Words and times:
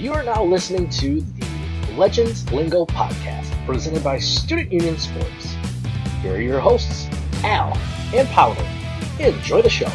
You 0.00 0.14
are 0.14 0.22
now 0.22 0.42
listening 0.42 0.88
to 0.88 1.20
the 1.20 1.92
Legends 1.94 2.50
Lingo 2.50 2.86
podcast 2.86 3.66
presented 3.66 4.02
by 4.02 4.18
Student 4.18 4.72
Union 4.72 4.96
Sports. 4.96 5.54
Here 6.22 6.36
are 6.36 6.40
your 6.40 6.58
hosts, 6.58 7.06
Al 7.44 7.76
and 8.14 8.26
Powder. 8.28 8.66
Enjoy 9.18 9.60
the 9.60 9.68
show. 9.68 9.92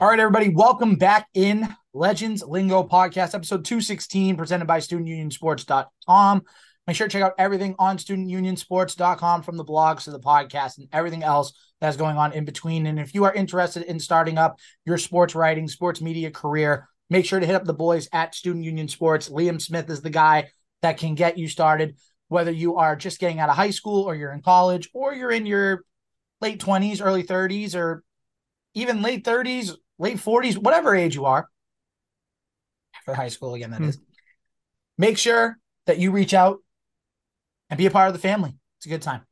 All 0.00 0.08
right, 0.08 0.20
everybody, 0.20 0.50
welcome 0.50 0.94
back 0.94 1.26
in 1.34 1.66
Legends 1.94 2.44
Lingo 2.44 2.84
Podcast, 2.84 3.34
episode 3.34 3.64
216, 3.64 4.36
presented 4.36 4.66
by 4.68 4.78
StudentUnionSports.com. 4.78 6.42
Make 6.88 6.96
sure 6.96 7.06
to 7.06 7.12
check 7.12 7.22
out 7.22 7.34
everything 7.36 7.74
on 7.78 7.98
StudentUnionSports.com 7.98 9.42
from 9.42 9.58
the 9.58 9.64
blogs 9.64 10.04
to 10.04 10.10
the 10.10 10.18
podcast 10.18 10.78
and 10.78 10.88
everything 10.90 11.22
else 11.22 11.52
that's 11.82 11.98
going 11.98 12.16
on 12.16 12.32
in 12.32 12.46
between. 12.46 12.86
And 12.86 12.98
if 12.98 13.14
you 13.14 13.24
are 13.24 13.34
interested 13.34 13.82
in 13.82 14.00
starting 14.00 14.38
up 14.38 14.58
your 14.86 14.96
sports 14.96 15.34
writing, 15.34 15.68
sports 15.68 16.00
media 16.00 16.30
career, 16.30 16.88
make 17.10 17.26
sure 17.26 17.40
to 17.40 17.44
hit 17.44 17.54
up 17.54 17.66
the 17.66 17.74
boys 17.74 18.08
at 18.14 18.34
Student 18.34 18.64
Union 18.64 18.88
Sports. 18.88 19.28
Liam 19.28 19.60
Smith 19.60 19.90
is 19.90 20.00
the 20.00 20.08
guy 20.08 20.48
that 20.80 20.96
can 20.96 21.14
get 21.14 21.36
you 21.36 21.46
started, 21.46 21.98
whether 22.28 22.50
you 22.50 22.76
are 22.76 22.96
just 22.96 23.20
getting 23.20 23.38
out 23.38 23.50
of 23.50 23.56
high 23.56 23.68
school 23.68 24.04
or 24.04 24.14
you're 24.14 24.32
in 24.32 24.40
college 24.40 24.88
or 24.94 25.12
you're 25.14 25.30
in 25.30 25.44
your 25.44 25.84
late 26.40 26.58
20s, 26.58 27.04
early 27.04 27.22
30s, 27.22 27.76
or 27.76 28.02
even 28.72 29.02
late 29.02 29.26
30s, 29.26 29.76
late 29.98 30.16
40s, 30.16 30.56
whatever 30.56 30.96
age 30.96 31.14
you 31.14 31.26
are. 31.26 31.50
For 33.04 33.12
high 33.12 33.28
school, 33.28 33.52
again, 33.52 33.72
that 33.72 33.80
Hmm. 33.82 33.90
is. 33.90 33.98
Make 34.96 35.18
sure 35.18 35.58
that 35.84 35.98
you 35.98 36.12
reach 36.12 36.32
out 36.32 36.60
and 37.70 37.78
be 37.78 37.86
a 37.86 37.90
part 37.90 38.08
of 38.08 38.14
the 38.14 38.20
family. 38.20 38.54
It's 38.78 38.86
a 38.86 38.88
good 38.90 39.02
time. 39.02 39.22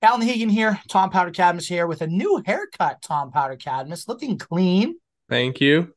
Alan 0.00 0.20
Hegan 0.22 0.50
here, 0.50 0.80
Tom 0.88 1.10
Powder 1.10 1.32
Cadmus 1.32 1.66
here 1.66 1.86
with 1.86 2.02
a 2.02 2.06
new 2.06 2.42
haircut, 2.46 3.02
Tom 3.02 3.32
Powder 3.32 3.56
Cadmus, 3.56 4.06
looking 4.06 4.38
clean. 4.38 4.96
Thank 5.28 5.60
you. 5.60 5.94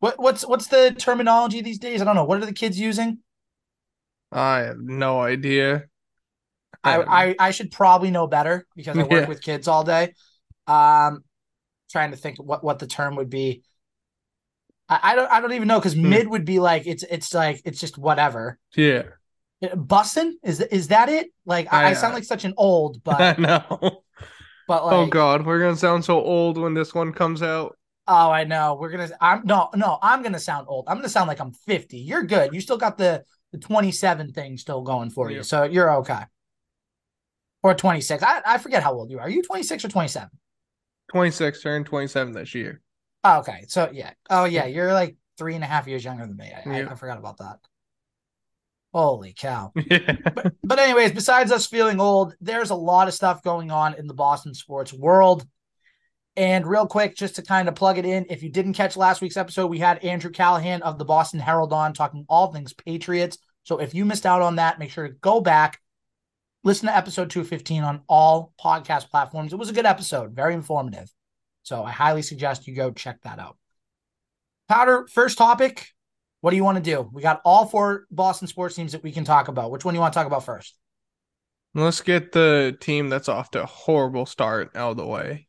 What 0.00 0.18
what's 0.18 0.46
what's 0.46 0.68
the 0.68 0.94
terminology 0.96 1.60
these 1.60 1.78
days? 1.78 2.00
I 2.00 2.04
don't 2.04 2.14
know. 2.14 2.24
What 2.24 2.42
are 2.42 2.46
the 2.46 2.52
kids 2.52 2.78
using? 2.78 3.18
I 4.32 4.60
have 4.60 4.78
no 4.80 5.20
idea. 5.20 5.88
I, 6.84 7.02
Um, 7.02 7.08
I 7.08 7.34
I 7.38 7.50
should 7.50 7.70
probably 7.72 8.10
know 8.10 8.26
better 8.26 8.66
because 8.76 8.98
I 8.98 9.02
work 9.04 9.10
Yeah. 9.22 9.26
with 9.26 9.42
kids 9.42 9.68
all 9.68 9.84
day. 9.84 10.14
Um, 10.66 11.24
trying 11.90 12.12
to 12.12 12.16
think 12.16 12.38
what 12.38 12.64
what 12.64 12.78
the 12.78 12.86
term 12.86 13.16
would 13.16 13.30
be. 13.30 13.62
I, 14.88 15.00
I 15.02 15.14
don't 15.14 15.30
I 15.30 15.40
don't 15.40 15.52
even 15.52 15.68
know 15.68 15.78
because 15.78 15.96
Hmm. 16.02 16.10
mid 16.10 16.28
would 16.28 16.44
be 16.44 16.60
like 16.60 16.86
it's 16.86 17.02
it's 17.04 17.34
like 17.34 17.62
it's 17.64 17.80
just 17.80 17.98
whatever. 17.98 18.58
yeah, 18.76 19.02
Bussin 19.62 20.32
is 20.42 20.60
is 20.60 20.88
that 20.88 21.08
it? 21.08 21.28
Like 21.44 21.72
I, 21.72 21.84
I 21.84 21.90
I- 21.90 21.92
sound 21.94 22.14
like 22.14 22.24
such 22.24 22.44
an 22.44 22.54
old, 22.56 23.00
I 23.06 23.34
but 23.34 23.38
know. 23.38 24.02
but 24.68 24.82
oh, 24.82 24.86
like 24.86 24.94
oh 24.94 25.06
God, 25.06 25.44
we're 25.46 25.60
gonna 25.60 25.76
sound 25.76 26.04
so 26.04 26.20
old 26.22 26.58
when 26.58 26.74
this 26.74 26.94
one 26.94 27.12
comes 27.12 27.42
out. 27.42 27.76
Oh, 28.06 28.30
I 28.30 28.44
know. 28.44 28.78
We're 28.80 28.90
gonna. 28.90 29.10
I'm 29.20 29.42
no, 29.44 29.68
no. 29.74 29.98
I'm 30.00 30.22
gonna 30.22 30.38
sound 30.38 30.66
old. 30.68 30.86
I'm 30.88 30.96
gonna 30.96 31.08
sound 31.08 31.28
like 31.28 31.40
I'm 31.40 31.52
50. 31.52 31.98
You're 31.98 32.22
good. 32.22 32.54
You 32.54 32.60
still 32.60 32.78
got 32.78 32.96
the 32.96 33.24
the 33.52 33.58
27 33.58 34.32
thing 34.32 34.56
still 34.56 34.82
going 34.82 35.10
for 35.10 35.30
you, 35.30 35.42
so 35.42 35.64
you're 35.64 35.94
okay. 35.96 36.22
Or 37.62 37.74
26. 37.74 38.22
I 38.22 38.40
I 38.46 38.58
forget 38.58 38.82
how 38.82 38.94
old 38.94 39.10
you 39.10 39.18
are. 39.18 39.22
Are 39.22 39.30
you 39.30 39.42
26 39.42 39.84
or 39.84 39.88
27? 39.88 40.30
26 41.10 41.62
turned 41.62 41.86
27 41.86 42.32
this 42.32 42.54
year. 42.54 42.80
Oh, 43.24 43.38
okay. 43.40 43.64
So 43.68 43.90
yeah. 43.92 44.12
Oh 44.30 44.44
yeah. 44.44 44.66
You're 44.66 44.92
like 44.92 45.16
three 45.36 45.54
and 45.54 45.64
a 45.64 45.66
half 45.66 45.86
years 45.88 46.04
younger 46.04 46.26
than 46.26 46.36
me. 46.36 46.52
I, 46.54 46.70
I, 46.70 46.92
I 46.92 46.94
forgot 46.94 47.18
about 47.18 47.38
that. 47.38 47.58
Holy 48.92 49.34
cow. 49.36 49.72
But, 49.88 50.54
but 50.62 50.78
anyways, 50.78 51.12
besides 51.12 51.52
us 51.52 51.66
feeling 51.66 52.00
old, 52.00 52.34
there's 52.40 52.70
a 52.70 52.74
lot 52.74 53.08
of 53.08 53.14
stuff 53.14 53.42
going 53.42 53.70
on 53.70 53.94
in 53.94 54.06
the 54.06 54.14
Boston 54.14 54.54
sports 54.54 54.92
world. 54.92 55.46
And 56.36 56.66
real 56.66 56.86
quick, 56.86 57.16
just 57.16 57.36
to 57.36 57.42
kind 57.42 57.68
of 57.68 57.74
plug 57.74 57.98
it 57.98 58.04
in, 58.04 58.26
if 58.30 58.42
you 58.42 58.48
didn't 58.48 58.74
catch 58.74 58.96
last 58.96 59.20
week's 59.20 59.36
episode, 59.36 59.66
we 59.66 59.78
had 59.78 60.04
Andrew 60.04 60.30
Callahan 60.30 60.82
of 60.82 60.98
the 60.98 61.04
Boston 61.04 61.40
Herald 61.40 61.72
on 61.72 61.92
talking 61.92 62.24
all 62.28 62.52
things 62.52 62.72
Patriots. 62.72 63.38
So 63.64 63.78
if 63.78 63.92
you 63.92 64.04
missed 64.04 64.24
out 64.24 64.40
on 64.40 64.56
that, 64.56 64.78
make 64.78 64.90
sure 64.90 65.08
to 65.08 65.14
go 65.14 65.40
back, 65.40 65.80
listen 66.62 66.86
to 66.86 66.96
episode 66.96 67.30
215 67.30 67.82
on 67.82 68.02
all 68.08 68.52
podcast 68.62 69.10
platforms. 69.10 69.52
It 69.52 69.58
was 69.58 69.68
a 69.68 69.74
good 69.74 69.86
episode, 69.86 70.32
very 70.32 70.54
informative. 70.54 71.12
So 71.62 71.82
I 71.82 71.90
highly 71.90 72.22
suggest 72.22 72.66
you 72.66 72.74
go 72.74 72.92
check 72.92 73.20
that 73.22 73.38
out. 73.38 73.56
Powder, 74.68 75.06
first 75.12 75.38
topic. 75.38 75.88
What 76.40 76.50
do 76.50 76.56
you 76.56 76.64
want 76.64 76.76
to 76.76 76.82
do? 76.82 77.08
We 77.12 77.22
got 77.22 77.40
all 77.44 77.66
four 77.66 78.06
Boston 78.10 78.48
sports 78.48 78.76
teams 78.76 78.92
that 78.92 79.02
we 79.02 79.12
can 79.12 79.24
talk 79.24 79.48
about. 79.48 79.70
Which 79.70 79.84
one 79.84 79.94
do 79.94 79.96
you 79.96 80.00
want 80.00 80.12
to 80.12 80.18
talk 80.18 80.26
about 80.26 80.44
first? 80.44 80.76
Let's 81.74 82.00
get 82.00 82.32
the 82.32 82.76
team 82.80 83.08
that's 83.08 83.28
off 83.28 83.50
to 83.52 83.62
a 83.62 83.66
horrible 83.66 84.26
start 84.26 84.70
out 84.74 84.92
of 84.92 84.96
the 84.96 85.06
way. 85.06 85.48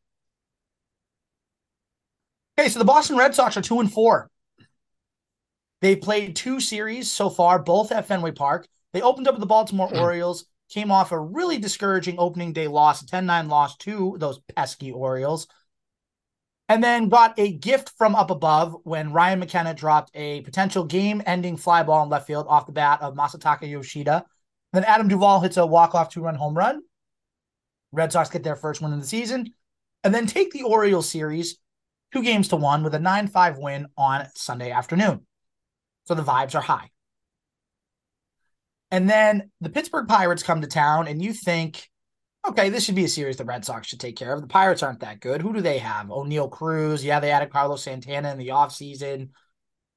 Okay, 2.60 2.70
so 2.70 2.80
the 2.80 2.86
Boston 2.86 3.18
Red 3.18 3.34
Sox 3.36 3.56
are 3.56 3.62
two 3.62 3.80
and 3.80 3.92
four. 3.92 4.30
They 5.82 5.96
played 5.96 6.36
two 6.36 6.60
series 6.60 7.10
so 7.10 7.30
far, 7.30 7.60
both 7.60 7.92
at 7.92 8.08
Fenway 8.08 8.32
Park. 8.32 8.68
They 8.92 9.02
opened 9.02 9.28
up 9.28 9.36
with 9.36 9.40
the 9.40 9.48
Baltimore 9.48 9.88
Hmm. 9.88 9.98
Orioles, 10.00 10.46
came 10.70 10.92
off 10.92 11.12
a 11.12 11.20
really 11.20 11.58
discouraging 11.58 12.16
opening 12.20 12.54
day 12.54 12.68
loss, 12.68 13.02
a 13.02 13.08
10 13.08 13.26
9 13.26 13.48
loss 13.48 13.78
to 13.78 14.18
those 14.20 14.40
pesky 14.56 14.92
Orioles, 14.92 15.48
and 16.70 16.84
then 16.84 17.10
got 17.10 17.38
a 17.40 17.52
gift 17.52 17.92
from 17.98 18.16
up 18.16 18.30
above 18.30 18.76
when 18.84 19.12
Ryan 19.12 19.40
McKenna 19.40 19.74
dropped 19.74 20.12
a 20.14 20.42
potential 20.42 20.86
game 20.86 21.22
ending 21.26 21.58
fly 21.58 21.82
ball 21.82 22.04
in 22.04 22.10
left 22.10 22.28
field 22.28 22.46
off 22.48 22.68
the 22.68 22.72
bat 22.72 23.02
of 23.02 23.16
Masataka 23.16 23.68
Yoshida. 23.68 24.24
Then 24.72 24.84
Adam 24.84 25.08
Duvall 25.08 25.42
hits 25.42 25.58
a 25.58 25.66
walk 25.66 25.96
off 25.96 26.10
two 26.10 26.22
run 26.22 26.36
home 26.36 26.56
run. 26.56 26.82
Red 27.92 28.12
Sox 28.12 28.30
get 28.30 28.44
their 28.44 28.56
first 28.56 28.82
win 28.82 28.94
of 28.94 29.02
the 29.02 29.08
season, 29.08 29.52
and 30.04 30.14
then 30.14 30.28
take 30.28 30.52
the 30.52 30.62
Orioles 30.62 31.10
series 31.10 31.58
two 32.14 32.22
games 32.22 32.50
to 32.50 32.56
one 32.56 32.84
with 32.84 32.94
a 32.94 33.00
9 33.00 33.28
5 33.28 33.58
win 33.58 33.88
on 33.98 34.28
Sunday 34.36 34.70
afternoon. 34.70 35.26
So 36.06 36.14
the 36.14 36.24
vibes 36.24 36.54
are 36.54 36.62
high. 36.62 36.92
And 38.92 39.10
then 39.10 39.50
the 39.60 39.70
Pittsburgh 39.70 40.08
Pirates 40.08 40.44
come 40.44 40.62
to 40.62 40.68
town, 40.68 41.08
and 41.08 41.22
you 41.22 41.34
think, 41.34 41.89
okay, 42.50 42.70
this 42.70 42.84
should 42.84 42.96
be 42.96 43.06
a 43.06 43.10
series 43.10 43.38
the 43.38 43.46
Red 43.46 43.66
Sox 43.66 43.88
should 43.88 44.00
take 44.00 44.16
care 44.16 44.34
of. 44.34 44.42
The 44.42 44.48
Pirates 44.48 44.84
aren't 44.84 45.00
that 45.02 45.20
good. 45.20 45.42
Who 45.42 45.54
do 45.54 45.62
they 45.62 45.78
have? 45.80 46.08
Oneil 46.08 46.50
Cruz. 46.50 47.04
Yeah, 47.04 47.20
they 47.20 47.32
added 47.32 47.52
Carlos 47.52 47.84
Santana 47.84 48.32
in 48.32 48.38
the 48.38 48.50
offseason. 48.50 49.30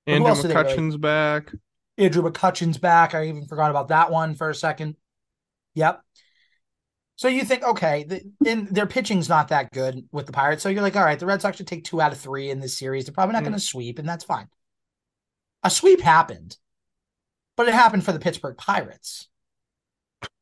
Andrew 0.06 0.34
do 0.34 0.48
really- 0.48 0.98
back. 0.98 1.52
Andrew 1.98 2.22
McCutchen's 2.22 2.78
back. 2.78 3.14
I 3.14 3.26
even 3.28 3.46
forgot 3.46 3.70
about 3.70 3.88
that 3.88 4.10
one 4.10 4.34
for 4.34 4.48
a 4.48 4.54
second. 4.54 4.96
Yep. 5.74 6.00
So 7.16 7.28
you 7.28 7.44
think, 7.44 7.62
okay, 7.62 8.04
the, 8.04 8.22
and 8.46 8.68
their 8.68 8.86
pitching's 8.86 9.28
not 9.28 9.48
that 9.48 9.70
good 9.70 10.08
with 10.10 10.26
the 10.26 10.32
Pirates. 10.32 10.62
So 10.62 10.70
you're 10.70 10.82
like, 10.82 10.96
all 10.96 11.04
right, 11.04 11.18
the 11.18 11.26
Red 11.26 11.42
Sox 11.42 11.56
should 11.58 11.66
take 11.66 11.84
two 11.84 12.00
out 12.00 12.12
of 12.12 12.18
three 12.18 12.50
in 12.50 12.58
this 12.60 12.76
series. 12.78 13.04
They're 13.04 13.14
probably 13.14 13.34
not 13.34 13.42
Mm. 13.42 13.46
going 13.46 13.58
to 13.58 13.60
sweep, 13.60 13.98
and 13.98 14.08
that's 14.08 14.24
fine. 14.24 14.48
A 15.62 15.70
sweep 15.70 16.00
happened, 16.00 16.56
but 17.56 17.68
it 17.68 17.74
happened 17.74 18.04
for 18.04 18.12
the 18.12 18.18
Pittsburgh 18.18 18.56
Pirates. 18.56 19.28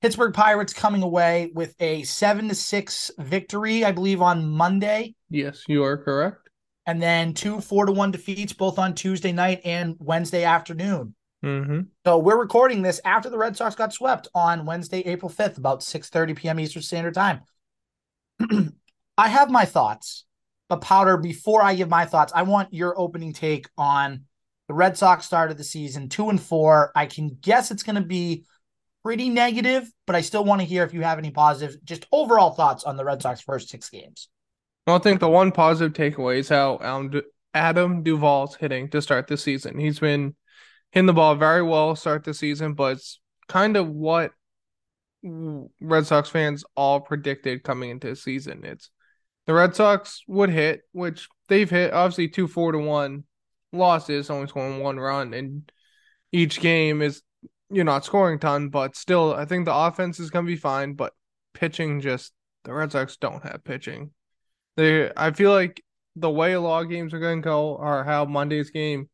Pittsburgh 0.02 0.32
Pirates 0.32 0.72
coming 0.72 1.02
away 1.02 1.50
with 1.54 1.74
a 1.80 2.02
seven 2.04 2.48
to 2.48 2.54
six 2.54 3.10
victory, 3.18 3.84
I 3.84 3.92
believe, 3.92 4.22
on 4.22 4.48
Monday 4.48 5.14
Yes, 5.28 5.62
you 5.68 5.84
are 5.84 5.96
correct. 5.98 6.48
and 6.86 7.02
then 7.02 7.34
two 7.34 7.60
four 7.60 7.86
to 7.86 7.92
one 7.92 8.10
defeats 8.10 8.52
both 8.52 8.78
on 8.78 8.94
Tuesday 8.94 9.32
night 9.32 9.60
and 9.64 9.96
Wednesday 9.98 10.44
afternoon. 10.44 11.14
Mm-hmm. 11.44 11.80
So 12.04 12.18
we're 12.18 12.38
recording 12.38 12.82
this 12.82 13.00
after 13.04 13.30
the 13.30 13.38
Red 13.38 13.56
Sox 13.56 13.74
got 13.74 13.92
swept 13.94 14.28
on 14.34 14.66
Wednesday, 14.66 15.00
April 15.00 15.30
5th, 15.30 15.58
about 15.58 15.80
6:30 15.80 16.36
p.m. 16.36 16.60
Eastern 16.60 16.82
Standard 16.82 17.14
Time. 17.14 17.41
I 19.18 19.28
have 19.28 19.50
my 19.50 19.64
thoughts, 19.64 20.24
but 20.68 20.80
Powder, 20.80 21.16
before 21.16 21.62
I 21.62 21.74
give 21.74 21.88
my 21.88 22.06
thoughts, 22.06 22.32
I 22.34 22.42
want 22.42 22.72
your 22.72 22.98
opening 22.98 23.32
take 23.32 23.68
on 23.76 24.24
the 24.68 24.74
Red 24.74 24.97
Sox 24.97 25.26
start 25.26 25.50
of 25.50 25.58
the 25.58 25.64
season, 25.64 26.08
two 26.08 26.30
and 26.30 26.41
four. 26.41 26.92
I 26.94 27.06
can 27.06 27.36
guess 27.41 27.70
it's 27.70 27.82
going 27.82 27.97
to 27.97 28.02
be 28.02 28.44
pretty 29.03 29.28
negative, 29.28 29.91
but 30.06 30.16
I 30.16 30.21
still 30.21 30.44
want 30.44 30.61
to 30.61 30.66
hear 30.66 30.84
if 30.84 30.93
you 30.94 31.03
have 31.03 31.19
any 31.19 31.31
positive, 31.31 31.83
just 31.84 32.06
overall 32.12 32.50
thoughts 32.50 32.84
on 32.84 32.97
the 32.97 33.05
Red 33.05 33.22
Sox 33.22 33.41
first 33.41 33.69
six 33.69 33.88
games. 33.88 34.28
Well, 34.86 34.97
I 34.97 34.98
think 34.98 35.21
the 35.21 35.28
one 35.28 35.53
positive 35.53 35.92
takeaway 35.92 36.39
is 36.39 36.48
how 36.48 36.78
Adam, 37.54 38.03
Du- 38.03 38.03
Duvall's 38.03 38.57
hitting 38.57 38.89
to 38.91 39.03
start 39.03 39.27
the 39.27 39.36
season. 39.36 39.78
He's 39.78 39.98
been 39.98 40.34
hitting 40.92 41.07
the 41.07 41.13
ball 41.13 41.34
very 41.34 41.63
well 41.63 41.97
start 41.97 42.24
the 42.24 42.34
season, 42.34 42.74
but 42.74 42.97
it's 42.97 43.21
kind 43.48 43.77
of 43.77 43.89
what 43.89 44.33
Red 45.22 46.07
Sox 46.07 46.28
fans 46.28 46.65
all 46.77 47.01
predicted 47.01 47.63
coming 47.63 47.91
into 47.91 48.09
the 48.09 48.16
season. 48.16 48.65
It's 48.65 48.91
the 49.47 49.54
Red 49.54 49.74
Sox 49.74 50.22
would 50.27 50.51
hit, 50.51 50.83
which 50.92 51.28
they've 51.48 51.69
hit 51.69 51.92
obviously 51.92 52.28
two 52.28 52.48
four 52.48 52.72
to 52.72 52.78
one 52.78 53.24
losses, 53.72 54.30
only 54.30 54.48
scoring 54.48 54.80
one 54.80 54.98
run, 54.98 55.34
and 55.34 55.71
each 56.33 56.60
game 56.60 57.03
is 57.03 57.22
you're 57.71 57.84
not 57.84 58.05
scoring 58.05 58.39
ton, 58.39 58.69
but 58.69 58.97
still 58.97 59.34
I 59.34 59.45
think 59.45 59.65
the 59.65 59.75
offense 59.75 60.21
is 60.21 60.31
gonna 60.31 60.47
be 60.47 60.57
fine, 60.57 60.95
but 60.95 61.13
pitching 61.55 62.01
just 62.01 62.33
the 62.65 62.72
Red 62.72 62.93
Sox 62.93 63.17
don't 63.17 63.43
have 63.43 63.65
pitching. 63.65 64.13
They 64.77 65.11
I 65.17 65.33
feel 65.33 65.53
like 65.53 65.83
the 66.17 66.31
way 66.31 66.53
a 66.53 66.61
lot 66.61 66.84
of 66.84 66.91
games 66.91 67.15
are 67.15 67.21
gonna 67.21 67.41
go 67.41 67.77
are 67.77 68.05
how 68.05 68.25
Monday's 68.25 68.71
game 68.71 69.09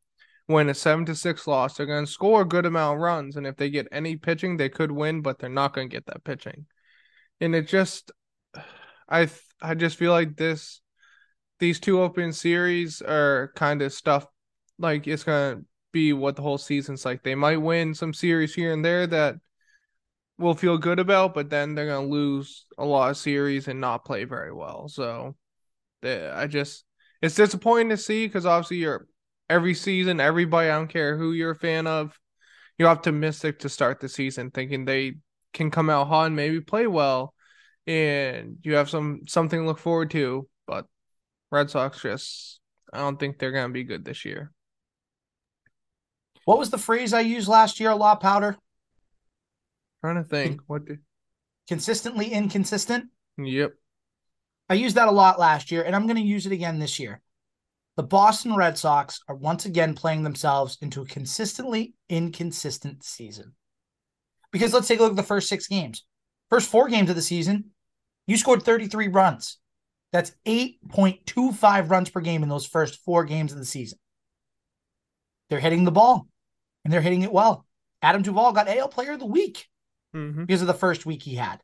when 0.47 0.69
a 0.69 0.75
seven 0.75 1.05
to 1.06 1.14
six 1.14 1.47
loss, 1.47 1.76
they're 1.76 1.87
gonna 1.87 2.06
score 2.06 2.43
a 2.43 2.47
good 2.47 2.67
amount 2.67 2.97
of 2.97 3.03
runs, 3.03 3.37
and 3.37 3.47
if 3.47 3.56
they 3.56 3.70
get 3.70 3.88
any 3.93 4.17
pitching, 4.17 4.56
they 4.56 4.69
could 4.69 4.93
win, 4.93 5.20
but 5.23 5.38
they're 5.38 5.50
not 5.50 5.75
gonna 5.75 5.88
get 5.88 6.06
that 6.06 6.25
pitching. 6.25 6.67
And 7.41 7.55
it 7.55 7.69
just 7.69 8.12
I 9.08 9.29
I 9.61 9.75
just 9.75 9.97
feel 9.97 10.12
like 10.12 10.37
this 10.37 10.81
these 11.58 11.81
two 11.81 12.00
open 12.00 12.32
series 12.32 13.03
are 13.03 13.53
kind 13.56 13.82
of 13.82 13.93
stuff 13.93 14.26
like 14.79 15.06
it's 15.06 15.25
gonna 15.25 15.62
be 15.92 16.12
what 16.12 16.36
the 16.36 16.42
whole 16.42 16.58
season's 16.58 17.04
like. 17.04 17.22
They 17.22 17.34
might 17.34 17.58
win 17.58 17.94
some 17.94 18.12
series 18.12 18.54
here 18.54 18.72
and 18.72 18.84
there 18.84 19.06
that 19.06 19.36
we'll 20.38 20.54
feel 20.54 20.78
good 20.78 20.98
about, 20.98 21.34
but 21.34 21.50
then 21.50 21.74
they're 21.74 21.86
gonna 21.88 22.06
lose 22.06 22.66
a 22.78 22.84
lot 22.84 23.10
of 23.10 23.16
series 23.16 23.68
and 23.68 23.80
not 23.80 24.04
play 24.04 24.24
very 24.24 24.52
well. 24.52 24.88
So 24.88 25.36
they, 26.02 26.28
I 26.28 26.46
just 26.46 26.84
it's 27.22 27.34
disappointing 27.34 27.90
to 27.90 27.96
see 27.96 28.26
because 28.26 28.46
obviously 28.46 28.78
you're 28.78 29.06
every 29.48 29.74
season, 29.74 30.20
everybody, 30.20 30.68
I 30.68 30.76
don't 30.76 30.88
care 30.88 31.16
who 31.16 31.32
you're 31.32 31.52
a 31.52 31.56
fan 31.56 31.86
of, 31.86 32.18
you're 32.78 32.88
optimistic 32.88 33.60
to 33.60 33.68
start 33.68 34.00
the 34.00 34.08
season, 34.08 34.50
thinking 34.50 34.84
they 34.84 35.14
can 35.52 35.70
come 35.70 35.88
out 35.88 36.08
hot 36.08 36.26
and 36.26 36.36
maybe 36.36 36.60
play 36.60 36.86
well, 36.86 37.34
and 37.86 38.58
you 38.62 38.74
have 38.74 38.90
some 38.90 39.22
something 39.26 39.60
to 39.60 39.66
look 39.66 39.78
forward 39.78 40.10
to. 40.10 40.48
But 40.66 40.86
Red 41.50 41.70
Sox 41.70 42.02
just, 42.02 42.60
I 42.92 42.98
don't 42.98 43.18
think 43.18 43.38
they're 43.38 43.52
gonna 43.52 43.72
be 43.72 43.84
good 43.84 44.04
this 44.04 44.24
year. 44.24 44.52
What 46.46 46.58
was 46.58 46.70
the 46.70 46.78
phrase 46.78 47.12
I 47.12 47.20
used 47.20 47.48
last 47.48 47.81
year 47.81 47.90
a 47.90 47.96
lot, 47.96 48.20
Powder? 48.20 48.56
trying 50.00 50.22
to 50.22 50.28
think. 50.28 50.60
What 50.69 50.87
did... 50.87 51.00
Consistently 51.69 52.28
inconsistent? 52.32 53.06
Yep. 53.37 53.72
I 54.69 54.75
used 54.75 54.94
that 54.94 55.08
a 55.08 55.12
lot 55.12 55.40
last 55.40 55.72
year, 55.72 55.82
and 55.82 55.96
I'm 55.96 56.06
going 56.06 56.16
to 56.16 56.22
use 56.22 56.46
it 56.46 56.52
again 56.52 56.78
this 56.78 57.00
year. 57.00 57.20
The 57.96 58.04
Boston 58.04 58.54
Red 58.54 58.78
Sox 58.78 59.20
are 59.26 59.34
once 59.34 59.66
again 59.66 59.94
playing 59.94 60.22
themselves 60.22 60.78
into 60.81 61.02
a 61.02 61.06
consistently 61.06 61.94
inconsistent 62.08 63.02
season. 63.02 63.54
Because 64.52 64.72
let's 64.72 64.87
take 64.87 65.00
a 65.00 65.02
look 65.02 65.12
at 65.12 65.16
the 65.16 65.25
first 65.25 65.48
six 65.48 65.66
games. 65.66 66.04
First 66.48 66.70
four 66.70 66.88
games 66.88 67.10
of 67.10 67.16
the 67.16 67.22
season, 67.22 67.72
you 68.28 68.37
scored 68.37 68.62
33 68.62 69.08
runs. 69.08 69.58
That's 70.12 70.32
8.25 70.46 71.90
runs 71.90 72.10
per 72.10 72.20
game 72.20 72.44
in 72.44 72.48
those 72.48 72.66
first 72.66 73.00
four 73.04 73.25
games 73.25 73.50
of 73.50 73.58
the 73.58 73.64
season. 73.64 73.98
They're 75.50 75.58
hitting 75.58 75.84
the 75.84 75.90
ball, 75.90 76.28
and 76.86 76.92
they're 76.92 77.00
hitting 77.00 77.22
it 77.22 77.32
well. 77.32 77.66
Adam 78.00 78.22
Duvall 78.22 78.52
got 78.52 78.68
AL 78.68 78.86
Player 78.86 79.14
of 79.14 79.18
the 79.18 79.26
Week 79.26 79.66
mm-hmm. 80.14 80.44
because 80.44 80.60
of 80.60 80.68
the 80.68 80.72
first 80.72 81.04
week 81.04 81.20
he 81.20 81.34
had. 81.34 81.60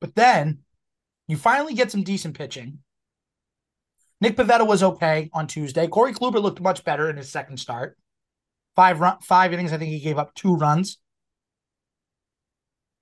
But 0.00 0.14
then 0.14 0.60
you 1.26 1.36
finally 1.36 1.74
get 1.74 1.90
some 1.90 2.04
decent 2.04 2.38
pitching. 2.38 2.78
Nick 4.20 4.36
Pivetta 4.36 4.64
was 4.64 4.84
okay 4.84 5.30
on 5.32 5.48
Tuesday. 5.48 5.88
Corey 5.88 6.12
Kluber 6.12 6.40
looked 6.40 6.60
much 6.60 6.84
better 6.84 7.10
in 7.10 7.16
his 7.16 7.28
second 7.28 7.56
start. 7.56 7.98
Five 8.76 9.00
run, 9.00 9.18
five 9.20 9.52
innings. 9.52 9.72
I 9.72 9.78
think 9.78 9.90
he 9.90 9.98
gave 9.98 10.16
up 10.16 10.32
two 10.36 10.54
runs. 10.54 10.98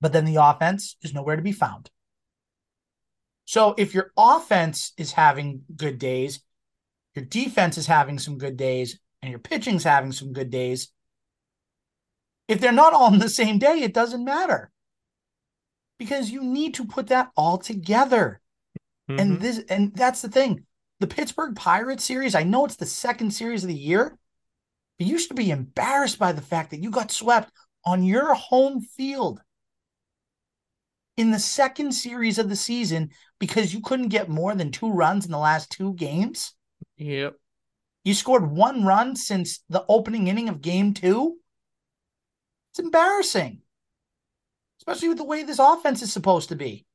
But 0.01 0.13
then 0.13 0.25
the 0.25 0.37
offense 0.37 0.95
is 1.03 1.13
nowhere 1.13 1.35
to 1.35 1.43
be 1.43 1.51
found. 1.51 1.91
So 3.45 3.75
if 3.77 3.93
your 3.93 4.11
offense 4.17 4.93
is 4.97 5.11
having 5.11 5.61
good 5.75 5.99
days, 5.99 6.39
your 7.13 7.25
defense 7.25 7.77
is 7.77 7.85
having 7.85 8.17
some 8.17 8.39
good 8.39 8.57
days, 8.57 8.99
and 9.21 9.29
your 9.29 9.39
pitching's 9.39 9.83
having 9.83 10.11
some 10.11 10.33
good 10.33 10.49
days, 10.49 10.91
if 12.47 12.59
they're 12.59 12.71
not 12.71 12.93
all 12.93 13.03
on 13.03 13.19
the 13.19 13.29
same 13.29 13.59
day, 13.59 13.81
it 13.81 13.93
doesn't 13.93 14.23
matter. 14.23 14.71
Because 15.97 16.31
you 16.31 16.43
need 16.43 16.75
to 16.75 16.85
put 16.85 17.07
that 17.07 17.29
all 17.35 17.57
together. 17.57 18.41
Mm-hmm. 19.09 19.19
And 19.19 19.41
this 19.41 19.59
and 19.69 19.93
that's 19.95 20.21
the 20.21 20.29
thing. 20.29 20.65
The 20.99 21.07
Pittsburgh 21.07 21.55
Pirates 21.55 22.03
series, 22.03 22.35
I 22.35 22.43
know 22.43 22.65
it's 22.65 22.75
the 22.75 22.85
second 22.85 23.31
series 23.31 23.63
of 23.63 23.69
the 23.69 23.75
year, 23.75 24.17
but 24.97 25.07
you 25.07 25.17
should 25.17 25.35
be 25.35 25.51
embarrassed 25.51 26.19
by 26.19 26.31
the 26.31 26.41
fact 26.41 26.71
that 26.71 26.81
you 26.81 26.89
got 26.89 27.11
swept 27.11 27.51
on 27.85 28.03
your 28.03 28.33
home 28.33 28.81
field 28.81 29.41
in 31.17 31.31
the 31.31 31.39
second 31.39 31.91
series 31.91 32.39
of 32.39 32.49
the 32.49 32.55
season 32.55 33.09
because 33.39 33.73
you 33.73 33.81
couldn't 33.81 34.07
get 34.07 34.29
more 34.29 34.55
than 34.55 34.71
two 34.71 34.91
runs 34.91 35.25
in 35.25 35.31
the 35.31 35.37
last 35.37 35.69
two 35.69 35.93
games. 35.93 36.53
Yep. 36.97 37.35
You 38.03 38.13
scored 38.13 38.49
one 38.49 38.85
run 38.85 39.15
since 39.15 39.63
the 39.69 39.85
opening 39.87 40.27
inning 40.27 40.49
of 40.49 40.61
game 40.61 40.93
two. 40.93 41.37
It's 42.71 42.79
embarrassing, 42.79 43.61
especially 44.79 45.09
with 45.09 45.17
the 45.17 45.25
way 45.25 45.43
this 45.43 45.59
offense 45.59 46.01
is 46.01 46.13
supposed 46.13 46.49
to 46.49 46.55
be. 46.55 46.85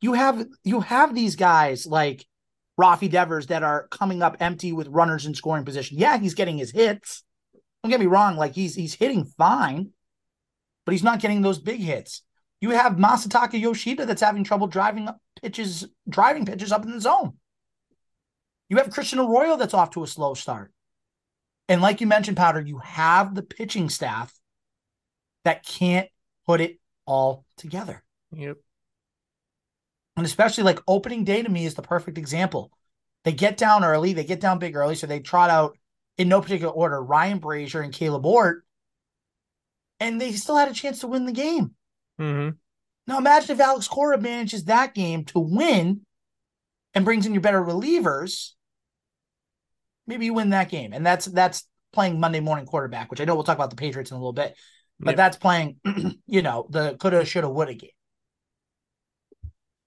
You 0.00 0.14
have 0.14 0.46
you 0.64 0.80
have 0.80 1.14
these 1.14 1.36
guys 1.36 1.86
like 1.86 2.26
Rafi 2.80 3.10
Devers 3.10 3.48
that 3.48 3.62
are 3.62 3.88
coming 3.88 4.22
up 4.22 4.36
empty 4.40 4.72
with 4.72 4.88
runners 4.88 5.26
in 5.26 5.34
scoring 5.34 5.64
position. 5.64 5.98
Yeah, 5.98 6.18
he's 6.18 6.34
getting 6.34 6.58
his 6.58 6.70
hits. 6.70 7.22
Don't 7.82 7.90
get 7.90 8.00
me 8.00 8.06
wrong, 8.06 8.36
like 8.36 8.54
he's 8.54 8.74
he's 8.74 8.94
hitting 8.94 9.24
fine, 9.24 9.90
but 10.84 10.92
he's 10.92 11.04
not 11.04 11.20
getting 11.20 11.42
those 11.42 11.58
big 11.58 11.80
hits. 11.80 12.22
You 12.60 12.70
have 12.70 12.94
Masataka 12.94 13.60
Yoshida 13.60 14.06
that's 14.06 14.22
having 14.22 14.42
trouble 14.42 14.66
driving 14.68 15.08
pitches, 15.42 15.86
driving 16.08 16.46
pitches 16.46 16.72
up 16.72 16.84
in 16.84 16.92
the 16.92 17.00
zone. 17.00 17.34
You 18.74 18.80
have 18.80 18.90
Christian 18.90 19.20
Arroyo 19.20 19.56
that's 19.56 19.72
off 19.72 19.90
to 19.90 20.02
a 20.02 20.06
slow 20.08 20.34
start. 20.34 20.72
And 21.68 21.80
like 21.80 22.00
you 22.00 22.08
mentioned, 22.08 22.36
Powder, 22.36 22.60
you 22.60 22.78
have 22.78 23.32
the 23.32 23.44
pitching 23.44 23.88
staff 23.88 24.34
that 25.44 25.64
can't 25.64 26.08
put 26.44 26.60
it 26.60 26.80
all 27.06 27.44
together. 27.56 28.02
Yep. 28.32 28.56
And 30.16 30.26
especially 30.26 30.64
like 30.64 30.80
opening 30.88 31.22
day 31.22 31.40
to 31.40 31.48
me 31.48 31.66
is 31.66 31.76
the 31.76 31.82
perfect 31.82 32.18
example. 32.18 32.72
They 33.22 33.30
get 33.30 33.56
down 33.56 33.84
early, 33.84 34.12
they 34.12 34.24
get 34.24 34.40
down 34.40 34.58
big 34.58 34.74
early, 34.74 34.96
so 34.96 35.06
they 35.06 35.20
trot 35.20 35.50
out 35.50 35.78
in 36.18 36.28
no 36.28 36.40
particular 36.40 36.72
order 36.72 37.00
Ryan 37.00 37.38
Brasier 37.38 37.84
and 37.84 37.92
Caleb 37.92 38.26
Ort, 38.26 38.64
and 40.00 40.20
they 40.20 40.32
still 40.32 40.56
had 40.56 40.68
a 40.68 40.74
chance 40.74 40.98
to 40.98 41.06
win 41.06 41.26
the 41.26 41.32
game. 41.32 41.76
Mm-hmm. 42.20 42.56
Now 43.06 43.18
imagine 43.18 43.52
if 43.52 43.60
Alex 43.60 43.86
Cora 43.86 44.20
manages 44.20 44.64
that 44.64 44.94
game 44.94 45.26
to 45.26 45.38
win 45.38 46.00
and 46.92 47.04
brings 47.04 47.24
in 47.24 47.34
your 47.34 47.40
better 47.40 47.62
relievers. 47.62 48.50
Maybe 50.06 50.26
you 50.26 50.34
win 50.34 50.50
that 50.50 50.70
game, 50.70 50.92
and 50.92 51.04
that's 51.04 51.26
that's 51.26 51.66
playing 51.92 52.20
Monday 52.20 52.40
morning 52.40 52.66
quarterback, 52.66 53.10
which 53.10 53.20
I 53.20 53.24
know 53.24 53.34
we'll 53.34 53.44
talk 53.44 53.56
about 53.56 53.70
the 53.70 53.76
Patriots 53.76 54.10
in 54.10 54.16
a 54.16 54.20
little 54.20 54.32
bit, 54.32 54.56
but 54.98 55.12
yep. 55.12 55.16
that's 55.16 55.36
playing, 55.36 55.76
you 56.26 56.42
know, 56.42 56.66
the 56.70 56.96
coulda, 56.96 57.24
shoulda, 57.24 57.48
woulda 57.48 57.74
game. 57.74 57.90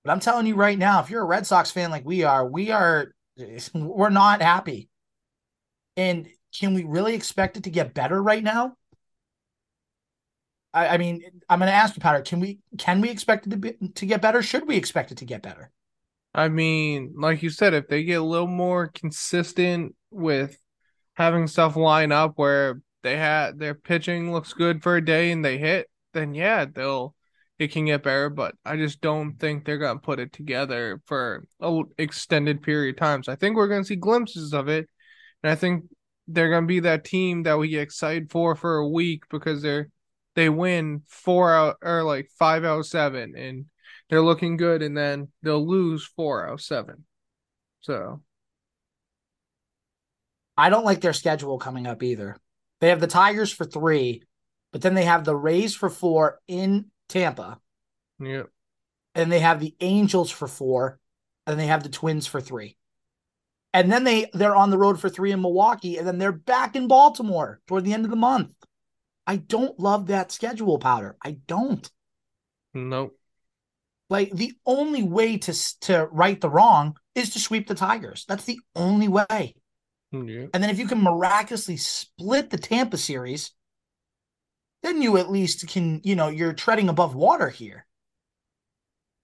But 0.03 0.13
I'm 0.13 0.19
telling 0.19 0.47
you 0.47 0.55
right 0.55 0.77
now, 0.77 1.01
if 1.01 1.09
you're 1.09 1.21
a 1.21 1.25
Red 1.25 1.45
Sox 1.45 1.69
fan 1.69 1.91
like 1.91 2.05
we 2.05 2.23
are, 2.23 2.47
we 2.47 2.71
are 2.71 3.11
we're 3.73 4.09
not 4.09 4.41
happy. 4.41 4.89
And 5.97 6.27
can 6.57 6.73
we 6.73 6.83
really 6.83 7.13
expect 7.13 7.57
it 7.57 7.63
to 7.63 7.69
get 7.69 7.93
better 7.93 8.21
right 8.21 8.43
now? 8.43 8.75
I, 10.73 10.87
I 10.89 10.97
mean, 10.97 11.23
I'm 11.49 11.59
going 11.59 11.69
to 11.69 11.75
ask 11.75 11.95
you, 11.95 12.01
Powder. 12.01 12.21
Can 12.21 12.39
we 12.39 12.59
can 12.77 13.01
we 13.01 13.09
expect 13.09 13.47
it 13.47 13.49
to 13.49 13.57
be, 13.57 13.73
to 13.95 14.05
get 14.05 14.21
better? 14.21 14.41
Should 14.41 14.67
we 14.67 14.77
expect 14.77 15.11
it 15.11 15.17
to 15.19 15.25
get 15.25 15.41
better? 15.41 15.71
I 16.33 16.49
mean, 16.49 17.15
like 17.17 17.41
you 17.41 17.49
said, 17.49 17.73
if 17.73 17.87
they 17.87 18.03
get 18.03 18.21
a 18.21 18.23
little 18.23 18.47
more 18.47 18.87
consistent 18.87 19.95
with 20.11 20.57
having 21.13 21.47
stuff 21.47 21.75
line 21.75 22.11
up 22.11 22.33
where 22.35 22.81
they 23.03 23.17
had 23.17 23.59
their 23.59 23.73
pitching 23.73 24.31
looks 24.31 24.53
good 24.53 24.83
for 24.83 24.95
a 24.95 25.05
day 25.05 25.31
and 25.31 25.43
they 25.43 25.57
hit, 25.57 25.89
then 26.13 26.33
yeah, 26.33 26.65
they'll 26.65 27.15
it 27.59 27.71
can 27.71 27.85
get 27.85 28.03
better, 28.03 28.29
but 28.29 28.55
I 28.63 28.77
just 28.77 29.01
don't 29.01 29.39
think 29.39 29.65
they're 29.65 29.79
gonna 29.79 29.99
put 29.99 30.19
it 30.19 30.31
together 30.31 31.01
for 31.05 31.47
a 31.59 31.81
extended 31.97 32.61
period 32.61 32.95
of 32.95 32.99
time. 32.99 33.23
So 33.23 33.31
I 33.31 33.35
think 33.35 33.55
we're 33.55 33.67
gonna 33.67 33.83
see 33.83 33.95
glimpses 33.95 34.53
of 34.53 34.67
it, 34.67 34.87
and 35.43 35.51
I 35.51 35.55
think 35.55 35.85
they're 36.27 36.51
gonna 36.51 36.67
be 36.67 36.81
that 36.81 37.03
team 37.03 37.43
that 37.43 37.57
we 37.57 37.69
get 37.69 37.81
excited 37.81 38.31
for 38.31 38.55
for 38.55 38.77
a 38.77 38.87
week 38.87 39.23
because 39.29 39.61
they're 39.61 39.89
they 40.35 40.49
win 40.49 41.01
four 41.07 41.51
out 41.51 41.77
or 41.81 42.03
like 42.03 42.29
five 42.37 42.63
out 42.63 42.85
seven, 42.85 43.35
and 43.35 43.65
they're 44.09 44.21
looking 44.21 44.57
good, 44.57 44.81
and 44.83 44.95
then 44.95 45.29
they'll 45.41 45.67
lose 45.67 46.05
four 46.05 46.47
out 46.47 46.61
seven. 46.61 47.05
So, 47.81 48.21
I 50.57 50.69
don't 50.69 50.85
like 50.85 51.01
their 51.01 51.13
schedule 51.13 51.59
coming 51.59 51.85
up 51.85 52.01
either. 52.01 52.37
They 52.81 52.89
have 52.89 52.99
the 52.99 53.07
Tigers 53.07 53.51
for 53.51 53.65
three, 53.65 54.23
but 54.71 54.81
then 54.81 54.93
they 54.95 55.05
have 55.05 55.23
the 55.23 55.35
Rays 55.35 55.75
for 55.75 55.89
four 55.89 56.39
in 56.47 56.85
Tampa. 57.09 57.59
Yep. 58.19 58.47
And 59.15 59.31
they 59.31 59.39
have 59.39 59.59
the 59.59 59.75
Angels 59.79 60.31
for 60.31 60.47
four, 60.47 60.99
and 61.45 61.59
they 61.59 61.67
have 61.67 61.83
the 61.83 61.89
Twins 61.89 62.27
for 62.27 62.41
three. 62.41 62.77
And 63.73 63.91
then 63.91 64.03
they 64.03 64.29
they're 64.33 64.55
on 64.55 64.69
the 64.69 64.77
road 64.77 64.99
for 64.99 65.09
three 65.09 65.31
in 65.31 65.41
Milwaukee, 65.41 65.97
and 65.97 66.07
then 66.07 66.17
they're 66.17 66.31
back 66.31 66.75
in 66.75 66.87
Baltimore 66.87 67.59
toward 67.67 67.83
the 67.83 67.93
end 67.93 68.05
of 68.05 68.11
the 68.11 68.17
month. 68.17 68.51
I 69.25 69.35
don't 69.35 69.79
love 69.79 70.07
that 70.07 70.31
schedule, 70.31 70.79
Powder. 70.79 71.17
I 71.23 71.31
don't. 71.47 71.89
Nope. 72.73 73.17
Like 74.09 74.31
the 74.31 74.53
only 74.65 75.03
way 75.03 75.37
to 75.37 75.79
to 75.81 76.07
right 76.11 76.39
the 76.39 76.49
wrong 76.49 76.97
is 77.13 77.31
to 77.31 77.39
sweep 77.39 77.67
the 77.67 77.75
Tigers. 77.75 78.25
That's 78.27 78.45
the 78.45 78.59
only 78.75 79.09
way. 79.09 79.55
Yeah. 80.11 80.47
And 80.53 80.63
then 80.63 80.69
if 80.69 80.79
you 80.79 80.87
can 80.87 81.01
miraculously 81.01 81.77
split 81.77 82.49
the 82.49 82.57
Tampa 82.57 82.97
series, 82.97 83.51
then 84.83 85.01
you 85.01 85.17
at 85.17 85.29
least 85.29 85.67
can, 85.67 86.01
you 86.03 86.15
know, 86.15 86.29
you're 86.29 86.53
treading 86.53 86.89
above 86.89 87.15
water 87.15 87.49
here. 87.49 87.85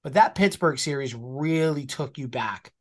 But 0.04 0.14
that 0.14 0.36
Pittsburgh 0.36 0.78
series 0.78 1.16
really 1.16 1.86
took 1.86 2.18
you 2.18 2.28
back 2.28 2.74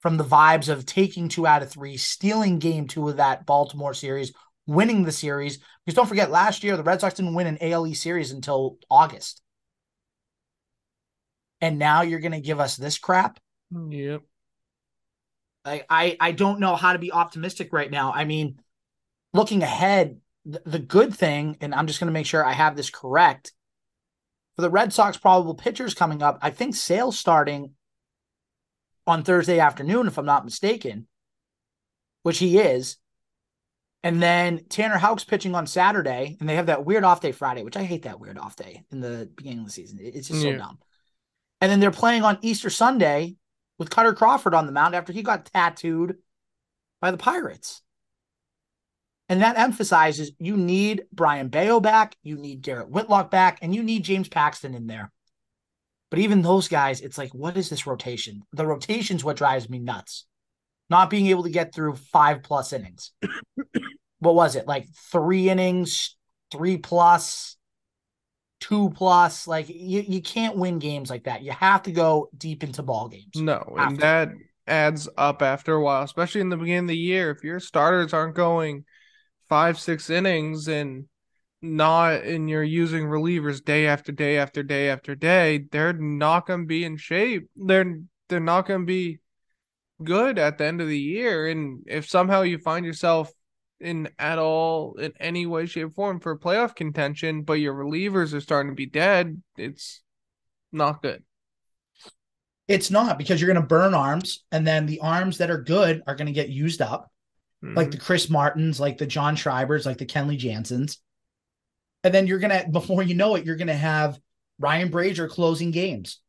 from 0.00 0.16
the 0.16 0.24
vibes 0.24 0.68
of 0.68 0.84
taking 0.84 1.28
two 1.28 1.46
out 1.46 1.62
of 1.62 1.70
three, 1.70 1.96
stealing 1.96 2.58
game 2.58 2.88
two 2.88 3.08
of 3.08 3.18
that 3.18 3.46
Baltimore 3.46 3.94
series, 3.94 4.32
winning 4.66 5.04
the 5.04 5.12
series. 5.12 5.58
Because 5.84 5.94
don't 5.94 6.08
forget, 6.08 6.30
last 6.30 6.64
year 6.64 6.76
the 6.76 6.82
Red 6.82 7.00
Sox 7.00 7.14
didn't 7.14 7.34
win 7.34 7.46
an 7.46 7.58
ALE 7.60 7.94
series 7.94 8.32
until 8.32 8.78
August. 8.90 9.40
And 11.60 11.78
now 11.78 12.02
you're 12.02 12.20
going 12.20 12.32
to 12.32 12.40
give 12.40 12.60
us 12.60 12.76
this 12.76 12.98
crap? 12.98 13.38
Yep. 13.70 14.22
I, 15.64 15.82
I 15.88 16.16
I 16.20 16.32
don't 16.32 16.60
know 16.60 16.76
how 16.76 16.92
to 16.92 16.98
be 16.98 17.12
optimistic 17.12 17.72
right 17.72 17.90
now. 17.90 18.12
I 18.12 18.24
mean, 18.24 18.58
looking 19.32 19.62
ahead, 19.62 20.20
the, 20.44 20.62
the 20.64 20.78
good 20.78 21.14
thing, 21.14 21.56
and 21.60 21.74
I'm 21.74 21.86
just 21.86 22.00
going 22.00 22.08
to 22.08 22.12
make 22.12 22.26
sure 22.26 22.44
I 22.44 22.52
have 22.52 22.76
this 22.76 22.90
correct. 22.90 23.52
For 24.56 24.62
the 24.62 24.70
Red 24.70 24.92
Sox 24.92 25.16
probable 25.16 25.54
pitchers 25.54 25.94
coming 25.94 26.22
up, 26.22 26.38
I 26.40 26.50
think 26.50 26.76
Sale's 26.76 27.18
starting 27.18 27.72
on 29.06 29.24
Thursday 29.24 29.58
afternoon, 29.58 30.06
if 30.06 30.16
I'm 30.16 30.24
not 30.26 30.44
mistaken, 30.44 31.08
which 32.22 32.38
he 32.38 32.58
is. 32.58 32.96
And 34.04 34.22
then 34.22 34.64
Tanner 34.68 34.98
Houck's 34.98 35.24
pitching 35.24 35.54
on 35.54 35.66
Saturday, 35.66 36.36
and 36.38 36.48
they 36.48 36.56
have 36.56 36.66
that 36.66 36.84
weird 36.84 37.04
off 37.04 37.20
day 37.20 37.32
Friday, 37.32 37.62
which 37.62 37.76
I 37.76 37.82
hate 37.84 38.02
that 38.02 38.20
weird 38.20 38.38
off 38.38 38.54
day 38.54 38.84
in 38.92 39.00
the 39.00 39.30
beginning 39.34 39.60
of 39.60 39.64
the 39.66 39.72
season. 39.72 39.98
It's 40.00 40.28
just 40.28 40.44
Yeah. 40.44 40.52
so 40.52 40.58
dumb. 40.58 40.78
And 41.60 41.72
then 41.72 41.80
they're 41.80 41.90
playing 41.90 42.22
on 42.22 42.38
Easter 42.42 42.68
Sunday 42.70 43.36
with 43.78 43.90
Kutter 43.90 44.14
Crawford 44.14 44.54
on 44.54 44.66
the 44.66 44.72
mound 44.72 44.94
after 44.94 45.12
he 45.12 45.22
got 45.22 45.46
tattooed 45.46 46.16
by 47.00 47.10
the 47.10 47.16
Pirates. 47.16 47.82
And 49.28 49.42
that 49.42 49.58
emphasizes 49.58 50.32
you 50.38 50.56
need 50.56 51.04
Brayan 51.12 51.48
Bello 51.48 51.80
back, 51.80 52.16
you 52.22 52.36
need 52.36 52.62
Garrett 52.62 52.90
Whitlock 52.90 53.30
back, 53.30 53.58
and 53.62 53.74
you 53.74 53.82
need 53.82 54.04
James 54.04 54.28
Paxton 54.28 54.74
in 54.74 54.86
there. 54.86 55.10
But 56.10 56.18
even 56.18 56.42
those 56.42 56.68
guys, 56.68 57.00
it's 57.00 57.18
like, 57.18 57.34
what 57.34 57.56
is 57.56 57.70
this 57.70 57.86
rotation? 57.86 58.42
The 58.52 58.66
rotation's 58.66 59.24
what 59.24 59.36
drives 59.36 59.68
me 59.68 59.78
nuts. 59.78 60.26
Not 60.90 61.10
being 61.10 61.26
able 61.28 61.44
to 61.44 61.50
get 61.50 61.74
through 61.74 61.96
five 61.96 62.42
plus 62.42 62.72
innings. 62.72 63.12
what 64.18 64.34
was 64.34 64.54
it? 64.54 64.66
Like 64.66 64.86
three 65.10 65.48
innings, 65.48 66.14
three 66.52 66.76
plus, 66.76 67.53
two 68.68 68.90
plus. 68.90 69.46
Like 69.46 69.68
you, 69.68 70.04
you 70.06 70.22
can't 70.22 70.56
win 70.56 70.78
games 70.78 71.10
like 71.10 71.24
that. 71.24 71.42
You 71.42 71.52
have 71.52 71.82
to 71.84 71.92
go 71.92 72.30
deep 72.36 72.62
into 72.62 72.82
ball 72.82 73.08
games. 73.08 73.36
No, 73.36 73.62
and 73.76 73.98
that 73.98 74.30
adds 74.66 75.08
up 75.16 75.42
after 75.42 75.74
a 75.74 75.82
while, 75.82 76.02
especially 76.02 76.40
in 76.40 76.48
the 76.48 76.56
beginning 76.56 76.84
of 76.84 76.88
the 76.88 76.96
year. 76.96 77.30
If 77.30 77.44
your 77.44 77.60
starters 77.60 78.12
aren't 78.12 78.34
going 78.34 78.84
five, 79.48 79.78
six 79.78 80.10
innings 80.10 80.68
and 80.68 81.06
not 81.60 82.24
and 82.24 82.48
you're 82.48 82.62
using 82.62 83.04
relievers 83.04 83.64
day 83.64 83.86
after 83.86 84.12
day 84.12 84.38
after 84.38 84.62
day 84.62 84.88
after 84.90 85.14
day, 85.14 85.66
they're 85.70 85.92
not 85.92 86.46
gonna 86.46 86.64
be 86.64 86.84
in 86.84 86.96
shape. 86.96 87.48
They're 87.56 87.98
they're 88.28 88.40
not 88.40 88.66
gonna 88.66 88.84
be 88.84 89.18
good 90.02 90.38
at 90.38 90.58
the 90.58 90.66
end 90.66 90.80
of 90.80 90.88
the 90.88 90.98
year. 90.98 91.48
And 91.48 91.84
if 91.86 92.08
somehow 92.08 92.42
you 92.42 92.58
find 92.58 92.84
yourself 92.84 93.30
in 93.84 94.08
at 94.18 94.38
all 94.38 94.94
in 94.94 95.12
any 95.20 95.46
way, 95.46 95.66
shape, 95.66 95.86
or 95.86 95.90
form 95.90 96.20
for 96.20 96.38
playoff 96.38 96.74
contention, 96.74 97.42
but 97.42 97.54
your 97.54 97.74
relievers 97.74 98.34
are 98.34 98.40
starting 98.40 98.72
to 98.72 98.76
be 98.76 98.86
dead, 98.86 99.40
it's 99.56 100.02
not 100.72 101.02
good. 101.02 101.22
It's 102.66 102.90
not 102.90 103.18
because 103.18 103.40
you're 103.40 103.52
going 103.52 103.62
to 103.62 103.68
burn 103.68 103.94
arms, 103.94 104.44
and 104.50 104.66
then 104.66 104.86
the 104.86 105.00
arms 105.00 105.38
that 105.38 105.50
are 105.50 105.62
good 105.62 106.02
are 106.06 106.14
going 106.16 106.26
to 106.26 106.32
get 106.32 106.48
used 106.48 106.80
up. 106.80 107.10
like 107.62 107.90
the 107.90 107.96
mm-hmm. 107.96 108.04
Chris 108.04 108.28
Martins, 108.28 108.80
like 108.80 108.98
the 108.98 109.06
John 109.06 109.36
Schreibers, 109.36 109.86
like 109.86 109.98
the 109.98 110.06
Kenley 110.06 110.38
Jansens. 110.38 110.98
And 112.02 112.12
then 112.12 112.26
you're 112.26 112.38
gonna, 112.38 112.66
before 112.70 113.02
you 113.02 113.14
know 113.14 113.36
it, 113.36 113.46
you're 113.46 113.56
gonna 113.56 113.74
have 113.74 114.18
Ryan 114.58 114.90
Brasier 114.90 115.28
closing 115.30 115.70
games. 115.70 116.20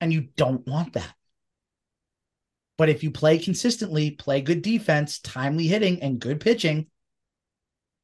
And 0.00 0.12
you 0.12 0.28
don't 0.36 0.66
want 0.66 0.92
that. 0.92 1.12
But 2.78 2.88
if 2.88 3.02
you 3.02 3.10
play 3.10 3.38
consistently, 3.38 4.12
play 4.12 4.40
good 4.40 4.62
defense, 4.62 5.18
timely 5.18 5.66
hitting, 5.66 6.00
and 6.00 6.20
good 6.20 6.40
pitching, 6.40 6.86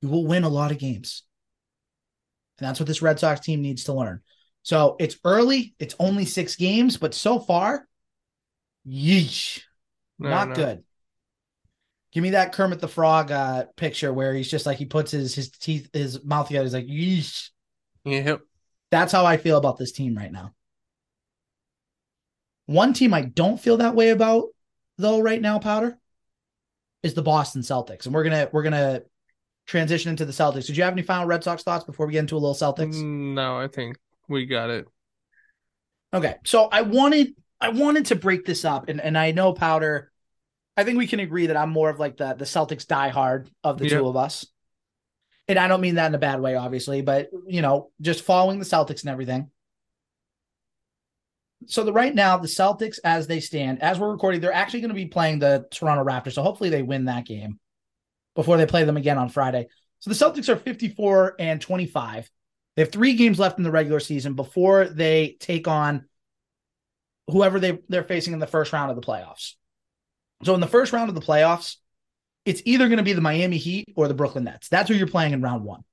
you 0.03 0.09
will 0.09 0.27
win 0.27 0.45
a 0.45 0.49
lot 0.49 0.73
of 0.73 0.79
games. 0.79 1.23
And 2.59 2.69
that's 2.69 2.79
what 2.79 2.87
this 2.87 3.01
Red 3.01 3.19
Sox 3.19 3.41
team 3.41 3.63
needs 3.63 3.85
to 3.85 3.93
learn. 3.95 4.21
So 4.63 4.97
it's 4.99 5.17
early, 5.25 5.75
it's 5.79 5.95
only 5.99 6.25
six 6.25 6.57
games, 6.57 6.97
but 6.97 7.15
so 7.15 7.39
far, 7.39 7.87
yeesh, 8.87 9.63
No, 10.19 10.29
not 10.29 10.49
no. 10.49 10.55
good. 10.55 10.85
Give 12.13 12.23
me 12.23 12.31
that 12.31 12.53
Kermit 12.53 12.81
the 12.81 12.89
Frog 12.89 13.33
uh, 13.33 13.65
picture 13.77 14.13
where 14.13 14.33
he's 14.35 14.51
just 14.51 14.67
like 14.67 14.79
he 14.79 14.85
puts 14.85 15.11
his 15.11 15.35
his 15.35 15.51
teeth 15.51 15.91
his 15.93 16.23
mouth 16.25 16.47
together. 16.47 16.65
He's 16.65 16.75
like, 16.75 16.87
Yeesh. 16.87 17.51
Yep. 18.05 18.43
That's 18.91 19.13
how 19.13 19.27
I 19.27 19.37
feel 19.37 19.59
about 19.59 19.79
this 19.79 19.93
team 19.93 20.17
right 20.17 20.31
now. 20.31 20.55
One 22.67 22.93
team 22.93 23.13
I 23.13 23.23
don't 23.23 23.61
feel 23.61 23.79
that 23.79 23.95
way 23.95 24.11
about 24.11 24.54
though 24.99 25.21
right 25.21 25.41
now, 25.41 25.59
Powder, 25.59 25.99
is 27.03 27.15
the 27.15 27.23
Boston 27.23 27.63
Celtics, 27.63 28.07
and 28.07 28.15
we're 28.15 28.25
gonna 28.25 28.49
we're 28.53 28.63
gonna 28.63 29.03
transition 29.67 30.11
into 30.11 30.25
the 30.25 30.33
Celtics. 30.33 30.67
Did 30.67 30.77
you 30.77 30.85
have 30.85 30.93
any 30.93 31.03
final 31.03 31.27
Red 31.27 31.45
Sox 31.45 31.63
thoughts 31.63 31.85
before 31.85 32.07
we 32.07 32.13
get 32.13 32.21
into 32.21 32.37
a 32.37 32.39
little 32.39 32.55
Celtics? 32.55 32.97
Mm, 32.97 33.35
no, 33.35 33.59
I 33.59 33.69
think 33.69 33.97
we 34.29 34.47
got 34.47 34.71
it. 34.71 34.87
Okay, 36.13 36.37
so 36.45 36.69
I 36.71 36.83
wanted 36.83 37.35
I 37.61 37.71
wanted 37.71 38.07
to 38.07 38.17
break 38.17 38.45
this 38.45 38.65
up, 38.65 38.89
and 38.89 39.01
and 39.01 39.17
I 39.19 39.33
know 39.33 39.53
Powder. 39.53 40.11
I 40.77 40.83
think 40.85 40.99
we 40.99 41.07
can 41.07 41.21
agree 41.21 41.47
that 41.47 41.57
I'm 41.57 41.71
more 41.71 41.91
of 41.91 41.99
like 42.01 42.17
the 42.17 42.35
the 42.35 42.45
Celtics 42.45 42.87
diehard 42.87 43.49
of 43.63 43.79
the 43.79 43.85
Yeah. 43.89 43.99
two 43.99 44.09
of 44.09 44.17
us, 44.17 44.47
and 45.49 45.59
I 45.59 45.69
don't 45.69 45.81
mean 45.81 45.97
that 45.97 46.07
in 46.07 46.15
a 46.15 46.19
bad 46.19 46.41
way, 46.41 46.57
obviously, 46.57 47.03
but 47.03 47.31
you 47.47 47.63
know, 47.63 47.91
just 48.01 48.23
following 48.23 48.59
the 48.59 48.65
Celtics 48.65 49.03
and 49.03 49.11
everything. 49.11 49.51
So 51.67 51.85
the 51.85 51.93
right 51.93 52.15
now, 52.15 52.37
the 52.39 52.49
Celtics, 52.49 52.99
as 53.05 53.27
they 53.27 53.41
stand, 53.41 53.83
as 53.83 53.99
we're 53.99 54.11
recording, 54.11 54.41
they're 54.41 54.53
actually 54.53 54.81
going 54.81 54.91
to 54.91 54.95
be 54.95 55.07
playing 55.07 55.39
the 55.39 55.67
Toronto 55.71 56.05
Raptors. 56.05 56.33
So 56.33 56.43
hopefully 56.43 56.71
they 56.71 56.83
win 56.83 57.07
that 57.07 57.27
game 57.27 57.59
before 58.35 58.57
they 58.57 58.67
play 58.67 58.85
them 58.85 58.97
again 58.97 59.19
on 59.19 59.29
Friday. 59.29 59.69
So 60.01 60.11
the 60.11 60.17
Celtics 60.17 60.49
are 60.49 60.57
54 60.57 61.37
and 61.39 61.61
25. 61.61 62.31
They 62.77 62.83
have 62.83 62.93
three 62.93 63.15
games 63.15 63.39
left 63.39 63.59
in 63.59 63.65
the 63.65 63.71
regular 63.71 64.01
season 64.01 64.35
before 64.35 64.87
they 64.87 65.37
take 65.41 65.69
on 65.69 66.07
whoever 67.29 67.61
they, 67.61 67.79
they're 67.89 68.05
facing 68.05 68.33
in 68.33 68.39
the 68.39 68.47
first 68.47 68.73
round 68.73 68.91
of 68.91 68.97
the 68.97 69.07
playoffs. 69.07 69.55
So 70.43 70.55
in 70.55 70.61
the 70.61 70.67
first 70.67 70.93
round 70.93 71.09
of 71.09 71.15
the 71.15 71.21
playoffs, 71.21 71.77
it's 72.45 72.63
either 72.65 72.89
going 72.89 72.99
to 72.99 73.05
be 73.05 73.15
the 73.15 73.21
Miami 73.21 73.57
Heat 73.57 73.87
or 73.97 74.09
the 74.09 74.15
Brooklyn 74.15 74.45
Nets. 74.45 74.69
That's 74.69 74.89
who 74.89 74.95
you're 74.95 75.07
playing 75.07 75.33
in 75.33 75.41
round 75.41 75.65
one. 75.65 75.85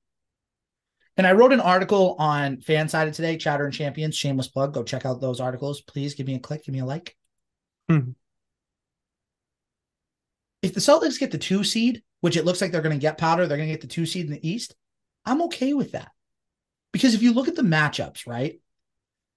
And 1.17 1.27
I 1.27 1.33
wrote 1.33 1.53
an 1.53 1.59
article 1.59 2.15
on 2.19 2.61
fan 2.61 2.87
Fansided 2.87 3.13
today, 3.13 3.37
Chowder 3.37 3.65
and 3.65 3.73
Champions, 3.73 4.15
shameless 4.15 4.47
plug. 4.47 4.73
Go 4.73 4.83
check 4.83 5.05
out 5.05 5.19
those 5.19 5.41
articles. 5.41 5.81
Please 5.81 6.15
give 6.15 6.27
me 6.27 6.35
a 6.35 6.39
click, 6.39 6.63
give 6.65 6.73
me 6.73 6.79
a 6.79 6.85
like. 6.85 7.15
Hmm. 7.89 8.11
If 10.61 10.73
the 10.73 10.79
Celtics 10.79 11.19
get 11.19 11.31
the 11.31 11.37
two 11.37 11.63
seed, 11.63 12.03
which 12.21 12.37
it 12.37 12.45
looks 12.45 12.61
like 12.61 12.71
they're 12.71 12.81
going 12.81 12.97
to 12.97 13.01
get 13.01 13.17
powder, 13.17 13.47
they're 13.47 13.57
going 13.57 13.69
to 13.69 13.73
get 13.73 13.81
the 13.81 13.87
two 13.87 14.05
seed 14.05 14.25
in 14.25 14.31
the 14.31 14.47
East. 14.47 14.75
I'm 15.25 15.41
okay 15.43 15.73
with 15.73 15.91
that. 15.91 16.11
Because 16.93 17.13
if 17.13 17.21
you 17.21 17.33
look 17.33 17.47
at 17.47 17.55
the 17.55 17.61
matchups, 17.61 18.27
right? 18.27 18.59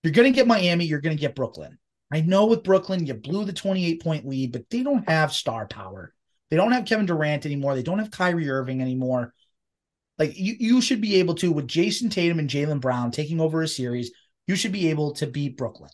You're 0.02 0.12
going 0.12 0.30
to 0.30 0.36
get 0.36 0.46
Miami, 0.46 0.84
you're 0.84 1.00
going 1.00 1.16
to 1.16 1.20
get 1.20 1.34
Brooklyn. 1.34 1.78
I 2.12 2.20
know 2.20 2.46
with 2.46 2.62
Brooklyn, 2.62 3.06
you 3.06 3.14
blew 3.14 3.44
the 3.44 3.52
28 3.52 4.02
point 4.02 4.28
lead, 4.28 4.52
but 4.52 4.68
they 4.70 4.82
don't 4.82 5.08
have 5.08 5.32
star 5.32 5.66
power. 5.66 6.12
They 6.50 6.56
don't 6.56 6.72
have 6.72 6.84
Kevin 6.84 7.06
Durant 7.06 7.46
anymore. 7.46 7.74
They 7.74 7.82
don't 7.82 7.98
have 7.98 8.10
Kyrie 8.10 8.50
Irving 8.50 8.80
anymore. 8.80 9.32
Like 10.18 10.38
you, 10.38 10.54
you 10.58 10.80
should 10.80 11.00
be 11.00 11.16
able 11.16 11.34
to, 11.36 11.50
with 11.50 11.66
Jayson 11.66 12.10
Tatum 12.10 12.38
and 12.38 12.48
Jaylen 12.48 12.80
Brown 12.80 13.10
taking 13.10 13.40
over 13.40 13.62
a 13.62 13.68
series, 13.68 14.12
you 14.46 14.56
should 14.56 14.72
be 14.72 14.90
able 14.90 15.12
to 15.14 15.26
beat 15.26 15.56
Brooklyn. 15.56 15.90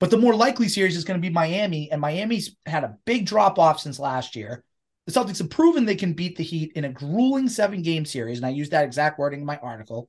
But 0.00 0.10
the 0.10 0.18
more 0.18 0.34
likely 0.34 0.68
series 0.68 0.96
is 0.96 1.04
going 1.04 1.18
to 1.18 1.26
be 1.26 1.32
Miami, 1.32 1.90
and 1.90 2.00
Miami's 2.00 2.56
had 2.66 2.84
a 2.84 2.96
big 3.06 3.26
drop 3.26 3.58
off 3.58 3.80
since 3.80 3.98
last 3.98 4.36
year. 4.36 4.64
The 5.06 5.12
Celtics 5.12 5.38
have 5.38 5.50
proven 5.50 5.84
they 5.84 5.94
can 5.94 6.14
beat 6.14 6.36
the 6.36 6.44
Heat 6.44 6.72
in 6.74 6.84
a 6.84 6.92
grueling 6.92 7.48
seven 7.48 7.82
game 7.82 8.04
series, 8.04 8.38
and 8.38 8.46
I 8.46 8.50
used 8.50 8.72
that 8.72 8.84
exact 8.84 9.18
wording 9.18 9.40
in 9.40 9.46
my 9.46 9.56
article. 9.58 10.08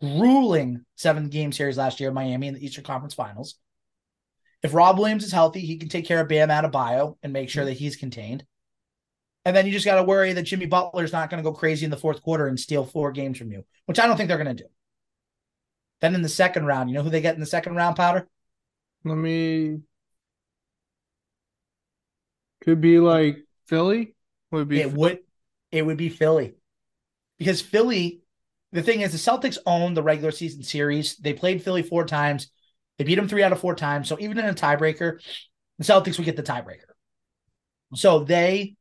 Grueling 0.00 0.84
seven 0.96 1.28
game 1.28 1.52
series 1.52 1.76
last 1.76 2.00
year, 2.00 2.10
Miami 2.10 2.48
in 2.48 2.54
the 2.54 2.64
Eastern 2.64 2.84
Conference 2.84 3.14
Finals. 3.14 3.56
If 4.62 4.74
Rob 4.74 4.98
Williams 4.98 5.24
is 5.24 5.32
healthy, 5.32 5.60
he 5.60 5.76
can 5.76 5.88
take 5.88 6.06
care 6.06 6.20
of 6.20 6.28
Bam 6.28 6.48
Adebayo 6.48 7.16
and 7.22 7.32
make 7.32 7.48
sure 7.48 7.62
mm-hmm. 7.62 7.70
that 7.70 7.78
he's 7.78 7.96
contained. 7.96 8.44
And 9.44 9.56
then 9.56 9.66
you 9.66 9.72
just 9.72 9.84
got 9.84 9.96
to 9.96 10.02
worry 10.02 10.32
that 10.32 10.42
Jimmy 10.42 10.66
Butler's 10.66 11.12
not 11.12 11.30
going 11.30 11.42
to 11.42 11.48
go 11.48 11.56
crazy 11.56 11.84
in 11.84 11.90
the 11.90 11.96
fourth 11.96 12.22
quarter 12.22 12.46
and 12.46 12.58
steal 12.58 12.84
four 12.84 13.12
games 13.12 13.38
from 13.38 13.50
you, 13.50 13.64
which 13.86 13.98
I 13.98 14.06
don't 14.06 14.16
think 14.16 14.28
they're 14.28 14.42
going 14.42 14.56
to 14.56 14.62
do. 14.62 14.68
Then 16.00 16.14
in 16.14 16.22
the 16.22 16.28
second 16.28 16.66
round, 16.66 16.90
you 16.90 16.94
know 16.94 17.02
who 17.02 17.10
they 17.10 17.20
get 17.20 17.34
in 17.34 17.40
the 17.40 17.46
second 17.46 17.74
round, 17.74 17.96
Powder? 17.96 18.28
Let 19.04 19.16
me. 19.16 19.80
Could 22.62 22.80
be 22.80 22.98
like 22.98 23.38
Philly. 23.66 24.14
Would 24.50 24.68
be 24.68 24.80
It 24.80 24.92
would 24.92 25.20
it 25.70 25.84
would 25.84 25.96
be 25.96 26.08
Philly. 26.08 26.54
Because 27.38 27.60
Philly, 27.60 28.22
the 28.72 28.82
thing 28.82 29.00
is 29.00 29.12
the 29.12 29.18
Celtics 29.30 29.58
own 29.66 29.94
the 29.94 30.02
regular 30.02 30.30
season 30.30 30.62
series. 30.62 31.16
They 31.16 31.32
played 31.32 31.62
Philly 31.62 31.82
four 31.82 32.04
times. 32.04 32.50
They 32.96 33.04
beat 33.04 33.14
them 33.14 33.28
three 33.28 33.42
out 33.42 33.52
of 33.52 33.60
four 33.60 33.74
times. 33.74 34.08
So 34.08 34.18
even 34.18 34.38
in 34.38 34.46
a 34.46 34.54
tiebreaker, 34.54 35.20
the 35.78 35.84
Celtics 35.84 36.18
would 36.18 36.24
get 36.24 36.36
the 36.36 36.42
tiebreaker. 36.42 36.90
So 37.94 38.24
they 38.24 38.76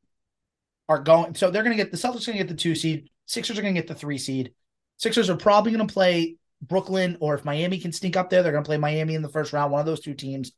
are 0.89 1.00
going 1.00 1.36
so 1.36 1.51
they're 1.51 1.63
going 1.63 1.75
to 1.75 1.84
get 1.84 1.91
the 1.91 1.98
Celtics 1.98 2.27
are 2.27 2.32
going 2.32 2.38
to 2.38 2.44
get 2.44 2.48
the 2.50 2.56
2 2.56 2.75
seed. 2.75 3.10
Sixers 3.25 3.58
are 3.58 3.62
going 3.62 3.74
to 3.75 3.82
get 3.82 3.88
the 3.88 3.96
3 3.96 4.17
seed. 4.17 4.53
Sixers 4.98 5.29
are 5.29 5.38
probably 5.38 5.72
going 5.72 5.88
to 5.88 5.94
play 5.94 6.38
Brooklyn 6.62 7.17
or 7.20 7.36
if 7.36 7.46
Miami 7.46 7.79
can 7.79 7.91
sneak 7.91 8.17
up 8.17 8.29
there, 8.29 8.41
they're 8.41 8.51
going 8.51 8.63
to 8.63 8.67
play 8.67 8.77
Miami 8.77 9.15
in 9.15 9.22
the 9.22 9.29
first 9.29 9.53
round, 9.53 9.72
one 9.72 9.79
of 9.79 9.86
those 9.86 10.00
two 10.00 10.13
teams. 10.13 10.51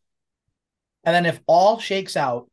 And 1.03 1.15
then 1.15 1.25
if 1.25 1.39
all 1.47 1.79
shakes 1.79 2.15
out, 2.15 2.49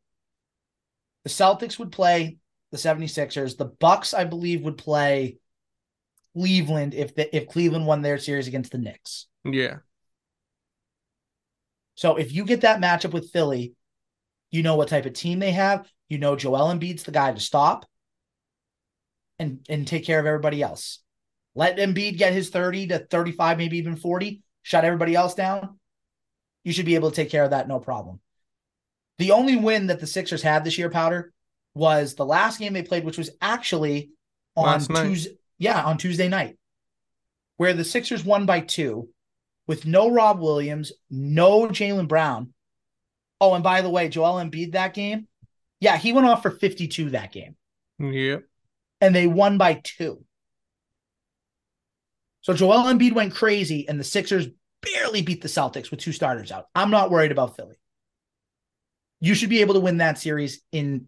the 1.23 1.29
Celtics 1.29 1.77
would 1.79 1.91
play 1.91 2.37
the 2.71 2.77
76ers. 2.77 3.57
The 3.57 3.65
Bucks, 3.65 4.13
I 4.13 4.23
believe, 4.23 4.63
would 4.63 4.77
play 4.77 5.37
Cleveland 6.35 6.93
if 6.93 7.15
the, 7.15 7.35
if 7.35 7.47
Cleveland 7.47 7.85
won 7.85 8.01
their 8.01 8.17
series 8.17 8.47
against 8.47 8.71
the 8.71 8.77
Knicks. 8.77 9.27
yeah. 9.43 9.77
So 11.95 12.15
if 12.15 12.31
you 12.31 12.45
get 12.45 12.61
that 12.61 12.79
matchup 12.79 13.11
with 13.11 13.31
Philly, 13.31 13.73
You 14.51 14.63
know 14.63 14.75
what 14.75 14.87
type 14.87 15.05
of 15.05 15.13
team 15.13 15.39
they 15.39 15.51
have. 15.51 15.91
You 16.09 16.17
know 16.17 16.35
Joel 16.35 16.73
Embiid's 16.73 17.03
the 17.03 17.11
guy 17.11 17.31
to 17.31 17.39
stop 17.39 17.85
and 19.39 19.65
and 19.69 19.87
take 19.87 20.05
care 20.05 20.19
of 20.19 20.25
everybody 20.25 20.61
else. 20.61 20.99
Let 21.55 21.77
Embiid 21.77 22.17
get 22.17 22.33
his 22.33 22.49
30 22.49 22.87
to 22.87 22.99
35, 22.99 23.57
maybe 23.57 23.79
even 23.79 23.95
40, 23.95 24.43
shut 24.61 24.85
everybody 24.85 25.15
else 25.15 25.33
down. 25.33 25.79
You 26.63 26.71
should 26.71 26.85
be 26.85 26.95
able 26.95 27.09
to 27.09 27.15
take 27.15 27.31
care 27.31 27.43
of 27.43 27.49
that 27.49 27.67
no 27.67 27.79
problem. 27.79 28.19
The 29.17 29.31
only 29.31 29.55
win 29.55 29.87
that 29.87 29.99
the 29.99 30.05
Sixers 30.05 30.43
had 30.43 30.63
this 30.63 30.77
year, 30.77 30.91
Powder, 30.91 31.33
was 31.73 32.13
the 32.13 32.25
last 32.25 32.59
game 32.59 32.73
they 32.73 32.83
played, 32.83 33.05
which 33.05 33.17
was 33.17 33.31
actually 33.41 34.11
on 34.55 34.79
Tuesday. 34.81 35.31
Yeah, 35.57 35.83
on 35.83 35.97
Tuesday 35.97 36.27
night, 36.27 36.57
where 37.57 37.73
the 37.73 37.83
Sixers 37.83 38.23
won 38.23 38.45
by 38.45 38.59
two 38.59 39.09
with 39.65 39.85
no 39.85 40.09
Rob 40.11 40.39
Williams, 40.39 40.91
no 41.09 41.67
Jaylen 41.67 42.07
Brown. 42.07 42.53
Oh, 43.41 43.55
and 43.55 43.63
by 43.63 43.81
the 43.81 43.89
way, 43.89 44.09
Joel 44.09 44.43
Embiid 44.43 44.73
that 44.73 44.93
game, 44.93 45.27
yeah, 45.79 45.97
he 45.97 46.13
went 46.13 46.27
off 46.27 46.41
for 46.41 46.51
52 46.51 47.11
that 47.11 47.31
game. 47.31 47.55
Yep. 47.99 48.43
And 49.01 49.15
they 49.15 49.27
won 49.27 49.57
by 49.57 49.81
two. 49.83 50.23
So 52.41 52.53
Joel 52.53 52.85
Embiid 52.85 53.13
went 53.13 53.33
crazy, 53.33 53.87
and 53.87 53.99
the 53.99 54.03
Sixers 54.03 54.47
barely 54.81 55.21
beat 55.21 55.41
the 55.41 55.47
Celtics 55.47 55.91
with 55.91 55.99
two 55.99 56.13
starters 56.13 56.51
out. 56.51 56.67
I'm 56.73 56.91
not 56.91 57.11
worried 57.11 57.31
about 57.31 57.55
Philly. 57.55 57.75
You 59.19 59.35
should 59.35 59.49
be 59.49 59.61
able 59.61 59.73
to 59.73 59.79
win 59.79 59.97
that 59.97 60.17
series 60.17 60.61
in 60.71 61.07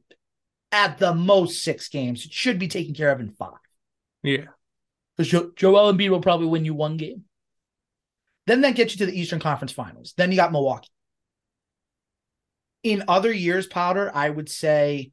at 0.71 0.97
the 0.97 1.13
most 1.13 1.63
six 1.63 1.89
games. 1.89 2.25
It 2.25 2.33
should 2.33 2.59
be 2.59 2.67
taken 2.67 2.93
care 2.93 3.11
of 3.11 3.19
in 3.19 3.31
five. 3.31 3.53
Yeah. 4.23 4.45
Because 5.15 5.31
jo- 5.31 5.51
Joel 5.55 5.93
Embiid 5.93 6.09
will 6.09 6.21
probably 6.21 6.47
win 6.47 6.65
you 6.65 6.73
one 6.73 6.97
game. 6.97 7.23
Then 8.47 8.61
that 8.61 8.75
gets 8.75 8.93
you 8.93 8.99
to 8.99 9.05
the 9.05 9.19
Eastern 9.19 9.39
Conference 9.39 9.71
Finals. 9.71 10.13
Then 10.17 10.31
you 10.31 10.37
got 10.37 10.51
Milwaukee. 10.51 10.89
In 12.83 13.03
other 13.07 13.31
years, 13.31 13.67
Powder, 13.67 14.11
I 14.13 14.29
would 14.29 14.49
say 14.49 15.11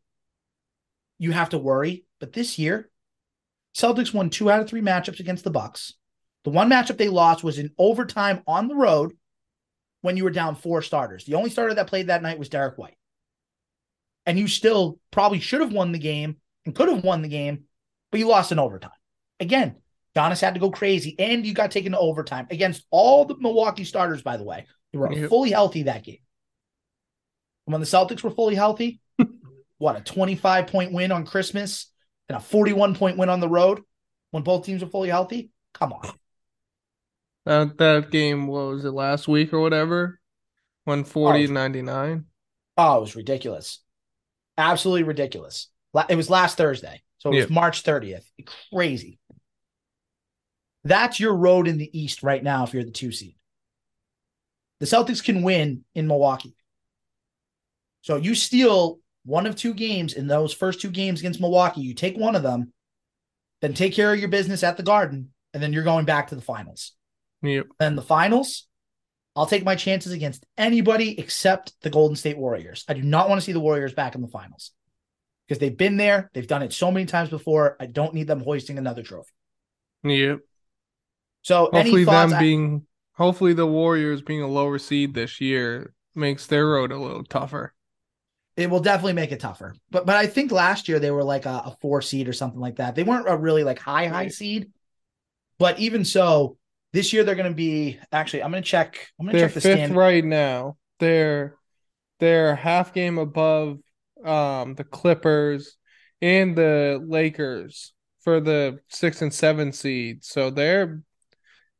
you 1.18 1.32
have 1.32 1.50
to 1.50 1.58
worry. 1.58 2.04
But 2.20 2.32
this 2.32 2.58
year, 2.58 2.90
Celtics 3.74 4.14
won 4.14 4.30
two 4.30 4.50
out 4.50 4.60
of 4.60 4.68
three 4.68 4.80
matchups 4.80 5.20
against 5.20 5.44
the 5.44 5.50
Bucks. 5.50 5.94
The 6.44 6.50
one 6.50 6.70
matchup 6.70 6.96
they 6.96 7.08
lost 7.08 7.42
was 7.42 7.58
in 7.58 7.72
overtime 7.76 8.42
on 8.46 8.68
the 8.68 8.76
road 8.76 9.12
when 10.00 10.16
you 10.16 10.24
were 10.24 10.30
down 10.30 10.54
four 10.54 10.80
starters. 10.80 11.24
The 11.24 11.34
only 11.34 11.50
starter 11.50 11.74
that 11.74 11.88
played 11.88 12.06
that 12.06 12.22
night 12.22 12.38
was 12.38 12.48
Derrick 12.48 12.78
White. 12.78 12.96
And 14.24 14.38
you 14.38 14.46
still 14.46 14.98
probably 15.10 15.40
should 15.40 15.60
have 15.60 15.72
won 15.72 15.92
the 15.92 15.98
game 15.98 16.36
and 16.64 16.74
could 16.74 16.88
have 16.88 17.04
won 17.04 17.22
the 17.22 17.28
game, 17.28 17.64
but 18.10 18.20
you 18.20 18.28
lost 18.28 18.52
in 18.52 18.58
overtime. 18.58 18.90
Again, 19.40 19.76
Giannis 20.16 20.40
had 20.40 20.54
to 20.54 20.60
go 20.60 20.70
crazy, 20.70 21.14
and 21.18 21.44
you 21.44 21.52
got 21.52 21.70
taken 21.70 21.92
to 21.92 21.98
overtime 21.98 22.46
against 22.50 22.86
all 22.90 23.24
the 23.24 23.36
Milwaukee 23.38 23.84
starters, 23.84 24.22
by 24.22 24.36
the 24.36 24.44
way. 24.44 24.66
They 24.92 24.98
were 24.98 25.12
yep. 25.12 25.28
fully 25.28 25.50
healthy 25.50 25.84
that 25.84 26.04
game. 26.04 26.18
When 27.66 27.80
the 27.80 27.86
Celtics 27.86 28.22
were 28.22 28.30
fully 28.30 28.54
healthy, 28.54 29.00
what, 29.78 29.96
a 29.96 30.00
25 30.00 30.68
point 30.68 30.92
win 30.92 31.12
on 31.12 31.26
Christmas 31.26 31.90
and 32.28 32.36
a 32.36 32.40
41 32.40 32.94
point 32.94 33.18
win 33.18 33.28
on 33.28 33.40
the 33.40 33.48
road 33.48 33.82
when 34.30 34.42
both 34.42 34.64
teams 34.64 34.82
are 34.82 34.88
fully 34.88 35.08
healthy? 35.08 35.50
Come 35.74 35.92
on. 35.92 36.10
That 37.44 37.78
that 37.78 38.10
game 38.10 38.48
what 38.48 38.66
was 38.66 38.84
it 38.84 38.90
last 38.90 39.28
week 39.28 39.52
or 39.52 39.60
whatever? 39.60 40.20
When 40.84 41.04
40 41.04 41.48
oh, 41.48 41.52
99. 41.52 42.24
Oh, 42.76 42.98
it 42.98 43.00
was 43.00 43.16
ridiculous. 43.16 43.82
Absolutely 44.58 45.04
ridiculous. 45.04 45.68
It 46.08 46.16
was 46.16 46.30
last 46.30 46.56
Thursday. 46.56 47.02
So 47.18 47.32
it 47.32 47.36
was 47.36 47.50
March 47.50 47.82
30th. 47.82 48.24
Crazy. 48.72 49.18
That's 50.84 51.18
your 51.18 51.34
road 51.34 51.66
in 51.66 51.78
the 51.78 51.98
East 51.98 52.22
right 52.22 52.42
now 52.42 52.64
if 52.64 52.74
you're 52.74 52.84
the 52.84 52.90
two 52.90 53.10
seed. 53.10 53.36
The 54.78 54.86
Celtics 54.86 55.24
can 55.24 55.42
win 55.42 55.84
in 55.94 56.06
Milwaukee. 56.06 56.55
So 58.06 58.14
you 58.14 58.36
steal 58.36 59.00
one 59.24 59.46
of 59.46 59.56
two 59.56 59.74
games 59.74 60.12
in 60.12 60.28
those 60.28 60.54
first 60.54 60.80
two 60.80 60.90
games 60.90 61.18
against 61.18 61.40
Milwaukee. 61.40 61.80
You 61.80 61.92
take 61.92 62.16
one 62.16 62.36
of 62.36 62.44
them, 62.44 62.72
then 63.60 63.74
take 63.74 63.94
care 63.94 64.12
of 64.12 64.20
your 64.20 64.28
business 64.28 64.62
at 64.62 64.76
the 64.76 64.84
Garden, 64.84 65.32
and 65.52 65.60
then 65.60 65.72
you're 65.72 65.82
going 65.82 66.04
back 66.04 66.28
to 66.28 66.36
the 66.36 66.40
finals. 66.40 66.92
Yep. 67.42 67.66
Then 67.80 67.96
the 67.96 68.02
finals, 68.02 68.68
I'll 69.34 69.46
take 69.46 69.64
my 69.64 69.74
chances 69.74 70.12
against 70.12 70.46
anybody 70.56 71.18
except 71.18 71.72
the 71.82 71.90
Golden 71.90 72.14
State 72.14 72.38
Warriors. 72.38 72.84
I 72.86 72.94
do 72.94 73.02
not 73.02 73.28
want 73.28 73.40
to 73.40 73.44
see 73.44 73.50
the 73.50 73.58
Warriors 73.58 73.92
back 73.92 74.14
in 74.14 74.20
the 74.20 74.28
finals 74.28 74.70
because 75.48 75.58
they've 75.58 75.76
been 75.76 75.96
there. 75.96 76.30
They've 76.32 76.46
done 76.46 76.62
it 76.62 76.72
so 76.72 76.92
many 76.92 77.06
times 77.06 77.28
before. 77.28 77.76
I 77.80 77.86
don't 77.86 78.14
need 78.14 78.28
them 78.28 78.40
hoisting 78.40 78.78
another 78.78 79.02
trophy. 79.02 79.32
Yep. 80.04 80.38
So 81.42 81.70
hopefully 81.72 82.04
them 82.04 82.34
I, 82.34 82.38
being 82.38 82.86
hopefully 83.14 83.52
the 83.52 83.66
Warriors 83.66 84.22
being 84.22 84.42
a 84.42 84.48
lower 84.48 84.78
seed 84.78 85.12
this 85.12 85.40
year 85.40 85.92
makes 86.14 86.46
their 86.46 86.68
road 86.68 86.92
a 86.92 86.98
little 86.98 87.24
tougher. 87.24 87.72
It 88.56 88.70
will 88.70 88.80
definitely 88.80 89.12
make 89.12 89.32
it 89.32 89.40
tougher. 89.40 89.74
But 89.90 90.06
but 90.06 90.16
I 90.16 90.26
think 90.26 90.50
last 90.50 90.88
year 90.88 90.98
they 90.98 91.10
were 91.10 91.24
like 91.24 91.46
a, 91.46 91.62
a 91.66 91.76
four 91.80 92.00
seed 92.00 92.28
or 92.28 92.32
something 92.32 92.60
like 92.60 92.76
that. 92.76 92.94
They 92.94 93.02
weren't 93.02 93.28
a 93.28 93.36
really 93.36 93.64
like 93.64 93.78
high 93.78 94.06
high 94.06 94.28
seed. 94.28 94.70
But 95.58 95.78
even 95.78 96.04
so, 96.04 96.56
this 96.92 97.12
year 97.12 97.24
they're 97.24 97.34
going 97.34 97.50
to 97.50 97.54
be 97.54 97.98
actually. 98.12 98.42
I'm 98.42 98.50
going 98.50 98.62
to 98.62 98.68
check. 98.68 99.08
I'm 99.18 99.26
going 99.26 99.36
to 99.36 99.42
check 99.42 99.54
the 99.54 99.60
fifth 99.60 99.78
stand. 99.78 99.96
right 99.96 100.24
now. 100.24 100.76
They're 100.98 101.56
they're 102.18 102.54
half 102.56 102.94
game 102.94 103.18
above 103.18 103.78
um 104.24 104.74
the 104.74 104.84
Clippers 104.84 105.76
and 106.22 106.56
the 106.56 107.02
Lakers 107.06 107.92
for 108.20 108.40
the 108.40 108.80
six 108.88 109.20
and 109.20 109.32
seven 109.32 109.72
seed. 109.72 110.24
So 110.24 110.50
they're 110.50 111.02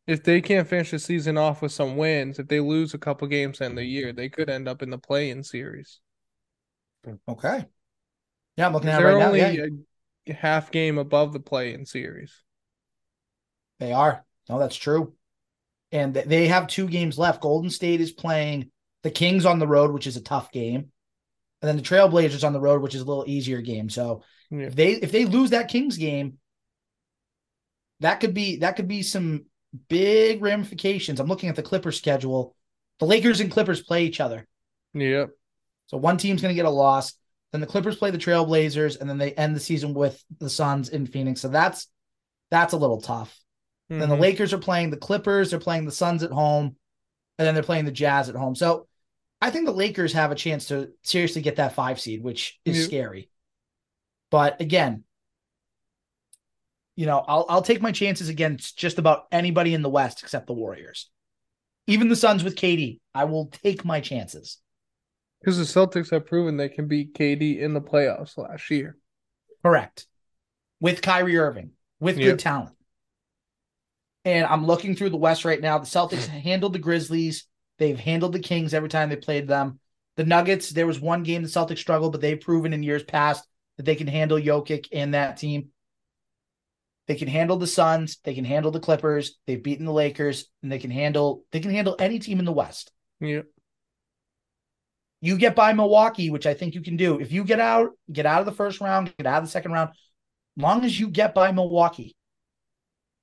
if 0.07 0.23
they 0.23 0.41
can't 0.41 0.69
finish 0.69 0.91
the 0.91 0.99
season 0.99 1.37
off 1.37 1.63
with 1.63 1.73
some 1.73 1.97
wins, 1.97 2.39
if 2.39 2.49
they 2.49 2.61
lose 2.61 2.95
a 2.95 2.99
couple 2.99 3.27
games 3.27 3.61
in 3.61 3.75
the 3.75 3.85
year, 3.85 4.13
they 4.13 4.29
could 4.29 4.49
end 4.49 4.69
up 4.69 4.83
in 4.83 4.91
the 4.91 4.99
play-in 4.99 5.43
series. 5.43 6.01
Okay. 7.29 7.65
Yeah, 8.57 8.67
I'm 8.67 8.73
looking 8.73 8.89
at 8.89 9.01
it 9.01 9.05
right 9.05 9.19
now. 9.19 9.33
Yeah. 9.33 9.67
a 10.29 10.33
half 10.33 10.71
game 10.71 10.99
above 10.99 11.33
the 11.33 11.41
play-in 11.41 11.87
series. 11.87 12.43
They 13.79 13.93
are. 13.93 14.25
No, 14.49 14.59
that's 14.59 14.77
true. 14.77 15.15
And 15.93 16.15
they 16.15 16.49
have 16.49 16.67
two 16.67 16.89
games 16.89 17.19
left. 17.19 17.43
Golden 17.43 17.71
State 17.71 18.01
is 18.01 18.13
playing 18.13 18.71
the 19.03 19.11
Kings 19.11 19.47
on 19.47 19.59
the 19.59 19.69
road, 19.69 19.93
which 19.93 20.07
is 20.07 20.17
a 20.17 20.23
tough 20.23 20.51
game. 20.51 20.91
And 21.63 21.69
then 21.69 21.77
the 21.77 21.83
Trailblazers 21.83 22.45
on 22.45 22.53
the 22.53 22.61
road, 22.61 22.83
which 22.83 22.95
is 22.95 23.03
a 23.03 23.05
little 23.05 23.25
easier 23.27 23.61
game. 23.61 23.89
So 23.89 24.23
yeah. 24.51 24.67
if 24.67 24.75
they 24.75 24.93
if 24.93 25.13
they 25.13 25.25
lose 25.25 25.51
that 25.51 25.69
Kings 25.69 25.97
game, 25.97 26.39
that 28.01 28.21
could 28.21 28.35
be 28.35 28.57
that 28.59 28.77
could 28.77 28.89
be 28.89 29.03
some 29.03 29.47
big 29.89 30.43
ramifications. 30.43 31.21
I'm 31.21 31.29
looking 31.29 31.49
at 31.49 31.57
the 31.57 31.63
Clippers 31.63 31.97
schedule. 31.97 32.55
The 32.99 33.07
Lakers 33.07 33.41
and 33.41 33.51
Clippers 33.51 33.83
play 33.83 34.05
each 34.05 34.21
other. 34.21 34.47
Yep. 34.95 35.31
So 35.87 35.97
one 35.97 36.17
team's 36.17 36.43
going 36.43 36.53
to 36.53 36.57
get 36.57 36.67
a 36.67 36.71
loss. 36.71 37.15
Then 37.53 37.61
the 37.61 37.67
Clippers 37.67 37.97
play 37.97 38.11
the 38.11 38.19
Trailblazers, 38.19 39.01
and 39.01 39.09
then 39.09 39.19
they 39.19 39.33
end 39.33 39.55
the 39.55 39.61
season 39.61 39.95
with 39.95 40.23
the 40.39 40.51
Suns 40.51 40.89
in 40.89 41.07
Phoenix. 41.07 41.41
So 41.41 41.49
that's 41.49 41.89
that's 42.51 42.73
a 42.73 42.77
little 42.77 43.01
tough. 43.01 43.39
Mm-hmm. 43.91 44.01
Then 44.01 44.09
the 44.09 44.15
mm-hmm. 44.15 44.23
Lakers 44.23 44.53
are 44.53 44.59
playing 44.59 44.91
the 44.91 44.97
Clippers, 44.97 45.51
they're 45.51 45.61
playing 45.61 45.85
the 45.85 45.93
Suns 45.93 46.23
at 46.23 46.31
home, 46.31 46.77
and 47.39 47.47
then 47.47 47.55
they're 47.55 47.63
playing 47.63 47.85
the 47.85 47.93
Jazz 47.93 48.29
at 48.29 48.35
home. 48.35 48.55
So 48.55 48.89
I 49.41 49.51
think 49.51 49.67
the 49.67 49.73
Lakers 49.73 50.13
have 50.15 50.33
a 50.33 50.37
chance 50.37 50.67
to 50.69 50.91
seriously 51.03 51.43
get 51.43 51.57
that 51.57 51.75
five 51.75 52.01
seed, 52.01 52.23
which 52.23 52.59
is 52.65 52.85
scary. 52.85 53.31
But 54.31 54.61
again, 54.61 55.05
you 56.97 57.07
know, 57.07 57.25
I'll 57.27 57.47
I'll 57.49 57.63
take 57.63 57.83
my 57.83 57.93
chances 57.93 58.29
against 58.29 58.77
just 58.77 58.99
about 58.99 59.27
anybody 59.31 59.75
in 59.75 59.83
the 59.83 59.91
West 59.91 60.23
except 60.23 60.47
the 60.47 60.55
Warriors. 60.55 61.11
Even 61.87 62.09
the 62.09 62.17
Suns 62.17 62.43
with 62.43 62.57
KD, 62.57 62.99
I 63.15 63.25
will 63.25 63.47
take 63.47 63.85
my 63.85 64.01
chances. 64.01 64.59
Because 65.47 65.59
the 65.59 65.81
Celtics 65.81 66.11
have 66.11 66.27
proven 66.27 66.57
they 66.57 66.69
can 66.69 66.89
beat 66.89 67.15
KD 67.15 67.61
in 67.61 67.73
the 67.73 67.81
playoffs 67.81 68.37
last 68.37 68.69
year. 68.69 68.97
Correct. 69.63 70.09
With 70.81 71.01
Kyrie 71.01 71.39
Irving, 71.39 71.71
with 72.01 72.19
yep. 72.19 72.31
good 72.31 72.39
talent. 72.41 72.75
And 74.25 74.45
I'm 74.45 74.67
looking 74.67 74.97
through 74.97 75.11
the 75.11 75.17
West 75.17 75.45
right 75.45 75.61
now. 75.61 75.79
The 75.79 75.87
Celtics 75.87 76.27
handled 76.27 76.73
the 76.73 76.81
Grizzlies. 76.81 77.47
They've 77.79 77.99
handled 77.99 78.33
the 78.33 78.41
Kings 78.41 78.75
every 78.75 78.89
time 78.89 79.09
they 79.09 79.15
played 79.15 79.47
them. 79.47 79.79
The 80.17 80.25
Nuggets, 80.25 80.71
there 80.71 80.85
was 80.87 80.99
one 80.99 81.23
game 81.23 81.43
the 81.43 81.49
Celtics 81.49 81.79
struggled, 81.79 82.11
but 82.11 82.21
they've 82.21 82.41
proven 82.41 82.73
in 82.73 82.83
years 82.83 83.05
past 83.05 83.47
that 83.77 83.85
they 83.85 83.95
can 83.95 84.09
handle 84.09 84.41
Jokic 84.41 84.89
and 84.93 85.15
that 85.15 85.37
team. 85.37 85.69
They 87.07 87.15
can 87.15 87.29
handle 87.29 87.57
the 87.57 87.69
Suns. 87.69 88.19
They 88.25 88.35
can 88.35 88.45
handle 88.45 88.73
the 88.73 88.81
Clippers. 88.81 89.37
They've 89.47 89.63
beaten 89.63 89.87
the 89.87 89.93
Lakers, 89.93 90.49
and 90.65 90.73
they 90.73 90.81
can 90.81 90.91
handle 90.91 91.45
they 91.53 91.61
can 91.61 91.71
handle 91.71 91.95
any 92.01 92.19
team 92.19 92.41
in 92.41 92.45
the 92.47 92.51
West. 92.51 92.91
Yeah. 93.21 93.43
You 95.21 95.37
get 95.39 95.57
by 95.57 95.73
Milwaukee, 95.73 96.31
which 96.31 96.47
I 96.47 96.55
think 96.55 96.75
you 96.75 96.83
can 96.83 96.97
do. 96.97 97.19
If 97.19 97.33
you 97.33 97.45
get 97.45 97.61
out, 97.61 97.91
get 98.13 98.27
out 98.27 98.41
of 98.41 98.47
the 98.47 98.53
first 98.53 98.81
round, 98.81 99.13
get 99.17 99.27
out 99.27 99.39
of 99.39 99.45
the 99.45 99.51
second 99.51 99.73
round, 99.73 99.91
long 100.57 100.85
as 100.85 100.99
you 100.99 101.09
get 101.09 101.35
by 101.35 101.53
Milwaukee, 101.53 102.17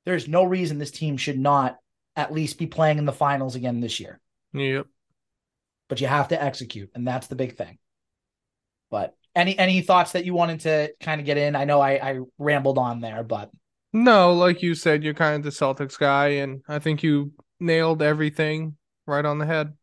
there's 0.05 0.27
no 0.27 0.43
reason 0.43 0.77
this 0.77 0.91
team 0.91 1.17
should 1.17 1.39
not 1.39 1.77
at 2.15 2.33
least 2.33 2.57
be 2.57 2.67
playing 2.67 2.97
in 2.97 3.05
the 3.05 3.11
finals 3.11 3.55
again 3.55 3.79
this 3.79 3.99
year. 3.99 4.19
Yep. 4.53 4.87
But 5.89 6.01
you 6.01 6.07
have 6.07 6.29
to 6.29 6.41
execute, 6.41 6.89
and 6.95 7.07
that's 7.07 7.27
the 7.27 7.35
big 7.35 7.55
thing. 7.55 7.77
But 8.89 9.15
any 9.35 9.57
any 9.57 9.81
thoughts 9.81 10.13
that 10.13 10.25
you 10.25 10.33
wanted 10.33 10.61
to 10.61 10.93
kind 10.99 11.19
of 11.19 11.25
get 11.25 11.37
in? 11.37 11.55
I 11.55 11.65
know 11.65 11.81
I, 11.81 11.91
I 11.91 12.19
rambled 12.37 12.77
on 12.77 13.01
there, 13.01 13.23
but 13.23 13.49
no, 13.91 14.33
like 14.33 14.61
you 14.61 14.75
said, 14.75 15.03
you're 15.03 15.13
kind 15.13 15.35
of 15.35 15.43
the 15.43 15.49
Celtics 15.49 15.97
guy, 15.97 16.27
and 16.27 16.61
I 16.67 16.79
think 16.79 17.03
you 17.03 17.31
nailed 17.59 18.01
everything 18.01 18.77
right 19.05 19.25
on 19.25 19.37
the 19.37 19.45
head. 19.45 19.73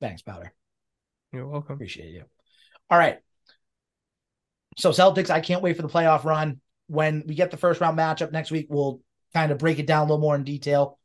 Thanks, 0.00 0.22
Powder. 0.22 0.52
You're 1.32 1.46
welcome. 1.46 1.74
Appreciate 1.74 2.10
you. 2.10 2.24
All 2.90 2.98
right. 2.98 3.18
So 4.76 4.90
Celtics, 4.90 5.30
I 5.30 5.40
can't 5.40 5.62
wait 5.62 5.76
for 5.76 5.82
the 5.82 5.88
playoff 5.88 6.24
run. 6.24 6.60
When 6.88 7.24
we 7.26 7.34
get 7.34 7.50
the 7.50 7.56
first 7.56 7.80
round 7.80 7.98
matchup 7.98 8.32
next 8.32 8.50
week, 8.50 8.66
we'll 8.68 9.00
kind 9.32 9.52
of 9.52 9.58
break 9.58 9.78
it 9.78 9.86
down 9.86 10.00
a 10.00 10.04
little 10.04 10.18
more 10.18 10.36
in 10.36 10.44
detail. 10.44 10.98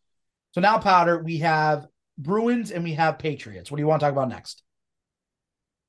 So 0.54 0.62
now, 0.62 0.80
Powder, 0.80 1.22
we 1.22 1.38
have 1.40 1.88
Bruins 2.18 2.72
and 2.72 2.84
we 2.84 2.94
have 2.94 3.20
Patriots. 3.20 3.70
What 3.70 3.78
do 3.78 3.82
you 3.82 3.88
want 3.88 4.00
to 4.00 4.06
talk 4.06 4.14
about 4.14 4.30
next? 4.30 4.64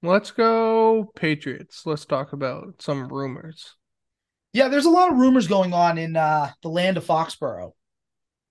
Let's 0.02 0.30
go 0.30 1.10
Patriots. 1.16 1.82
Let's 1.84 2.04
talk 2.04 2.32
about 2.32 2.80
some 2.80 3.08
rumors. 3.08 3.74
Yeah, 4.52 4.68
there's 4.68 4.86
a 4.86 4.90
lot 4.90 5.10
of 5.10 5.18
rumors 5.18 5.48
going 5.48 5.72
on 5.72 5.98
in 5.98 6.16
uh, 6.16 6.50
the 6.62 6.68
land 6.68 6.96
of 6.96 7.04
Foxborough. 7.04 7.72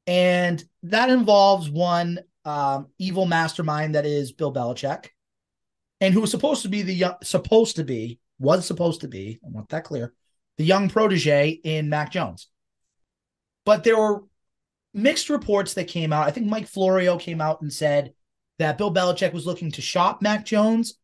And 0.05 0.63
that 0.83 1.09
involves 1.09 1.69
one 1.69 2.19
um, 2.45 2.87
evil 2.97 3.25
mastermind 3.25 3.95
that 3.95 4.05
is 4.05 4.31
Bill 4.31 4.53
Belichick, 4.53 5.07
and 6.01 6.13
who 6.13 6.21
was 6.21 6.31
supposed 6.31 6.63
to 6.63 6.69
be 6.69 6.81
the 6.81 6.93
young, 6.93 7.15
supposed 7.23 7.77
to 7.77 7.83
be 7.83 8.19
was 8.39 8.65
supposed 8.65 9.01
to 9.01 9.07
be. 9.07 9.39
I 9.43 9.49
want 9.49 9.69
that 9.69 9.83
clear. 9.83 10.13
The 10.57 10.65
young 10.65 10.89
protege 10.89 11.49
in 11.49 11.89
Mac 11.89 12.11
Jones, 12.11 12.47
but 13.65 13.83
there 13.83 13.97
were 13.97 14.23
mixed 14.93 15.29
reports 15.29 15.75
that 15.75 15.87
came 15.87 16.11
out. 16.11 16.27
I 16.27 16.31
think 16.31 16.47
Mike 16.47 16.67
Florio 16.67 17.17
came 17.17 17.41
out 17.41 17.61
and 17.61 17.71
said 17.71 18.13
that 18.59 18.77
Bill 18.77 18.93
Belichick 18.93 19.33
was 19.33 19.45
looking 19.45 19.71
to 19.71 19.81
shop 19.81 20.21
Mac 20.21 20.45
Jones 20.45 20.97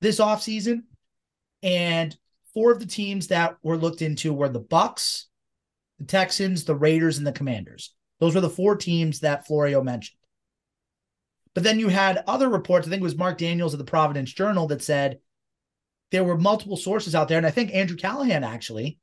this 0.00 0.20
offseason. 0.20 0.82
And 1.62 2.16
four 2.52 2.72
of 2.72 2.80
the 2.80 2.86
teams 2.86 3.28
that 3.28 3.56
were 3.62 3.76
looked 3.76 4.02
into 4.02 4.32
were 4.32 4.48
the 4.48 4.60
Bucks, 4.60 5.26
the 5.98 6.04
Texans, 6.04 6.64
the 6.64 6.74
Raiders, 6.74 7.18
and 7.18 7.26
the 7.26 7.32
Commanders. 7.32 7.94
Those 8.20 8.34
were 8.34 8.40
the 8.40 8.50
four 8.50 8.76
teams 8.76 9.20
that 9.20 9.46
Florio 9.46 9.82
mentioned. 9.82 10.18
But 11.54 11.62
then 11.62 11.78
you 11.78 11.88
had 11.88 12.24
other 12.26 12.48
reports. 12.48 12.86
I 12.86 12.90
think 12.90 13.00
it 13.00 13.04
was 13.04 13.16
Mark 13.16 13.38
Daniels 13.38 13.74
of 13.74 13.78
the 13.78 13.84
Providence 13.84 14.32
Journal 14.32 14.66
that 14.68 14.82
said 14.82 15.20
there 16.10 16.24
were 16.24 16.36
multiple 16.36 16.76
sources 16.76 17.14
out 17.14 17.28
there. 17.28 17.38
And 17.38 17.46
I 17.46 17.50
think 17.50 17.72
Andrew 17.72 17.96
Callahan 17.96 18.42
actually, 18.44 18.98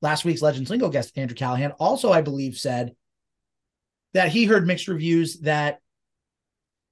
last 0.00 0.24
week's 0.24 0.42
Legends 0.42 0.70
Lingo 0.70 0.88
guest, 0.88 1.16
Andrew 1.16 1.36
Callahan, 1.36 1.72
also, 1.72 2.10
I 2.12 2.22
believe, 2.22 2.56
said 2.56 2.96
that 4.14 4.30
he 4.30 4.46
heard 4.46 4.66
mixed 4.66 4.88
reviews 4.88 5.40
that, 5.40 5.80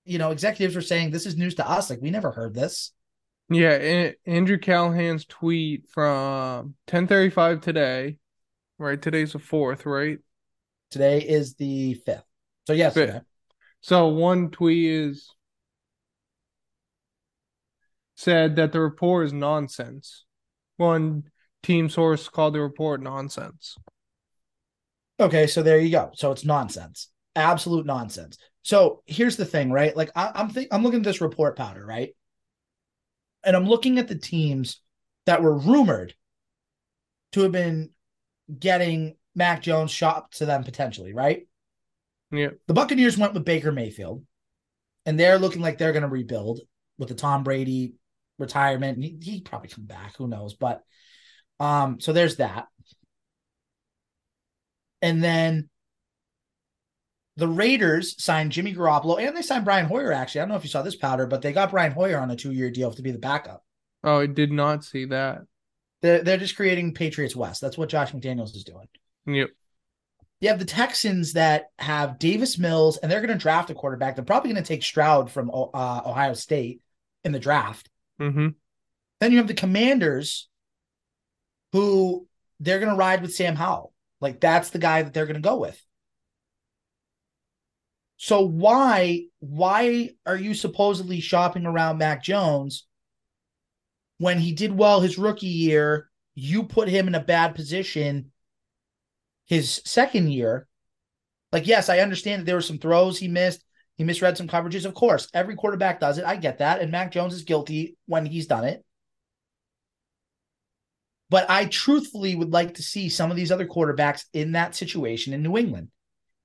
you 0.05 0.19
know, 0.19 0.31
executives 0.31 0.75
were 0.75 0.83
saying 0.83 1.11
this 1.11 1.25
is 1.25 1.37
news 1.37 1.55
to 1.55 1.69
us. 1.69 1.89
Like, 1.89 2.03
we 2.03 2.11
never 2.11 2.31
heard 2.31 2.55
this. 2.55 2.93
Yeah, 3.49 4.11
Andrew 4.27 4.59
Callahan's 4.59 5.25
tweet 5.27 5.89
from 5.89 6.75
10:35 6.89 7.61
today, 7.61 8.17
right? 8.79 9.01
Today's 9.01 9.33
the 9.33 9.39
4th, 9.39 9.85
right? 9.87 10.19
Today 10.91 11.21
is 11.21 11.55
the 11.55 12.01
5th. 12.07 12.25
So 12.67 12.73
yes, 12.73 12.95
so 13.85 14.09
one 14.09 14.49
tweet 14.49 14.87
is 14.87 15.31
said 18.15 18.57
that 18.57 18.73
the 18.73 18.81
report 18.81 19.27
is 19.27 19.35
nonsense. 19.35 20.25
One 20.79 21.25
team 21.63 21.91
source 21.91 22.31
called 22.31 22.55
the 22.55 22.63
report 22.63 23.03
nonsense. 23.03 23.77
Okay, 25.21 25.47
so 25.47 25.63
there 25.63 25.79
you 25.79 25.91
go. 25.91 26.13
So 26.15 26.33
it's 26.33 26.47
nonsense, 26.47 27.11
absolute 27.37 27.85
nonsense. 27.85 28.39
So 28.63 29.03
here's 29.05 29.37
the 29.37 29.45
thing, 29.45 29.71
right? 29.71 29.95
Like 29.95 30.11
I, 30.17 30.33
am 30.35 30.51
I'm 30.73 30.83
looking 30.83 31.01
at 31.01 31.05
this 31.05 31.21
report 31.21 31.55
powder, 31.55 31.85
right? 31.85 32.17
And 33.45 33.55
I'm 33.55 33.69
looking 33.69 33.99
at 33.99 34.09
the 34.09 34.15
teams 34.15 34.81
that 35.27 35.43
were 35.43 35.59
rumored 35.59 36.15
to 37.33 37.43
have 37.43 37.53
been 37.53 37.91
getting 38.59 39.17
Mac 39.35 39.61
Jones 39.61 39.91
shopped 39.91 40.39
to 40.39 40.47
them 40.47 40.65
potentially, 40.65 41.13
right? 41.13 41.47
Yeah. 42.37 42.51
The 42.67 42.75
Buccaneers 42.75 43.17
went 43.17 43.35
with 43.35 43.45
Baker 43.45 43.73
Mayfield, 43.73 44.25
and 45.07 45.19
they're 45.19 45.39
looking 45.39 45.63
like 45.63 45.79
they're 45.79 45.93
going 45.93 46.03
to 46.03 46.09
rebuild 46.09 46.61
with 46.99 47.09
the 47.09 47.15
Tom 47.15 47.45
Brady 47.45 47.95
retirement. 48.39 49.03
He, 49.03 49.19
he 49.23 49.41
probably 49.41 49.69
come 49.69 49.85
back, 49.85 50.17
who 50.17 50.29
knows? 50.29 50.55
But 50.55 50.83
um, 51.61 52.01
so 52.01 52.13
there's 52.13 52.37
that. 52.37 52.67
And 55.03 55.23
then 55.23 55.69
the 57.37 57.49
Raiders 57.49 58.23
signed 58.23 58.53
Jimmy 58.53 58.75
Garoppolo 58.75 59.19
and 59.19 59.37
they 59.37 59.43
signed 59.43 59.65
Brian 59.65 59.87
Hoyer. 59.87 60.13
Actually, 60.13 60.41
I 60.41 60.45
don't 60.45 60.51
know 60.51 60.57
if 60.57 60.65
you 60.65 60.71
saw 60.71 60.83
this 60.83 60.97
powder, 60.97 61.27
but 61.27 61.43
they 61.43 61.53
got 61.53 61.71
Brian 61.71 61.93
Hoyer 61.93 62.19
on 62.19 62.31
a 62.31 62.37
two-year 62.37 62.71
deal 62.71 62.93
to 62.93 63.03
be 63.03 63.11
the 63.11 63.19
backup. 63.19 63.65
Oh, 64.03 64.21
I 64.21 64.27
did 64.27 64.53
not 64.53 64.85
see 64.85 65.07
that. 65.07 65.43
They're 66.03 66.23
they're 66.23 66.39
just 66.39 66.57
creating 66.57 66.95
Patriots 66.95 67.35
West. 67.35 67.61
That's 67.61 67.79
what 67.79 67.89
Josh 67.89 68.13
McDaniels 68.13 68.55
is 68.55 68.65
doing. 68.65 68.87
Yep. 69.27 69.51
You 70.45 70.51
have 70.51 70.59
the 70.59 70.67
Texans 70.67 71.33
that 71.33 71.71
have 71.79 72.19
Davis 72.19 72.59
Mills, 72.59 72.99
and 72.99 73.11
they're 73.11 73.23
going 73.23 73.33
to 73.33 73.43
draft 73.43 73.71
a 73.71 73.75
quarterback. 73.75 74.15
They're 74.15 74.27
probably 74.27 74.53
going 74.53 74.63
to 74.63 74.69
take 74.69 74.83
Stroud 74.83 75.31
from 75.31 75.51
uh, 75.51 76.03
Ohio 76.05 76.35
State 76.35 76.83
in 77.25 77.33
the 77.33 77.39
draft. 77.39 77.89
Mm-hmm. 78.21 78.49
Then 79.21 79.33
you 79.33 79.39
have 79.39 79.49
the 79.49 79.55
Commanders, 79.55 80.51
who 81.73 82.29
they're 82.61 82.79
going 82.79 82.91
to 82.91 82.99
ride 82.99 83.23
with 83.23 83.35
Sam 83.35 83.57
Howell. 83.57 83.95
Like 84.21 84.39
that's 84.39 84.69
the 84.69 84.79
guy 84.79 85.01
that 85.01 85.15
they're 85.15 85.25
going 85.25 85.43
to 85.43 85.49
go 85.49 85.57
with. 85.57 85.83
So 88.19 88.43
why 88.43 89.23
why 89.41 90.11
are 90.27 90.37
you 90.37 90.53
supposedly 90.53 91.21
shopping 91.21 91.65
around 91.65 91.97
Mac 91.97 92.23
Jones 92.23 92.87
when 94.19 94.39
he 94.39 94.53
did 94.53 94.77
well 94.77 95.01
his 95.01 95.17
rookie 95.17 95.47
year? 95.47 96.11
You 96.35 96.65
put 96.65 96.89
him 96.89 97.09
in 97.09 97.15
a 97.15 97.25
bad 97.25 97.55
position 97.55 98.31
his 99.47 99.81
second 99.85 100.31
year, 100.31 100.67
like, 101.53 101.67
yes, 101.67 101.89
I 101.89 102.01
understand 102.01 102.41
that 102.41 102.47
there 102.47 102.57
were 102.57 102.63
some 102.63 102.79
throws 102.79 103.19
he 103.19 103.29
missed. 103.29 103.65
He 103.97 104.03
misread 104.03 104.37
some 104.37 104.49
coverages. 104.49 104.85
Of 104.85 104.95
course, 104.95 105.29
every 105.33 105.55
quarterback 105.55 106.01
does 106.01 106.19
it. 106.19 106.25
I 106.25 106.37
get 106.37 106.59
that. 106.59 106.81
And 106.81 106.91
Mac 106.91 107.13
Jones 107.13 107.33
is 107.33 107.43
guilty 107.43 107.97
when 108.07 108.27
he's 108.27 108.49
done 108.49 108.65
it. 108.65 108.85
But 111.31 111.49
I 111.49 111.67
truthfully 111.67 112.35
would 112.35 112.53
like 112.53 112.75
to 112.75 112.83
see 112.83 113.09
some 113.09 113.31
of 113.31 113.37
these 113.37 113.53
other 113.53 113.67
quarterbacks 113.67 114.25
in 114.33 114.53
that 114.53 114.75
situation 114.75 115.33
in 115.33 115.43
New 115.43 115.57
England 115.57 115.89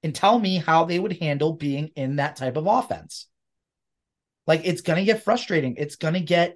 and 0.03 0.13
tell 0.13 0.37
me 0.37 0.57
how 0.57 0.85
they 0.85 0.99
would 0.99 1.17
handle 1.19 1.53
being 1.53 1.89
in 1.95 2.17
that 2.17 2.35
type 2.35 2.55
of 2.55 2.67
offense. 2.67 3.27
Like, 4.47 4.61
it's 4.63 4.81
going 4.81 4.97
to 4.97 5.05
get 5.05 5.23
frustrating. 5.23 5.75
It's 5.77 5.95
going 5.95 6.13
to 6.13 6.19
get 6.19 6.55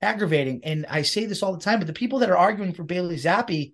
aggravating. 0.00 0.62
And 0.64 0.86
I 0.88 1.02
say 1.02 1.26
this 1.26 1.42
all 1.42 1.52
the 1.52 1.62
time, 1.62 1.78
but 1.78 1.86
the 1.86 1.92
people 1.92 2.20
that 2.20 2.30
are 2.30 2.36
arguing 2.36 2.72
for 2.72 2.84
Bailey 2.84 3.16
Zappe 3.16 3.72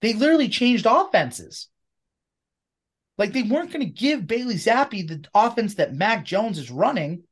they 0.00 0.12
literally 0.12 0.48
changed 0.48 0.86
offenses. 0.86 1.68
Like 3.16 3.32
they 3.32 3.42
weren't 3.42 3.72
going 3.72 3.84
to 3.84 3.92
give 3.92 4.26
Bailey 4.26 4.56
Zappe 4.56 5.06
the 5.06 5.24
offense 5.34 5.74
that 5.76 5.94
Mac 5.94 6.24
Jones 6.24 6.58
is 6.58 6.70
running 6.70 7.22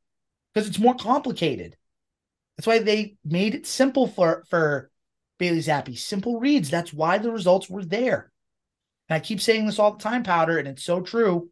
because 0.53 0.67
it's 0.67 0.79
more 0.79 0.95
complicated. 0.95 1.75
That's 2.57 2.67
why 2.67 2.79
they 2.79 3.15
made 3.25 3.55
it 3.55 3.67
simple 3.67 4.07
for 4.07 4.43
for 4.49 4.89
Bailey 5.39 5.59
Zappe. 5.59 5.97
Simple 5.97 6.39
reads. 6.39 6.69
That's 6.69 6.93
why 6.93 7.17
the 7.17 7.31
results 7.31 7.69
were 7.69 7.83
there. 7.83 8.31
And 9.09 9.15
I 9.17 9.19
keep 9.19 9.41
saying 9.41 9.65
this 9.65 9.79
all 9.79 9.93
the 9.93 10.03
time, 10.03 10.23
Powder, 10.23 10.57
and 10.57 10.67
it's 10.67 10.83
so 10.83 11.01
true. 11.01 11.49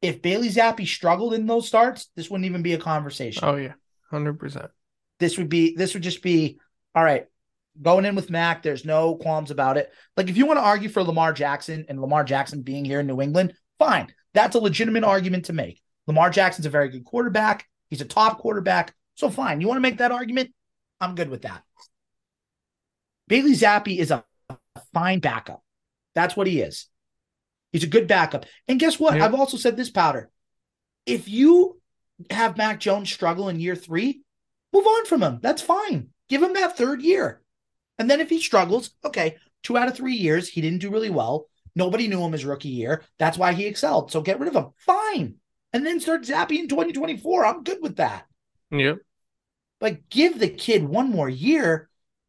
If 0.00 0.22
Bailey 0.22 0.48
Zappe 0.48 0.86
struggled 0.86 1.34
in 1.34 1.46
those 1.46 1.68
starts, 1.68 2.08
this 2.16 2.30
wouldn't 2.30 2.46
even 2.46 2.62
be 2.62 2.72
a 2.72 2.78
conversation. 2.78 3.44
Oh 3.44 3.56
yeah, 3.56 3.74
hundred 4.10 4.38
percent. 4.38 4.70
This 5.18 5.36
would 5.36 5.48
be 5.48 5.76
this 5.76 5.92
would 5.94 6.02
just 6.02 6.22
be 6.22 6.58
all 6.94 7.04
right 7.04 7.26
going 7.80 8.04
in 8.04 8.14
with 8.14 8.30
Mac, 8.30 8.62
there's 8.62 8.84
no 8.84 9.16
qualms 9.16 9.50
about 9.50 9.76
it. 9.76 9.92
Like 10.16 10.28
if 10.28 10.36
you 10.36 10.46
want 10.46 10.58
to 10.58 10.64
argue 10.64 10.88
for 10.88 11.02
Lamar 11.02 11.32
Jackson 11.32 11.86
and 11.88 12.00
Lamar 12.00 12.24
Jackson 12.24 12.62
being 12.62 12.84
here 12.84 13.00
in 13.00 13.06
New 13.06 13.20
England, 13.20 13.54
fine. 13.78 14.12
That's 14.34 14.56
a 14.56 14.60
legitimate 14.60 15.04
argument 15.04 15.46
to 15.46 15.52
make. 15.52 15.80
Lamar 16.06 16.30
Jackson's 16.30 16.66
a 16.66 16.70
very 16.70 16.88
good 16.88 17.04
quarterback. 17.04 17.66
He's 17.90 18.00
a 18.00 18.06
top 18.06 18.38
quarterback. 18.38 18.94
So 19.14 19.30
fine. 19.30 19.60
You 19.60 19.68
want 19.68 19.76
to 19.76 19.82
make 19.82 19.98
that 19.98 20.12
argument? 20.12 20.52
I'm 21.00 21.14
good 21.14 21.28
with 21.28 21.42
that. 21.42 21.62
Bailey 23.28 23.52
Zappe 23.52 23.98
is 23.98 24.10
a 24.10 24.24
fine 24.92 25.20
backup. 25.20 25.62
That's 26.14 26.36
what 26.36 26.46
he 26.46 26.60
is. 26.60 26.86
He's 27.72 27.84
a 27.84 27.88
good 27.88 28.06
backup. 28.06 28.46
And 28.68 28.80
guess 28.80 28.98
what? 28.98 29.20
I've 29.20 29.34
also 29.34 29.56
said 29.56 29.76
this 29.76 29.90
powder. 29.90 30.30
If 31.06 31.28
you 31.28 31.80
have 32.30 32.56
Mac 32.56 32.80
Jones 32.80 33.12
struggle 33.12 33.48
in 33.48 33.60
year 33.60 33.76
three, 33.76 34.22
move 34.72 34.86
on 34.86 35.06
from 35.06 35.22
him. 35.22 35.40
That's 35.42 35.62
fine. 35.62 36.08
Give 36.28 36.42
him 36.42 36.54
that 36.54 36.76
third 36.76 37.02
year. 37.02 37.41
And 38.02 38.10
then 38.10 38.20
if 38.20 38.30
he 38.30 38.40
struggles, 38.40 38.90
okay, 39.04 39.36
two 39.62 39.76
out 39.76 39.86
of 39.86 39.94
three 39.94 40.16
years, 40.16 40.48
he 40.48 40.60
didn't 40.60 40.80
do 40.80 40.90
really 40.90 41.08
well. 41.08 41.46
Nobody 41.76 42.08
knew 42.08 42.20
him 42.20 42.32
his 42.32 42.44
rookie 42.44 42.68
year. 42.68 43.04
That's 43.16 43.38
why 43.38 43.52
he 43.52 43.66
excelled. 43.66 44.10
So 44.10 44.20
get 44.20 44.40
rid 44.40 44.48
of 44.48 44.56
him. 44.56 44.72
Fine. 44.78 45.36
And 45.72 45.86
then 45.86 46.00
start 46.00 46.22
Zappe 46.22 46.50
in 46.50 46.66
2024. 46.66 47.46
I'm 47.46 47.62
good 47.62 47.78
with 47.80 47.98
that. 47.98 48.24
Yeah. 48.72 48.94
Like 49.80 50.08
give 50.10 50.40
the 50.40 50.48
kid 50.48 50.82
one 50.82 51.12
more 51.12 51.28
year 51.28 51.88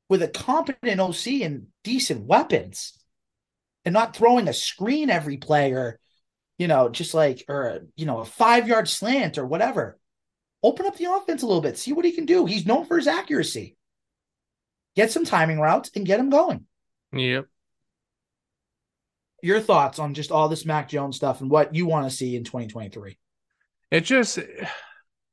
with 0.10 0.22
a 0.22 0.28
competent 0.28 1.00
OC 1.02 1.42
and 1.42 1.66
decent 1.84 2.28
weapons 2.28 2.94
and 3.84 3.94
not 3.94 4.16
throwing 4.16 4.48
a 4.48 4.54
screen 4.54 5.10
every 5.10 5.38
play 5.38 5.72
or, 5.72 6.00
you 6.60 6.68
know, 6.68 6.88
just 6.90 7.16
like, 7.16 7.46
or, 7.48 7.88
you 7.96 8.06
know, 8.06 8.20
a 8.20 8.26
five 8.26 8.68
yard 8.68 8.88
slant 8.88 9.40
or 9.40 9.46
whatever. 9.48 9.98
Open 10.62 10.86
up 10.86 10.98
the 10.98 11.12
offense 11.12 11.42
a 11.42 11.48
little 11.48 11.64
bit. 11.64 11.80
See 11.80 11.94
what 11.94 12.06
he 12.06 12.12
can 12.12 12.28
do. 12.28 12.46
He's 12.46 12.68
known 12.68 12.86
for 12.86 12.96
his 12.96 13.08
accuracy 13.08 13.76
get 14.96 15.12
some 15.12 15.26
timing 15.26 15.60
routes 15.60 15.92
and 15.96 16.06
get 16.06 16.20
him 16.20 16.30
going. 16.30 16.66
Yep. 17.12 17.46
Your 19.42 19.60
thoughts 19.60 20.00
on 20.00 20.14
just 20.14 20.32
all 20.32 20.48
this 20.48 20.66
Mac 20.66 20.90
Jones 20.90 21.18
stuff 21.18 21.42
and 21.42 21.50
what 21.50 21.76
you 21.76 21.86
want 21.86 22.10
to 22.10 22.16
see 22.16 22.36
in 22.36 22.44
2023? 22.44 23.18
It 23.92 24.02
just 24.02 24.40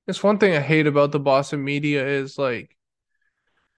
It's 0.06 0.24
one 0.24 0.38
thing 0.38 0.56
I 0.56 0.60
hate 0.60 0.88
about 0.88 1.12
the 1.12 1.20
Boston 1.20 1.62
media 1.62 2.04
is 2.06 2.36
like 2.36 2.76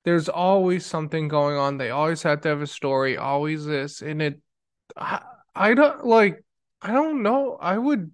there's 0.05 0.29
always 0.29 0.85
something 0.87 1.29
going 1.29 1.57
on. 1.57 1.77
They 1.77 1.91
always 1.91 2.23
have 2.23 2.41
to 2.41 2.49
have 2.49 2.63
a 2.63 2.67
story, 2.67 3.17
always 3.19 3.67
this, 3.67 4.01
and 4.01 4.23
it 4.23 4.41
I, 4.97 5.21
I 5.55 5.75
don't 5.75 6.07
like 6.07 6.43
I 6.81 6.93
don't 6.93 7.23
know. 7.23 7.59
I 7.61 7.77
would 7.77 8.13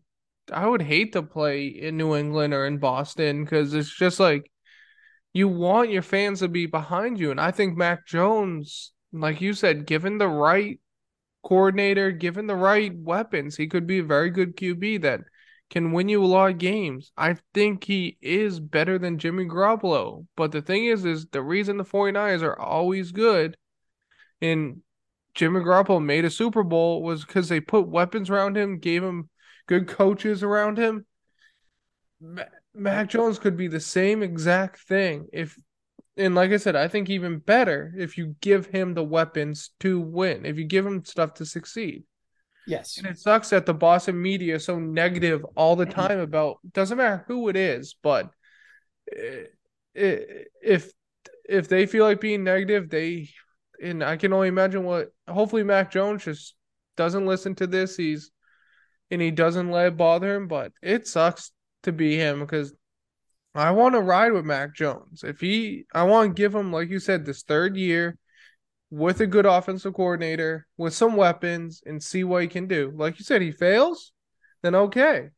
I 0.53 0.67
would 0.67 0.83
hate 0.83 1.13
to 1.13 1.23
play 1.23 1.67
in 1.67 1.97
New 1.97 2.17
England 2.17 2.55
or 2.55 2.67
in 2.67 2.79
Boston 2.79 3.45
because 3.45 3.73
it's 3.73 3.95
just 3.95 4.19
like 4.19 4.51
you 5.39 5.47
want 5.47 5.91
your 5.91 6.03
fans 6.03 6.41
to 6.41 6.49
be 6.49 6.67
behind 6.67 7.21
you. 7.21 7.31
And 7.31 7.41
I 7.41 7.53
think 7.53 7.77
Mac 7.77 8.05
Jones, 8.05 8.91
like 9.13 9.41
you 9.41 9.53
said, 9.53 9.87
given 9.87 10.19
the 10.19 10.27
right 10.27 10.81
coordinator, 11.45 12.11
given 12.11 12.49
the 12.49 12.57
right 12.57 12.93
weapons, 12.93 13.57
he 13.57 13.69
could 13.69 13.87
be 13.87 14.01
a 14.01 14.05
very 14.05 14.31
good 14.31 14.57
QB 14.57 15.03
that 15.03 15.21
can 15.71 15.93
win 15.93 16.09
you 16.09 16.25
a 16.25 16.27
lot 16.27 16.51
of 16.51 16.59
games. 16.59 17.13
I 17.17 17.37
think 17.55 17.85
he 17.85 18.19
is 18.21 18.59
better 18.59 18.99
than 18.99 19.19
Jimmy 19.19 19.45
Garoppolo. 19.45 20.27
But 20.37 20.51
the 20.51 20.61
thing 20.61 20.87
is, 20.87 21.05
is 21.05 21.27
the 21.27 21.43
reason 21.43 21.77
the 21.77 21.85
49ers 21.85 22.43
are 22.43 22.59
always 22.59 23.13
good 23.13 23.57
and 24.43 24.83
Jimmy 25.37 25.61
Garoppolo 25.61 26.05
made 26.05 26.25
a 26.25 26.31
Super 26.31 26.65
Bowl 26.65 27.01
was 27.05 27.25
because 27.25 27.49
they 27.49 27.61
put 27.61 27.87
weapons 27.87 28.29
around 28.29 28.57
him, 28.57 28.81
gave 28.81 29.05
him 29.05 29.31
good 29.69 29.87
coaches 29.87 30.43
around 30.43 30.79
him. 30.79 31.07
Mac 32.79 33.09
Jones 33.09 33.39
could 33.39 33.57
be 33.57 33.69
the 33.69 33.81
same 33.81 34.23
exact 34.23 34.81
thing 34.81 35.27
if 35.33 35.59
and 36.17 36.35
like 36.35 36.51
I 36.51 36.57
said, 36.57 36.75
I 36.75 36.89
think 36.89 37.09
even 37.09 37.39
better 37.39 37.95
if 37.97 38.19
you 38.19 38.35
give 38.41 38.67
him 38.67 38.93
the 38.93 39.05
weapons 39.05 39.71
to 39.81 40.01
win, 40.01 40.45
if 40.45 40.59
you 40.59 40.65
give 40.65 40.85
him 40.85 41.05
stuff 41.05 41.35
to 41.35 41.47
succeed. 41.47 42.03
Yes. 42.67 42.99
And 42.99 43.07
it 43.07 43.19
sucks 43.19 43.51
that 43.51 43.67
the 43.67 43.73
Boston 43.73 44.21
media 44.21 44.57
is 44.57 44.65
so 44.65 44.79
negative 44.79 45.47
all 45.57 45.77
the 45.77 45.87
mm-hmm. 45.87 46.01
time 46.01 46.19
about 46.19 46.59
doesn't 46.73 46.99
matter 46.99 47.25
who 47.29 47.49
it 47.49 47.57
is, 47.57 47.95
but 48.03 48.31
eh, 49.17 49.45
eh, 49.95 50.19
if 50.63 50.91
if 51.49 51.69
they 51.69 51.87
feel 51.87 52.05
like 52.05 52.21
being 52.21 52.45
negative, 52.45 52.91
they 52.91 53.31
and 53.83 54.03
I 54.03 54.17
can 54.17 54.33
only 54.33 54.49
imagine 54.49 54.85
what 54.85 55.13
hopefully 55.27 55.63
Mac 55.63 55.91
Jones 55.91 56.25
just 56.25 56.55
doesn't 56.97 57.27
listen 57.27 57.55
to 57.55 57.67
this. 57.67 57.97
He's 57.97 58.31
and 59.11 59.23
he 59.23 59.31
doesn't 59.31 59.71
let 59.71 59.87
it 59.87 59.97
bother 59.97 60.35
him, 60.35 60.49
but 60.49 60.73
it 60.83 61.07
sucks 61.07 61.53
to 61.83 61.93
be 61.93 62.17
him 62.17 62.41
because 62.41 62.75
I 63.55 63.71
want 63.73 63.95
to 63.95 64.01
ride 64.01 64.33
with 64.33 64.45
Mac 64.45 64.75
Jones. 64.75 65.25
If 65.25 65.41
he, 65.41 65.85
I 65.93 66.05
want 66.05 66.37
to 66.37 66.41
give 66.41 66.55
him, 66.55 66.73
like 66.73 66.91
you 66.91 67.01
said, 67.01 67.25
this 67.25 67.43
third 67.43 67.77
year 67.77 68.17
with 68.91 69.21
a 69.21 69.27
good 69.27 69.47
offensive 69.47 69.95
coordinator, 69.95 70.67
with 70.77 70.95
some 70.95 71.17
weapons, 71.17 71.83
and 71.85 72.03
see 72.03 72.25
what 72.25 72.43
he 72.43 72.49
can 72.49 72.67
do. 72.67 72.93
Like 72.95 73.19
you 73.19 73.25
said, 73.25 73.43
he 73.43 73.53
fails, 73.53 74.13
then 74.63 74.75
okay, 74.75 75.29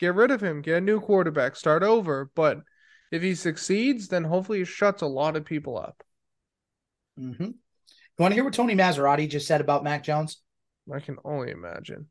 get 0.00 0.14
rid 0.14 0.30
of 0.30 0.42
him, 0.42 0.62
get 0.62 0.78
a 0.78 0.80
new 0.80 1.00
quarterback, 1.00 1.56
start 1.56 1.82
over. 1.82 2.30
But 2.34 2.60
if 3.12 3.22
he 3.22 3.34
succeeds, 3.34 4.08
then 4.08 4.24
hopefully 4.24 4.58
he 4.58 4.64
shuts 4.64 5.02
a 5.02 5.06
lot 5.06 5.36
of 5.36 5.44
people 5.44 5.78
up. 5.78 6.02
Mm-hmm. 7.18 7.44
You 7.44 7.54
want 8.18 8.32
to 8.32 8.34
hear 8.34 8.44
what 8.44 8.54
Tony 8.54 8.74
Massarotti 8.74 9.28
just 9.28 9.46
said 9.46 9.60
about 9.60 9.84
Mac 9.84 10.02
Jones? 10.02 10.40
I 10.92 11.00
can 11.00 11.16
only 11.24 11.50
imagine. 11.50 12.06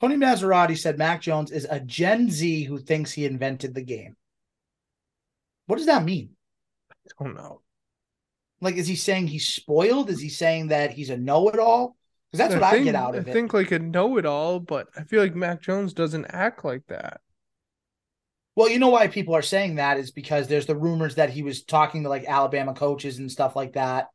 Tony 0.00 0.16
Massarotti 0.16 0.78
said 0.78 0.98
Mac 0.98 1.20
Jones 1.20 1.50
is 1.50 1.66
a 1.68 1.80
Gen 1.80 2.30
Z 2.30 2.64
who 2.64 2.78
thinks 2.78 3.12
he 3.12 3.24
invented 3.24 3.74
the 3.74 3.82
game. 3.82 4.16
What 5.66 5.76
does 5.76 5.86
that 5.86 6.04
mean? 6.04 6.30
I 7.20 7.24
don't 7.24 7.34
know. 7.34 7.62
Like, 8.60 8.76
is 8.76 8.86
he 8.86 8.96
saying 8.96 9.28
he's 9.28 9.48
spoiled? 9.48 10.10
Is 10.10 10.20
he 10.20 10.28
saying 10.28 10.68
that 10.68 10.92
he's 10.92 11.10
a 11.10 11.16
know-it-all? 11.16 11.96
Because 12.30 12.38
that's 12.38 12.54
I 12.54 12.58
what 12.58 12.70
think, 12.70 12.82
I 12.82 12.84
get 12.84 12.94
out 12.94 13.14
of 13.14 13.26
it. 13.26 13.30
I 13.30 13.32
think 13.32 13.54
like 13.54 13.72
a 13.72 13.78
know-it-all, 13.78 14.60
but 14.60 14.88
I 14.96 15.02
feel 15.04 15.22
like 15.22 15.34
Mac 15.34 15.62
Jones 15.62 15.92
doesn't 15.94 16.26
act 16.26 16.64
like 16.64 16.86
that. 16.88 17.20
Well, 18.54 18.68
you 18.68 18.78
know 18.78 18.88
why 18.88 19.06
people 19.08 19.34
are 19.34 19.42
saying 19.42 19.76
that 19.76 19.98
is 19.98 20.10
because 20.10 20.48
there's 20.48 20.66
the 20.66 20.76
rumors 20.76 21.14
that 21.14 21.30
he 21.30 21.42
was 21.42 21.62
talking 21.62 22.02
to 22.02 22.08
like 22.08 22.24
Alabama 22.24 22.74
coaches 22.74 23.18
and 23.18 23.30
stuff 23.30 23.54
like 23.54 23.74
that, 23.74 24.08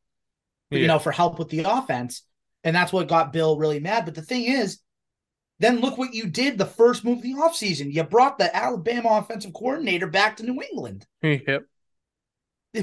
yeah. 0.69 0.79
you 0.79 0.87
know, 0.87 0.99
for 0.99 1.11
help 1.11 1.39
with 1.39 1.49
the 1.49 1.63
offense. 1.65 2.23
And 2.63 2.75
that's 2.75 2.91
what 2.91 3.07
got 3.07 3.33
Bill 3.33 3.57
really 3.57 3.79
mad. 3.79 4.05
But 4.05 4.15
the 4.15 4.21
thing 4.21 4.43
is, 4.43 4.79
then 5.59 5.79
look 5.79 5.97
what 5.97 6.13
you 6.13 6.27
did 6.27 6.57
the 6.57 6.65
first 6.65 7.03
move 7.03 7.17
of 7.17 7.23
the 7.23 7.33
offseason. 7.33 7.93
You 7.93 8.03
brought 8.03 8.37
the 8.37 8.55
Alabama 8.55 9.17
offensive 9.17 9.53
coordinator 9.53 10.07
back 10.07 10.37
to 10.37 10.43
New 10.43 10.61
England. 10.61 11.05
Yep. 11.21 11.65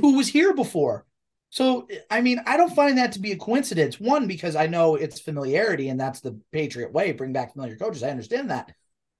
Who 0.00 0.16
was 0.16 0.28
here 0.28 0.54
before. 0.54 1.04
So, 1.50 1.88
I 2.10 2.20
mean, 2.20 2.40
I 2.46 2.56
don't 2.56 2.74
find 2.74 2.98
that 2.98 3.12
to 3.12 3.18
be 3.18 3.32
a 3.32 3.36
coincidence. 3.36 3.98
One, 3.98 4.28
because 4.28 4.54
I 4.54 4.68
know 4.68 4.94
it's 4.94 5.18
familiarity 5.18 5.88
and 5.88 5.98
that's 5.98 6.20
the 6.20 6.38
Patriot 6.52 6.92
way, 6.92 7.12
bring 7.12 7.32
back 7.32 7.52
familiar 7.52 7.76
coaches. 7.76 8.04
I 8.04 8.10
understand 8.10 8.50
that. 8.50 8.72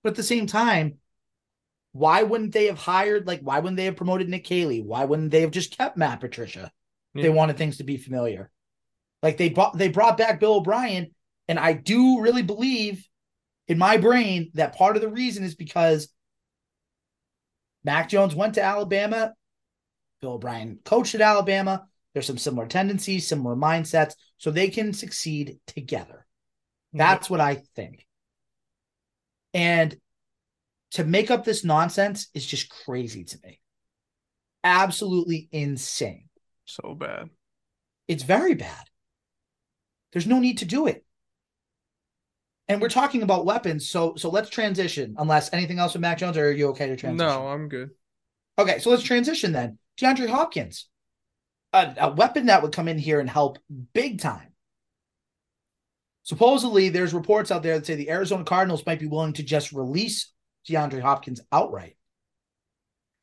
But 0.03 0.11
at 0.11 0.17
the 0.17 0.23
same 0.23 0.47
time, 0.47 0.99
why 1.93 2.23
wouldn't 2.23 2.53
they 2.53 2.67
have 2.67 2.79
hired, 2.79 3.27
like, 3.27 3.41
why 3.41 3.59
wouldn't 3.59 3.77
they 3.77 3.87
have 3.87 3.97
promoted 3.97 4.29
Nick 4.29 4.45
Caley? 4.45 4.81
Why 4.81 5.05
wouldn't 5.05 5.33
they 5.33 5.41
have 5.41 5.51
just 5.51 5.77
kept 5.77 5.97
Matt 5.97 6.21
Patricia? 6.21 6.71
Yeah. 7.15 7.23
They 7.23 7.31
wanted 7.31 7.59
things 7.59 7.79
to 7.79 7.85
be 7.85 7.97
familiar. 7.97 8.51
Like 9.23 9.37
they 9.37 9.49
brought 9.51 9.77
they 9.77 9.89
brought 9.89 10.17
back 10.17 10.41
Bill 10.41 10.55
O'Brien, 10.55 11.11
and 11.49 11.59
I 11.59 11.73
do 11.73 12.21
really 12.21 12.43
believe 12.43 13.07
in 13.71 13.79
my 13.79 13.97
brain 13.97 14.51
that 14.55 14.75
part 14.75 14.97
of 14.97 15.01
the 15.01 15.09
reason 15.09 15.45
is 15.45 15.55
because 15.55 16.13
Mac 17.85 18.09
Jones 18.09 18.35
went 18.35 18.55
to 18.55 18.63
Alabama, 18.63 19.33
Bill 20.21 20.33
O'Brien 20.33 20.81
coached 20.85 21.15
at 21.15 21.21
Alabama. 21.21 21.87
There's 22.13 22.27
some 22.27 22.37
similar 22.37 22.67
tendencies, 22.67 23.29
similar 23.29 23.55
mindsets, 23.55 24.15
so 24.39 24.51
they 24.51 24.71
can 24.71 24.93
succeed 24.93 25.61
together. 25.69 26.27
That's 26.93 27.27
mm-hmm. 27.27 27.35
what 27.35 27.41
I 27.41 27.63
think. 27.77 28.05
And 29.55 29.97
to 30.93 31.05
make 31.05 31.31
up 31.31 31.45
this 31.45 31.63
nonsense 31.63 32.27
is 32.35 32.45
just 32.45 32.71
crazy 32.71 33.23
to 33.23 33.39
me. 33.45 33.61
Absolutely 34.65 35.49
insane. 35.53 36.29
So 36.65 36.97
bad. 36.97 37.31
It's 38.09 38.25
very 38.25 38.55
bad. 38.55 38.91
There's 40.13 40.27
no 40.27 40.41
need 40.41 40.59
to 40.59 40.65
do 40.65 40.89
it 40.89 41.05
and 42.71 42.81
we're 42.81 42.89
talking 42.89 43.25
about 43.25 43.45
weapons, 43.45 43.91
so 43.91 44.15
so 44.15 44.31
let's 44.31 44.49
transition. 44.49 45.17
Unless 45.19 45.53
anything 45.53 45.81
else 45.81 45.95
with 45.95 46.03
Mac 46.03 46.19
Jones, 46.19 46.37
or 46.37 46.47
are 46.47 46.53
you 46.53 46.69
okay 46.69 46.87
to 46.87 46.97
transition? 46.97 47.17
No, 47.17 47.49
I'm 47.49 47.69
good. 47.69 47.91
Okay, 48.59 48.79
so 48.79 48.91
let's 48.91 49.03
transition 49.03 49.51
then. 49.51 49.77
DeAndre 49.99 50.29
Hopkins, 50.29 50.89
a, 51.73 51.95
a 51.99 52.13
weapon 52.13 52.47
that 52.47 52.63
would 52.63 52.71
come 52.71 52.87
in 52.87 52.97
here 52.97 53.19
and 53.19 53.29
help 53.29 53.59
big 53.93 54.21
time. 54.21 54.53
Supposedly, 56.23 56.91
there's 56.91 57.13
reports 57.13 57.51
out 57.51 57.65
there 57.65 57.77
that 57.77 57.87
say 57.87 57.97
the 57.97 58.11
Arizona 58.11 58.45
Cardinals 58.45 58.87
might 58.87 59.01
be 59.01 59.09
willing 59.09 59.33
to 59.33 59.43
just 59.43 59.73
release 59.73 60.33
DeAndre 60.69 61.01
Hopkins 61.01 61.41
outright. 61.51 61.97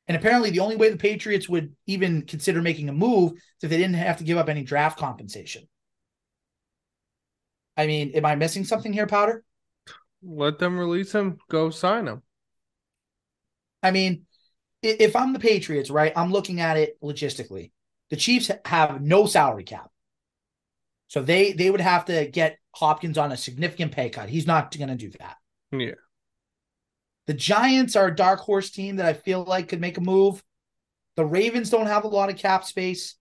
And 0.09 0.17
apparently, 0.17 0.49
the 0.49 0.59
only 0.59 0.75
way 0.75 0.89
the 0.89 0.97
Patriots 0.97 1.47
would 1.47 1.73
even 1.85 2.23
consider 2.23 2.61
making 2.61 2.89
a 2.89 2.93
move 2.93 3.31
is 3.31 3.39
if 3.61 3.69
they 3.69 3.77
didn't 3.77 3.95
have 3.95 4.17
to 4.17 4.25
give 4.25 4.37
up 4.37 4.49
any 4.49 4.63
draft 4.63 4.99
compensation. 4.99 5.69
I 7.77 7.87
mean, 7.87 8.11
am 8.15 8.25
I 8.25 8.35
missing 8.35 8.65
something 8.65 8.91
here, 8.91 9.07
Powder? 9.07 9.43
Let 10.23 10.57
them 10.57 10.79
release 10.79 11.13
him. 11.13 11.37
Go 11.49 11.69
sign 11.69 12.07
him. 12.07 12.23
I 13.83 13.91
mean, 13.91 14.25
if 14.81 15.15
I'm 15.15 15.31
the 15.31 15.39
Patriots, 15.39 15.89
right, 15.89 16.11
I'm 16.15 16.31
looking 16.31 16.59
at 16.59 16.77
it 16.77 16.99
logistically. 17.01 17.71
The 18.09 18.15
Chiefs 18.15 18.51
have 18.65 19.01
no 19.01 19.27
salary 19.27 19.63
cap. 19.63 19.91
So 21.07 21.21
they 21.21 21.53
they 21.53 21.69
would 21.69 21.81
have 21.81 22.05
to 22.05 22.27
get 22.27 22.57
Hopkins 22.75 23.17
on 23.17 23.31
a 23.31 23.37
significant 23.37 23.91
pay 23.91 24.09
cut. 24.09 24.29
He's 24.29 24.47
not 24.47 24.75
going 24.75 24.89
to 24.89 24.95
do 24.95 25.11
that. 25.19 25.37
Yeah. 25.71 25.95
The 27.27 27.33
Giants 27.33 27.95
are 27.95 28.07
a 28.07 28.15
dark 28.15 28.39
horse 28.39 28.69
team 28.69 28.97
that 28.97 29.05
I 29.05 29.13
feel 29.13 29.43
like 29.43 29.67
could 29.67 29.81
make 29.81 29.97
a 29.97 30.01
move. 30.01 30.43
The 31.15 31.25
Ravens 31.25 31.69
don't 31.69 31.87
have 31.87 32.03
a 32.03 32.09
lot 32.09 32.29
of 32.29 32.37
cap 32.37 32.63
space. 32.63 33.15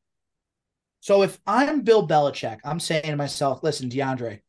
So 1.01 1.23
if 1.23 1.38
I'm 1.47 1.83
Bill 1.83 2.07
Belichick, 2.07 2.59
I'm 2.64 2.81
saying 2.81 3.05
to 3.05 3.16
myself, 3.16 3.62
listen, 3.62 3.88
DeAndre, 3.88 4.40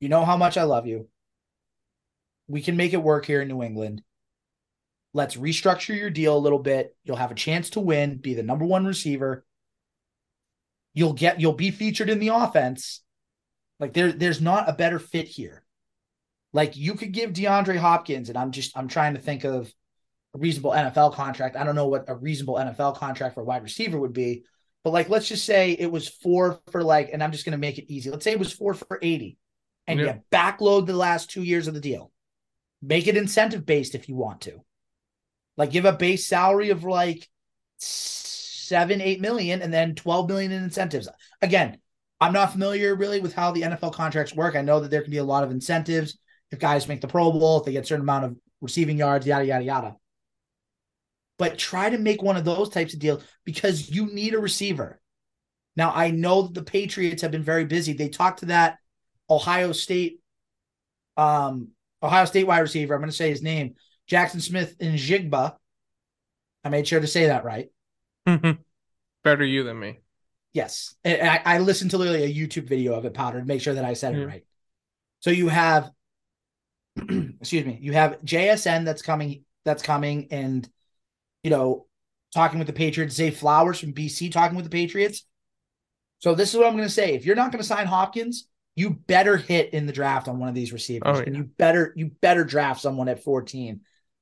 you 0.00 0.08
know 0.08 0.24
how 0.24 0.36
much 0.36 0.56
I 0.56 0.64
love 0.64 0.86
you. 0.86 1.08
We 2.48 2.62
can 2.62 2.76
make 2.76 2.92
it 2.92 3.02
work 3.02 3.26
here 3.26 3.42
in 3.42 3.48
New 3.48 3.62
England. 3.62 4.02
Let's 5.12 5.36
restructure 5.36 5.96
your 5.96 6.10
deal 6.10 6.36
a 6.36 6.38
little 6.38 6.58
bit. 6.58 6.96
You'll 7.04 7.16
have 7.16 7.30
a 7.30 7.36
chance 7.36 7.70
to 7.70 7.80
win, 7.80 8.16
be 8.16 8.34
the 8.34 8.42
number 8.42 8.64
one 8.64 8.86
receiver. 8.86 9.44
You'll 10.94 11.12
get 11.12 11.40
you'll 11.40 11.52
be 11.52 11.70
featured 11.70 12.10
in 12.10 12.18
the 12.18 12.28
offense. 12.28 13.02
Like 13.78 13.92
there, 13.92 14.12
there's 14.12 14.40
not 14.40 14.68
a 14.68 14.72
better 14.72 14.98
fit 14.98 15.28
here. 15.28 15.64
Like 16.52 16.76
you 16.76 16.94
could 16.94 17.12
give 17.12 17.32
DeAndre 17.32 17.76
Hopkins, 17.76 18.28
and 18.28 18.38
I'm 18.38 18.50
just 18.50 18.76
I'm 18.76 18.88
trying 18.88 19.14
to 19.14 19.20
think 19.20 19.44
of 19.44 19.72
a 20.34 20.38
reasonable 20.38 20.72
NFL 20.72 21.14
contract. 21.14 21.56
I 21.56 21.64
don't 21.64 21.76
know 21.76 21.88
what 21.88 22.04
a 22.08 22.14
reasonable 22.14 22.54
NFL 22.54 22.96
contract 22.96 23.34
for 23.34 23.42
a 23.42 23.44
wide 23.44 23.62
receiver 23.62 23.98
would 23.98 24.12
be, 24.12 24.44
but 24.84 24.92
like 24.92 25.08
let's 25.08 25.28
just 25.28 25.44
say 25.44 25.72
it 25.72 25.90
was 25.90 26.08
four 26.08 26.60
for 26.70 26.82
like, 26.82 27.10
and 27.12 27.22
I'm 27.22 27.32
just 27.32 27.44
gonna 27.44 27.58
make 27.58 27.78
it 27.78 27.92
easy. 27.92 28.10
Let's 28.10 28.24
say 28.24 28.32
it 28.32 28.38
was 28.38 28.52
four 28.52 28.74
for 28.74 28.98
80 29.00 29.38
and 29.90 30.00
yeah. 30.00 30.14
you 30.14 30.20
backload 30.30 30.86
the 30.86 30.94
last 30.94 31.30
two 31.30 31.42
years 31.42 31.68
of 31.68 31.74
the 31.74 31.80
deal. 31.80 32.10
Make 32.82 33.06
it 33.06 33.16
incentive 33.16 33.66
based 33.66 33.94
if 33.94 34.08
you 34.08 34.14
want 34.14 34.42
to. 34.42 34.60
Like 35.56 35.72
give 35.72 35.84
a 35.84 35.92
base 35.92 36.26
salary 36.26 36.70
of 36.70 36.84
like 36.84 37.28
seven, 37.78 39.00
eight 39.00 39.20
million, 39.20 39.62
and 39.62 39.72
then 39.72 39.94
12 39.94 40.28
million 40.28 40.52
in 40.52 40.62
incentives. 40.62 41.08
Again, 41.42 41.78
I'm 42.20 42.32
not 42.32 42.52
familiar 42.52 42.94
really 42.94 43.20
with 43.20 43.34
how 43.34 43.50
the 43.50 43.62
NFL 43.62 43.94
contracts 43.94 44.34
work. 44.34 44.54
I 44.54 44.62
know 44.62 44.80
that 44.80 44.90
there 44.90 45.02
can 45.02 45.10
be 45.10 45.18
a 45.18 45.24
lot 45.24 45.44
of 45.44 45.50
incentives 45.50 46.18
if 46.50 46.58
guys 46.58 46.88
make 46.88 47.00
the 47.00 47.08
Pro 47.08 47.30
Bowl, 47.32 47.58
if 47.58 47.64
they 47.64 47.72
get 47.72 47.84
a 47.84 47.86
certain 47.86 48.02
amount 48.02 48.24
of 48.24 48.36
receiving 48.60 48.98
yards, 48.98 49.26
yada, 49.26 49.44
yada, 49.44 49.64
yada. 49.64 49.96
but 51.38 51.58
try 51.58 51.88
to 51.88 51.98
make 51.98 52.22
one 52.22 52.36
of 52.36 52.44
those 52.44 52.68
types 52.68 52.92
of 52.92 53.00
deals 53.00 53.22
because 53.44 53.90
you 53.90 54.06
need 54.06 54.34
a 54.34 54.38
receiver. 54.38 55.00
Now, 55.76 55.92
I 55.94 56.10
know 56.10 56.42
that 56.42 56.54
the 56.54 56.62
Patriots 56.62 57.22
have 57.22 57.30
been 57.30 57.42
very 57.42 57.64
busy. 57.64 57.92
They 57.92 58.08
talked 58.08 58.40
to 58.40 58.46
that 58.46 58.78
Ohio 59.30 59.72
State, 59.72 60.20
um, 61.16 61.68
Ohio 62.02 62.24
State 62.24 62.46
wide 62.46 62.60
receiver. 62.60 62.94
I'm 62.94 63.00
going 63.00 63.10
to 63.10 63.16
say 63.16 63.30
his 63.30 63.42
name, 63.42 63.74
Jackson 64.06 64.40
Smith-Njigba. 64.40 65.56
I 66.64 66.68
made 66.68 66.86
sure 66.86 67.00
to 67.00 67.06
say 67.06 67.26
that 67.26 67.44
right. 67.44 67.68
Better 69.24 69.44
you 69.44 69.62
than 69.64 69.78
me. 69.78 70.00
Yes. 70.52 70.94
And 71.04 71.28
I, 71.28 71.42
I 71.44 71.58
listened 71.58 71.92
to 71.92 71.98
literally 71.98 72.24
a 72.24 72.34
YouTube 72.34 72.68
video 72.68 72.94
of 72.94 73.04
it, 73.04 73.14
Powder, 73.14 73.40
to 73.40 73.46
make 73.46 73.62
sure 73.62 73.74
that 73.74 73.84
I 73.84 73.92
said 73.92 74.14
it 74.14 74.26
right. 74.26 74.44
So 75.20 75.30
you 75.30 75.48
have, 75.48 75.90
excuse 76.96 77.64
me, 77.64 77.78
you 77.80 77.92
have 77.92 78.20
JSN 78.22 78.84
that's 78.84 79.02
coming, 79.02 79.44
that's 79.64 79.82
coming, 79.82 80.28
and 80.30 80.68
you 81.42 81.50
know, 81.50 81.86
talking 82.34 82.58
with 82.58 82.66
the 82.66 82.72
Patriots. 82.72 83.14
Zay 83.14 83.30
Flowers 83.30 83.78
from 83.78 83.92
BC 83.92 84.32
talking 84.32 84.56
with 84.56 84.64
the 84.64 84.70
Patriots. 84.70 85.24
So 86.18 86.34
this 86.34 86.50
is 86.50 86.56
what 86.56 86.66
I'm 86.66 86.76
going 86.76 86.88
to 86.88 86.92
say: 86.92 87.14
if 87.14 87.24
you're 87.24 87.36
not 87.36 87.52
going 87.52 87.62
to 87.62 87.68
sign 87.68 87.86
Hopkins, 87.86 88.48
you 88.76 88.90
better 88.90 89.36
hit 89.36 89.74
in 89.74 89.86
the 89.86 89.92
draft 89.92 90.28
on 90.28 90.38
one 90.38 90.48
of 90.48 90.54
these 90.54 90.72
receivers, 90.72 91.02
oh, 91.04 91.18
yeah. 91.18 91.24
and 91.26 91.36
you 91.36 91.44
better 91.44 91.92
you 91.96 92.10
better 92.20 92.44
draft 92.44 92.80
someone 92.80 93.08
at 93.08 93.22
14 93.22 93.80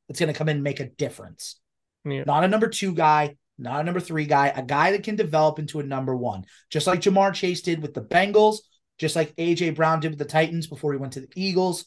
that's 0.08 0.18
going 0.18 0.32
to 0.32 0.38
come 0.38 0.48
in 0.48 0.56
and 0.56 0.64
make 0.64 0.80
a 0.80 0.88
difference. 0.88 1.61
Yeah. 2.04 2.24
Not 2.26 2.44
a 2.44 2.48
number 2.48 2.68
two 2.68 2.94
guy, 2.94 3.37
not 3.58 3.80
a 3.80 3.84
number 3.84 4.00
three 4.00 4.24
guy, 4.24 4.48
a 4.48 4.62
guy 4.62 4.92
that 4.92 5.02
can 5.02 5.16
develop 5.16 5.58
into 5.58 5.80
a 5.80 5.84
number 5.84 6.16
one, 6.16 6.44
just 6.70 6.87
like 6.87 7.00
Ja'Marr 7.00 7.34
Chase 7.34 7.61
did 7.61 7.82
with 7.82 7.94
the 7.94 8.00
Bengals, 8.00 8.58
just 8.98 9.16
like 9.16 9.37
AJ 9.37 9.74
Brown 9.74 10.00
did 10.00 10.11
with 10.12 10.18
the 10.18 10.24
Titans 10.24 10.66
before 10.66 10.92
he 10.92 10.98
went 10.98 11.12
to 11.14 11.20
the 11.20 11.28
Eagles. 11.37 11.84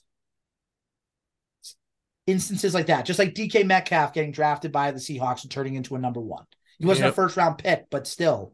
Instances 2.27 2.73
like 2.73 2.85
that, 2.85 3.05
just 3.05 3.19
like 3.19 3.33
DK 3.33 3.65
Metcalf 3.65 4.13
getting 4.13 4.31
drafted 4.31 4.71
by 4.71 4.91
the 4.91 4.99
Seahawks 4.99 5.41
and 5.41 5.51
turning 5.51 5.73
into 5.73 5.95
a 5.95 5.99
number 5.99 6.21
one. 6.21 6.45
He 6.77 6.85
wasn't 6.85 7.05
yep. 7.05 7.13
a 7.13 7.15
first 7.15 7.35
round 7.35 7.57
pick, 7.57 7.89
but 7.89 8.07
still, 8.07 8.53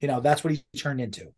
you 0.00 0.08
know, 0.08 0.20
that's 0.20 0.42
what 0.42 0.52
he 0.52 0.62
turned 0.76 1.00
into. 1.00 1.32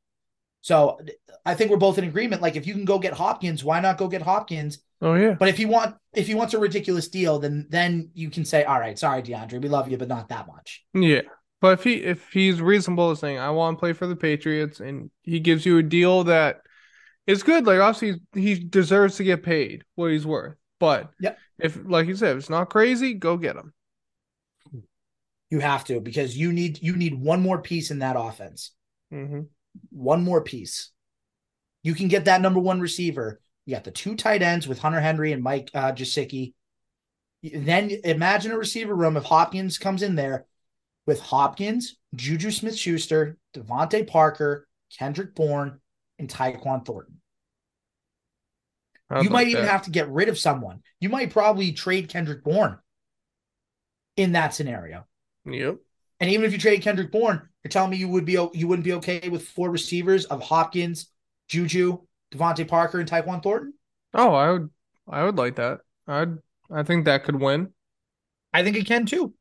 So 0.63 0.99
I 1.45 1.55
think 1.55 1.71
we're 1.71 1.77
both 1.77 1.99
in 1.99 2.05
agreement. 2.05 2.41
Like 2.41 2.57
if 2.57 2.67
you 2.67 2.73
can 2.73 2.85
go 2.85 2.99
get 2.99 3.13
Hopkins, 3.13 3.63
why 3.63 3.81
not 3.81 3.99
go 3.99 4.09
get 4.09 4.23
Hopkins? 4.23 4.79
Oh 5.03 5.15
yeah. 5.15 5.35
But 5.39 5.49
if 5.49 5.59
you 5.59 5.69
want 5.69 5.97
if 6.15 6.27
he 6.29 6.35
wants 6.35 6.55
a 6.55 6.59
ridiculous 6.59 7.09
deal, 7.09 7.41
then 7.41 7.67
then 7.69 8.11
you 8.15 8.31
can 8.31 8.45
say, 8.45 8.65
all 8.65 8.79
right, 8.79 8.99
sorry, 8.99 9.23
DeAndre, 9.23 9.61
we 9.61 9.69
love 9.69 9.91
you, 9.91 9.99
but 9.99 10.09
not 10.09 10.29
that 10.29 10.47
much. 10.47 10.85
Yeah. 10.95 11.23
But 11.61 11.75
if 11.75 11.85
he 11.85 11.95
if 11.95 12.29
he's 12.33 12.61
reasonable 12.61 13.15
saying 13.17 13.39
I 13.39 13.51
want 13.51 13.77
to 13.77 13.81
play 13.81 13.93
for 13.93 14.07
the 14.07 14.17
Patriots 14.17 14.81
and 14.81 15.11
he 15.23 15.41
gives 15.41 15.67
you 15.67 15.79
a 15.79 15.83
deal 15.83 16.25
that 16.25 16.61
is 17.27 17.43
good, 17.43 17.67
like 17.67 17.81
obviously 17.81 18.21
he 18.35 18.55
deserves 18.55 19.17
to 19.17 19.25
get 19.25 19.43
paid 19.43 19.85
what 19.97 20.13
he's 20.13 20.27
worth. 20.27 20.55
But 20.79 21.11
yeah, 21.21 21.35
if 21.59 21.79
like 21.85 22.07
you 22.07 22.17
said, 22.17 22.33
if 22.33 22.39
it's 22.39 22.51
not 22.51 22.71
crazy, 22.71 23.15
go 23.15 23.37
get 23.37 23.57
him. 23.57 23.73
You 25.51 25.59
have 25.59 25.85
to 25.87 26.01
because 26.01 26.37
you 26.37 26.53
need 26.53 26.81
you 26.81 26.97
need 26.97 27.15
one 27.15 27.43
more 27.43 27.61
piece 27.61 27.91
in 27.91 27.99
that 27.99 28.17
offense. 28.17 28.73
Mm-hmm. 29.13 29.43
One 29.91 30.23
more 30.25 30.43
piece. 30.43 30.91
You 31.83 31.95
can 31.95 32.09
get 32.09 32.27
that 32.27 32.41
number 32.41 32.61
one 32.61 32.81
receiver. 32.81 33.41
You 33.67 33.75
got 33.75 33.85
the 33.85 33.91
two 33.91 34.15
tight 34.15 34.43
ends 34.43 34.67
with 34.67 34.79
Hunter 34.79 35.01
Henry 35.01 35.33
and 35.33 35.43
Mike 35.43 35.71
uh, 35.75 35.93
Gesicki. 35.93 36.55
Then 37.43 37.91
imagine 38.05 38.53
a 38.53 38.59
receiver 38.59 38.95
room 38.95 39.17
if 39.17 39.25
Hopkins 39.25 39.79
comes 39.79 40.03
in 40.03 40.15
there 40.15 40.47
with 41.07 41.21
Hopkins, 41.21 41.97
Juju 42.15 42.51
Smith 42.51 42.77
Schuster, 42.77 43.37
DeVante 43.55 44.07
Parker, 44.07 44.69
Kendrick 44.97 45.35
Bourne, 45.35 45.81
and 46.19 46.29
Tyquan 46.29 46.85
Thornton. 46.85 47.21
you 49.21 49.31
might 49.31 49.49
even 49.49 49.65
have 49.65 49.83
to 49.83 49.91
get 49.91 50.09
rid 50.09 50.29
of 50.29 50.39
someone. 50.39 50.83
You 51.01 51.09
might 51.09 51.31
probably 51.31 51.73
trade 51.73 52.09
Kendrick 52.09 52.45
Bourne 52.45 52.79
in 54.17 54.33
that 54.33 54.55
scenario. 54.55 55.07
Yep. 55.45 55.79
And 56.21 56.31
even 56.31 56.45
if 56.47 56.53
you 56.53 56.59
trade 56.59 56.83
Kendrick 56.83 57.11
Bourne, 57.11 57.49
you're 57.63 57.71
telling 57.71 57.91
me 57.91 57.97
you 57.97 58.09
would 58.09 58.25
be 58.25 58.33
you 58.33 58.69
wouldn't 58.69 58.85
be 58.85 58.95
okay 58.95 59.29
with 59.29 59.47
four 59.49 59.71
receivers 59.71 60.25
of 60.27 60.43
Hopkins, 60.43 61.11
Juju, 61.49 61.99
DeVante 62.33 62.67
Parker, 62.67 63.01
and 63.01 63.09
Tyquan 63.09 63.43
Thornton? 63.43 63.75
Oh, 64.15 64.35
I 64.35 64.51
would 64.51 64.71
I 65.09 65.25
would 65.25 65.37
like 65.37 65.57
that. 65.57 65.81
I'd 66.07 66.39
I 66.71 66.83
think 66.83 67.05
that 67.05 67.25
could 67.25 67.41
win. 67.41 67.73
I 68.53 68.63
think 68.63 68.77
it 68.77 68.87
can 68.87 69.07
too, 69.07 69.35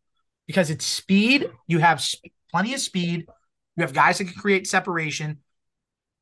because 0.47 0.69
it's 0.69 0.85
speed. 0.85 1.49
You 1.67 1.79
have 1.79 2.01
sp- 2.03 2.31
plenty 2.51 2.73
of 2.73 2.79
speed. 2.79 3.25
You 3.75 3.81
have 3.81 3.93
guys 3.93 4.17
that 4.17 4.25
can 4.25 4.33
create 4.35 4.67
separation. 4.67 5.39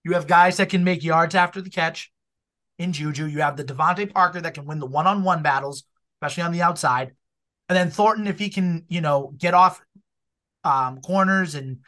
You 0.04 0.14
have 0.14 0.28
guys 0.28 0.58
that 0.58 0.70
can 0.70 0.84
make 0.84 1.04
yards 1.04 1.36
after 1.36 1.62
the 1.62 1.70
catch. 1.70 2.12
In 2.78 2.94
Juju, 2.94 3.26
you 3.26 3.42
have 3.42 3.58
the 3.58 3.66
DeVante 3.66 4.14
Parker 4.14 4.40
that 4.40 4.54
can 4.54 4.66
win 4.66 4.80
the 4.80 4.86
one-on-one 4.86 5.44
battles, 5.44 5.84
especially 6.16 6.44
on 6.44 6.54
the 6.54 6.62
outside. 6.62 7.12
And 7.68 7.76
then 7.76 7.92
Thornton, 7.92 8.26
if 8.26 8.40
he 8.40 8.50
can, 8.50 8.86
you 8.88 9.02
know, 9.02 9.34
get 9.38 9.54
off 9.54 9.82
um, 10.64 11.02
corners 11.02 11.56
and 11.56 11.80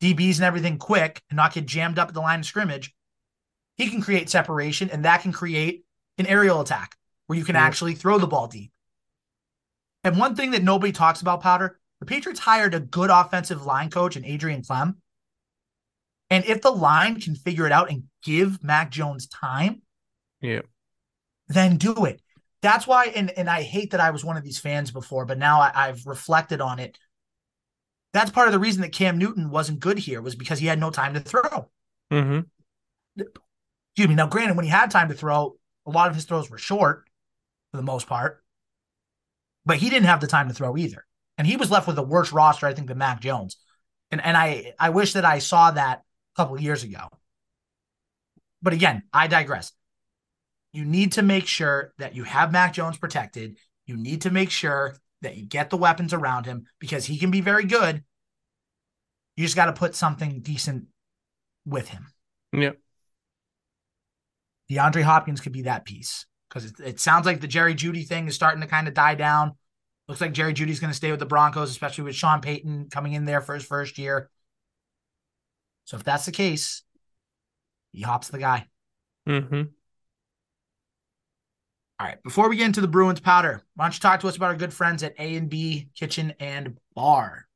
DBs 0.00 0.36
and 0.36 0.44
everything 0.44 0.78
quick 0.78 1.22
and 1.30 1.36
not 1.36 1.54
get 1.54 1.66
jammed 1.66 1.98
up 1.98 2.08
at 2.08 2.14
the 2.14 2.20
line 2.20 2.40
of 2.40 2.46
scrimmage, 2.46 2.94
he 3.76 3.88
can 3.88 4.00
create 4.00 4.28
separation 4.28 4.90
and 4.90 5.04
that 5.04 5.22
can 5.22 5.32
create 5.32 5.84
an 6.18 6.26
aerial 6.26 6.60
attack 6.60 6.96
where 7.26 7.38
you 7.38 7.44
can 7.44 7.56
actually 7.56 7.94
throw 7.94 8.18
the 8.18 8.26
ball 8.26 8.48
deep. 8.48 8.72
And 10.04 10.18
one 10.18 10.34
thing 10.34 10.52
that 10.52 10.62
nobody 10.62 10.92
talks 10.92 11.20
about, 11.20 11.42
Powder, 11.42 11.78
the 12.00 12.06
Patriots 12.06 12.40
hired 12.40 12.74
a 12.74 12.80
good 12.80 13.10
offensive 13.10 13.66
line 13.66 13.90
coach 13.90 14.16
in 14.16 14.24
Adrian 14.24 14.62
Klemm. 14.62 14.96
And 16.30 16.44
if 16.44 16.62
the 16.62 16.70
line 16.70 17.20
can 17.20 17.34
figure 17.34 17.66
it 17.66 17.72
out 17.72 17.90
and 17.90 18.04
give 18.22 18.62
Mac 18.62 18.90
Jones 18.90 19.26
time, 19.26 19.82
yeah, 20.40 20.60
then 21.48 21.76
do 21.76 22.04
it. 22.04 22.20
That's 22.60 22.86
why, 22.86 23.06
and 23.06 23.30
and 23.30 23.48
I 23.48 23.62
hate 23.62 23.92
that 23.92 24.00
I 24.00 24.10
was 24.10 24.24
one 24.24 24.36
of 24.36 24.44
these 24.44 24.58
fans 24.58 24.90
before, 24.90 25.24
but 25.24 25.38
now 25.38 25.60
I, 25.60 25.72
I've 25.74 26.06
reflected 26.06 26.60
on 26.60 26.78
it 26.78 26.98
that's 28.12 28.30
part 28.30 28.48
of 28.48 28.52
the 28.52 28.58
reason 28.58 28.82
that 28.82 28.92
Cam 28.92 29.18
Newton 29.18 29.50
wasn't 29.50 29.80
good 29.80 29.98
here 29.98 30.22
was 30.22 30.34
because 30.34 30.58
he 30.58 30.66
had 30.66 30.80
no 30.80 30.90
time 30.90 31.14
to 31.14 31.20
throw. 31.20 31.70
Mm-hmm. 32.10 32.40
Excuse 33.18 34.08
me. 34.08 34.14
Now, 34.14 34.26
granted, 34.26 34.56
when 34.56 34.64
he 34.64 34.70
had 34.70 34.90
time 34.90 35.08
to 35.08 35.14
throw, 35.14 35.56
a 35.86 35.90
lot 35.90 36.08
of 36.08 36.14
his 36.14 36.24
throws 36.24 36.50
were 36.50 36.58
short 36.58 37.08
for 37.70 37.76
the 37.76 37.82
most 37.82 38.06
part, 38.06 38.42
but 39.66 39.78
he 39.78 39.90
didn't 39.90 40.06
have 40.06 40.20
the 40.20 40.26
time 40.26 40.48
to 40.48 40.54
throw 40.54 40.76
either, 40.76 41.04
and 41.36 41.46
he 41.46 41.56
was 41.56 41.70
left 41.70 41.86
with 41.86 41.98
a 41.98 42.02
worse 42.02 42.32
roster, 42.32 42.66
I 42.66 42.74
think, 42.74 42.88
than 42.88 42.98
Mac 42.98 43.20
Jones. 43.20 43.56
And 44.10 44.24
and 44.24 44.36
I 44.36 44.72
I 44.78 44.90
wish 44.90 45.12
that 45.14 45.24
I 45.24 45.38
saw 45.40 45.70
that 45.70 45.98
a 45.98 46.36
couple 46.36 46.60
years 46.60 46.84
ago. 46.84 47.08
But 48.62 48.72
again, 48.72 49.02
I 49.12 49.26
digress. 49.26 49.72
You 50.72 50.84
need 50.84 51.12
to 51.12 51.22
make 51.22 51.46
sure 51.46 51.92
that 51.98 52.14
you 52.14 52.24
have 52.24 52.52
Mac 52.52 52.72
Jones 52.74 52.96
protected. 52.96 53.58
You 53.86 53.96
need 53.96 54.22
to 54.22 54.30
make 54.30 54.50
sure 54.50 54.96
that 55.22 55.36
you 55.36 55.44
get 55.44 55.70
the 55.70 55.76
weapons 55.76 56.12
around 56.12 56.46
him 56.46 56.66
because 56.78 57.04
he 57.04 57.18
can 57.18 57.30
be 57.30 57.40
very 57.40 57.64
good. 57.64 58.02
You 59.36 59.44
just 59.44 59.56
got 59.56 59.66
to 59.66 59.72
put 59.72 59.94
something 59.94 60.40
decent 60.40 60.86
with 61.64 61.88
him. 61.88 62.06
Yeah. 62.52 62.72
DeAndre 64.70 65.02
Hopkins 65.02 65.40
could 65.40 65.52
be 65.52 65.62
that 65.62 65.84
piece 65.84 66.26
because 66.48 66.66
it, 66.66 66.80
it, 66.84 67.00
sounds 67.00 67.26
like 67.26 67.40
the 67.40 67.46
Jerry 67.46 67.74
Jeudy 67.74 68.06
thing 68.06 68.26
is 68.26 68.34
starting 68.34 68.60
to 68.60 68.66
kind 68.66 68.88
of 68.88 68.94
die 68.94 69.14
down. 69.14 69.52
Looks 70.08 70.20
like 70.20 70.32
Jerry 70.32 70.54
Jeudy's 70.54 70.80
going 70.80 70.90
to 70.90 70.96
stay 70.96 71.10
with 71.10 71.20
the 71.20 71.26
Broncos, 71.26 71.70
especially 71.70 72.04
with 72.04 72.14
Sean 72.14 72.40
Payton 72.40 72.88
coming 72.90 73.12
in 73.12 73.24
there 73.24 73.40
for 73.40 73.54
his 73.54 73.64
first 73.64 73.98
year. 73.98 74.30
So 75.84 75.96
if 75.96 76.04
that's 76.04 76.26
the 76.26 76.32
case, 76.32 76.82
he 77.92 78.02
hops 78.02 78.28
the 78.28 78.38
guy. 78.38 78.66
Mm-hmm. 79.28 79.62
All 82.00 82.06
right. 82.06 82.22
Before 82.22 82.48
we 82.48 82.56
get 82.56 82.66
into 82.66 82.80
the 82.80 82.88
Bruins 82.88 83.20
powder, 83.20 83.62
why 83.74 83.86
don't 83.86 83.94
you 83.94 84.00
talk 84.00 84.20
to 84.20 84.28
us 84.28 84.36
about 84.36 84.50
our 84.50 84.56
good 84.56 84.72
friends 84.72 85.02
at 85.02 85.14
A 85.18 85.34
and 85.36 85.50
B 85.50 85.88
Kitchen 85.96 86.32
and 86.38 86.78
Bar? 86.94 87.48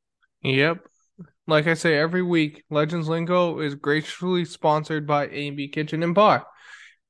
Yep. 0.42 0.78
Like 1.46 1.68
I 1.68 1.74
say 1.74 1.96
every 1.96 2.22
week, 2.22 2.64
Legends 2.68 3.08
Lingo 3.08 3.60
is 3.60 3.76
graciously 3.76 4.44
sponsored 4.44 5.06
by 5.06 5.28
A 5.28 5.48
and 5.48 5.56
B 5.56 5.68
Kitchen 5.68 6.02
and 6.02 6.14
Bar. 6.14 6.44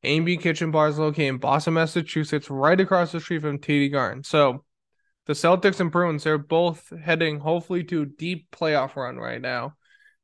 A 0.04 0.16
and 0.16 0.26
B 0.26 0.36
Kitchen 0.36 0.70
Bar 0.70 0.88
is 0.88 0.98
located 0.98 1.28
in 1.28 1.38
Boston, 1.38 1.74
Massachusetts, 1.74 2.50
right 2.50 2.78
across 2.78 3.12
the 3.12 3.20
street 3.20 3.40
from 3.42 3.59
TD 3.59 3.90
Garden. 3.90 4.24
So 4.24 4.64
the 5.26 5.32
Celtics 5.32 5.80
and 5.80 5.90
Bruins, 5.90 6.24
they're 6.24 6.36
both 6.36 6.92
heading 7.02 7.38
hopefully 7.38 7.84
to 7.84 8.02
a 8.02 8.06
deep 8.06 8.50
playoff 8.50 8.96
run 8.96 9.16
right 9.16 9.40
now. 9.40 9.76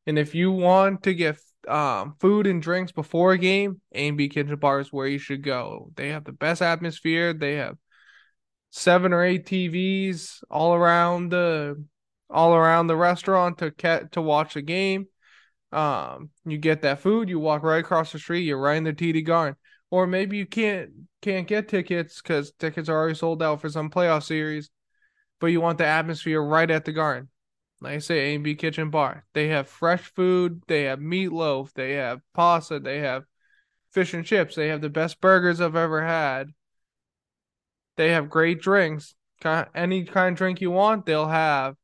And 0.06 0.18
if 0.18 0.34
you 0.34 0.50
want 0.50 1.04
to 1.04 1.14
get 1.14 1.38
um, 1.66 2.14
food 2.20 2.46
and 2.46 2.62
drinks 2.62 2.92
before 2.92 3.32
a 3.32 3.38
game, 3.38 3.80
A&B 3.92 4.28
Kitchen 4.28 4.56
Bar 4.56 4.80
is 4.80 4.92
where 4.92 5.06
you 5.06 5.18
should 5.18 5.42
go. 5.42 5.90
They 5.96 6.10
have 6.10 6.24
the 6.24 6.32
best 6.32 6.62
atmosphere. 6.62 7.32
They 7.32 7.56
have 7.56 7.76
seven 8.70 9.12
or 9.12 9.24
eight 9.24 9.46
TVs 9.46 10.42
all 10.50 10.74
around 10.74 11.30
the 11.30 11.82
all 12.30 12.54
around 12.54 12.86
the 12.86 12.96
restaurant 12.96 13.58
to 13.58 13.70
cat 13.70 14.12
to 14.12 14.22
watch 14.22 14.54
the 14.54 14.62
game. 14.62 15.06
Um, 15.72 16.30
you 16.44 16.58
get 16.58 16.82
that 16.82 17.00
food, 17.00 17.28
you 17.28 17.38
walk 17.38 17.62
right 17.62 17.84
across 17.84 18.12
the 18.12 18.18
street, 18.18 18.42
you're 18.42 18.60
right 18.60 18.76
in 18.76 18.84
the 18.84 18.92
TD 18.92 19.24
Garden. 19.24 19.56
Or 19.90 20.06
maybe 20.06 20.36
you 20.36 20.46
can't 20.46 20.90
can't 21.22 21.46
get 21.46 21.68
tickets 21.68 22.20
because 22.20 22.52
tickets 22.52 22.88
are 22.88 22.96
already 22.96 23.14
sold 23.14 23.42
out 23.42 23.60
for 23.60 23.68
some 23.68 23.90
playoff 23.90 24.22
series, 24.22 24.70
but 25.40 25.48
you 25.48 25.60
want 25.60 25.78
the 25.78 25.86
atmosphere 25.86 26.42
right 26.42 26.70
at 26.70 26.84
the 26.84 26.92
Garden 26.92 27.28
like 27.80 27.94
I 27.94 27.98
say, 27.98 28.34
A&B 28.34 28.56
Kitchen 28.56 28.90
Bar. 28.90 29.24
They 29.34 29.48
have 29.48 29.68
fresh 29.68 30.02
food. 30.14 30.62
They 30.66 30.84
have 30.84 30.98
meatloaf. 30.98 31.72
They 31.72 31.92
have 31.92 32.20
pasta. 32.34 32.80
They 32.80 32.98
have 33.00 33.24
fish 33.92 34.14
and 34.14 34.24
chips. 34.24 34.54
They 34.54 34.68
have 34.68 34.80
the 34.80 34.90
best 34.90 35.20
burgers 35.20 35.60
I've 35.60 35.76
ever 35.76 36.04
had. 36.04 36.48
They 37.96 38.10
have 38.10 38.30
great 38.30 38.60
drinks. 38.60 39.14
any 39.74 40.04
kind 40.04 40.32
of 40.32 40.38
drink 40.38 40.60
you 40.60 40.70
want, 40.70 41.06
they'll 41.06 41.28
have. 41.28 41.76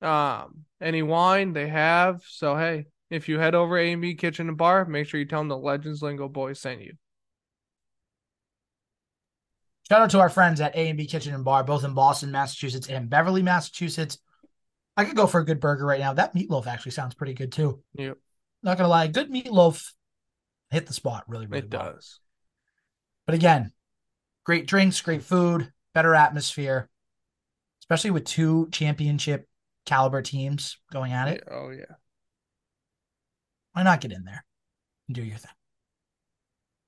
Um, 0.00 0.64
any 0.80 1.02
wine 1.02 1.52
they 1.52 1.68
have. 1.68 2.22
So 2.26 2.56
hey, 2.56 2.86
if 3.10 3.28
you 3.28 3.38
head 3.38 3.54
over 3.54 3.78
A 3.78 3.92
and 3.92 4.02
B 4.02 4.14
Kitchen 4.14 4.48
and 4.48 4.56
Bar, 4.56 4.84
make 4.84 5.06
sure 5.06 5.20
you 5.20 5.26
tell 5.26 5.40
them 5.40 5.48
the 5.48 5.56
Legends 5.56 6.02
Lingo 6.02 6.28
Boys 6.28 6.60
sent 6.60 6.82
you. 6.82 6.94
Shout 9.88 10.00
out 10.00 10.10
to 10.10 10.20
our 10.20 10.30
friends 10.30 10.60
at 10.60 10.74
A 10.74 10.88
and 10.88 10.96
B 10.96 11.06
Kitchen 11.06 11.34
and 11.34 11.44
Bar, 11.44 11.64
both 11.64 11.84
in 11.84 11.94
Boston, 11.94 12.30
Massachusetts, 12.30 12.88
and 12.88 13.10
Beverly, 13.10 13.42
Massachusetts. 13.42 14.18
I 14.96 15.04
could 15.04 15.16
go 15.16 15.26
for 15.26 15.40
a 15.40 15.44
good 15.44 15.60
burger 15.60 15.84
right 15.84 16.00
now. 16.00 16.12
That 16.14 16.34
meatloaf 16.34 16.66
actually 16.66 16.92
sounds 16.92 17.14
pretty 17.14 17.34
good 17.34 17.52
too. 17.52 17.82
Yep. 17.94 18.18
Not 18.62 18.76
gonna 18.78 18.88
lie, 18.88 19.06
good 19.08 19.30
meatloaf 19.30 19.92
hit 20.70 20.86
the 20.86 20.92
spot 20.92 21.24
really, 21.28 21.46
really 21.46 21.66
It 21.66 21.72
well. 21.72 21.92
does. 21.92 22.20
But 23.26 23.34
again, 23.34 23.72
great 24.44 24.66
drinks, 24.66 25.00
great 25.00 25.22
food, 25.22 25.72
better 25.94 26.14
atmosphere, 26.14 26.88
especially 27.82 28.10
with 28.10 28.24
two 28.24 28.68
championship 28.70 29.48
caliber 29.86 30.22
teams 30.22 30.78
going 30.92 31.12
at 31.12 31.28
it. 31.28 31.44
Oh 31.50 31.70
yeah. 31.70 31.96
Why 33.72 33.82
not 33.82 34.00
get 34.00 34.12
in 34.12 34.24
there 34.24 34.44
and 35.08 35.14
do 35.14 35.22
your 35.22 35.36
thing? 35.38 35.50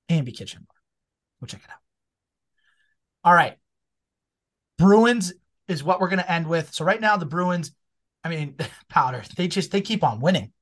A&B 0.08 0.30
Kitchen 0.32 0.64
Bar. 0.68 0.76
Go 1.40 1.46
check 1.46 1.64
it 1.64 1.70
out. 1.70 1.80
All 3.24 3.34
right. 3.34 3.56
Bruins 4.78 5.32
is 5.66 5.82
what 5.82 6.00
we're 6.00 6.08
going 6.08 6.20
to 6.20 6.30
end 6.30 6.46
with. 6.46 6.72
So 6.72 6.84
right 6.84 7.00
now 7.00 7.16
the 7.16 7.26
Bruins, 7.26 7.72
I 8.26 8.28
mean, 8.28 8.56
powder, 8.88 9.22
they 9.36 9.48
just 9.48 9.70
they 9.70 9.80
keep 9.80 10.02
on 10.02 10.20
winning. 10.20 10.52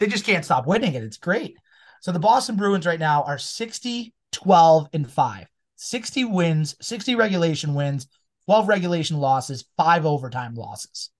They 0.00 0.06
just 0.06 0.24
can't 0.24 0.44
stop 0.44 0.66
winning 0.66 0.94
it. 0.94 1.04
It's 1.04 1.18
great. 1.18 1.56
So 2.00 2.10
the 2.10 2.18
Boston 2.18 2.56
Bruins 2.56 2.86
right 2.86 2.98
now 2.98 3.22
are 3.22 3.38
60, 3.38 4.12
12, 4.32 4.88
and 4.92 5.08
5. 5.08 5.46
60 5.76 6.24
wins, 6.24 6.74
60 6.80 7.14
regulation 7.14 7.74
wins, 7.74 8.08
12 8.46 8.68
regulation 8.68 9.18
losses, 9.18 9.64
5 9.76 10.06
overtime 10.06 10.54
losses. 10.54 11.10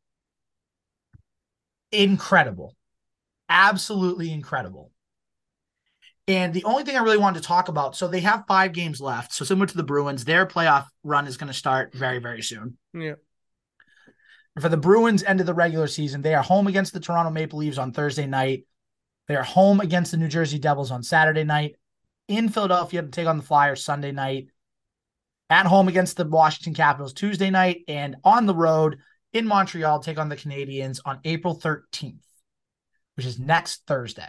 Incredible. 1.93 2.75
Absolutely 3.49 4.33
incredible. 4.33 4.91
And 6.29 6.55
the 6.55 6.65
only 6.65 6.85
thing 6.85 6.97
I 6.97 7.03
really 7.03 7.19
wanted 7.19 7.43
to 7.43 7.47
talk 7.47 7.69
about, 7.69 7.97
so 7.97 8.07
they 8.07 8.21
have 8.21 8.45
five 8.47 8.73
games 8.73 9.01
left. 9.01 9.33
So 9.33 9.45
similar 9.45 9.67
to 9.67 9.77
the 9.77 9.83
Bruins, 9.83 10.25
their 10.25 10.47
playoff 10.47 10.87
run 11.03 11.27
is 11.27 11.37
going 11.37 11.49
to 11.49 11.55
start 11.55 11.93
very, 11.95 12.19
very 12.19 12.43
soon. 12.43 12.79
Yeah. 12.95 13.15
For 14.61 14.69
the 14.69 14.77
Bruins 14.77 15.23
end 15.23 15.41
of 15.41 15.47
the 15.47 15.55
regular 15.55 15.87
season, 15.87 16.21
they 16.21 16.35
are 16.35 16.43
home 16.43 16.67
against 16.67 16.93
the 16.93 17.01
Toronto 17.01 17.31
Maple 17.31 17.61
Leafs 17.61 17.79
on 17.79 17.93
Thursday 17.93 18.27
night. 18.27 18.65
They 19.27 19.37
are 19.37 19.43
home 19.43 19.81
against 19.81 20.11
the 20.11 20.19
New 20.19 20.29
Jersey 20.29 20.59
Devils 20.59 20.91
on 20.91 21.03
Saturday 21.03 21.45
night. 21.45 21.77
In 22.29 22.49
Philadelphia 22.49 23.03
to 23.03 23.09
take 23.09 23.27
on 23.27 23.39
the 23.39 23.43
Flyers 23.43 23.83
Sunday 23.83 24.13
night. 24.13 24.49
At 25.49 25.67
home 25.67 25.89
against 25.89 26.17
the 26.17 26.27
Washington 26.27 26.75
Capitals 26.75 27.15
Tuesday 27.15 27.51
night. 27.51 27.85
And 27.89 28.17
on 28.25 28.47
the 28.47 28.55
road 28.55 28.99
in 29.33 29.47
Montreal, 29.47 30.01
take 30.01 30.19
on 30.19 30.29
the 30.29 30.37
Canadiens 30.37 31.01
on 31.05 31.21
April 31.25 31.59
13th, 31.59 32.21
which 33.17 33.25
is 33.25 33.39
next 33.39 33.87
Thursday. 33.87 34.29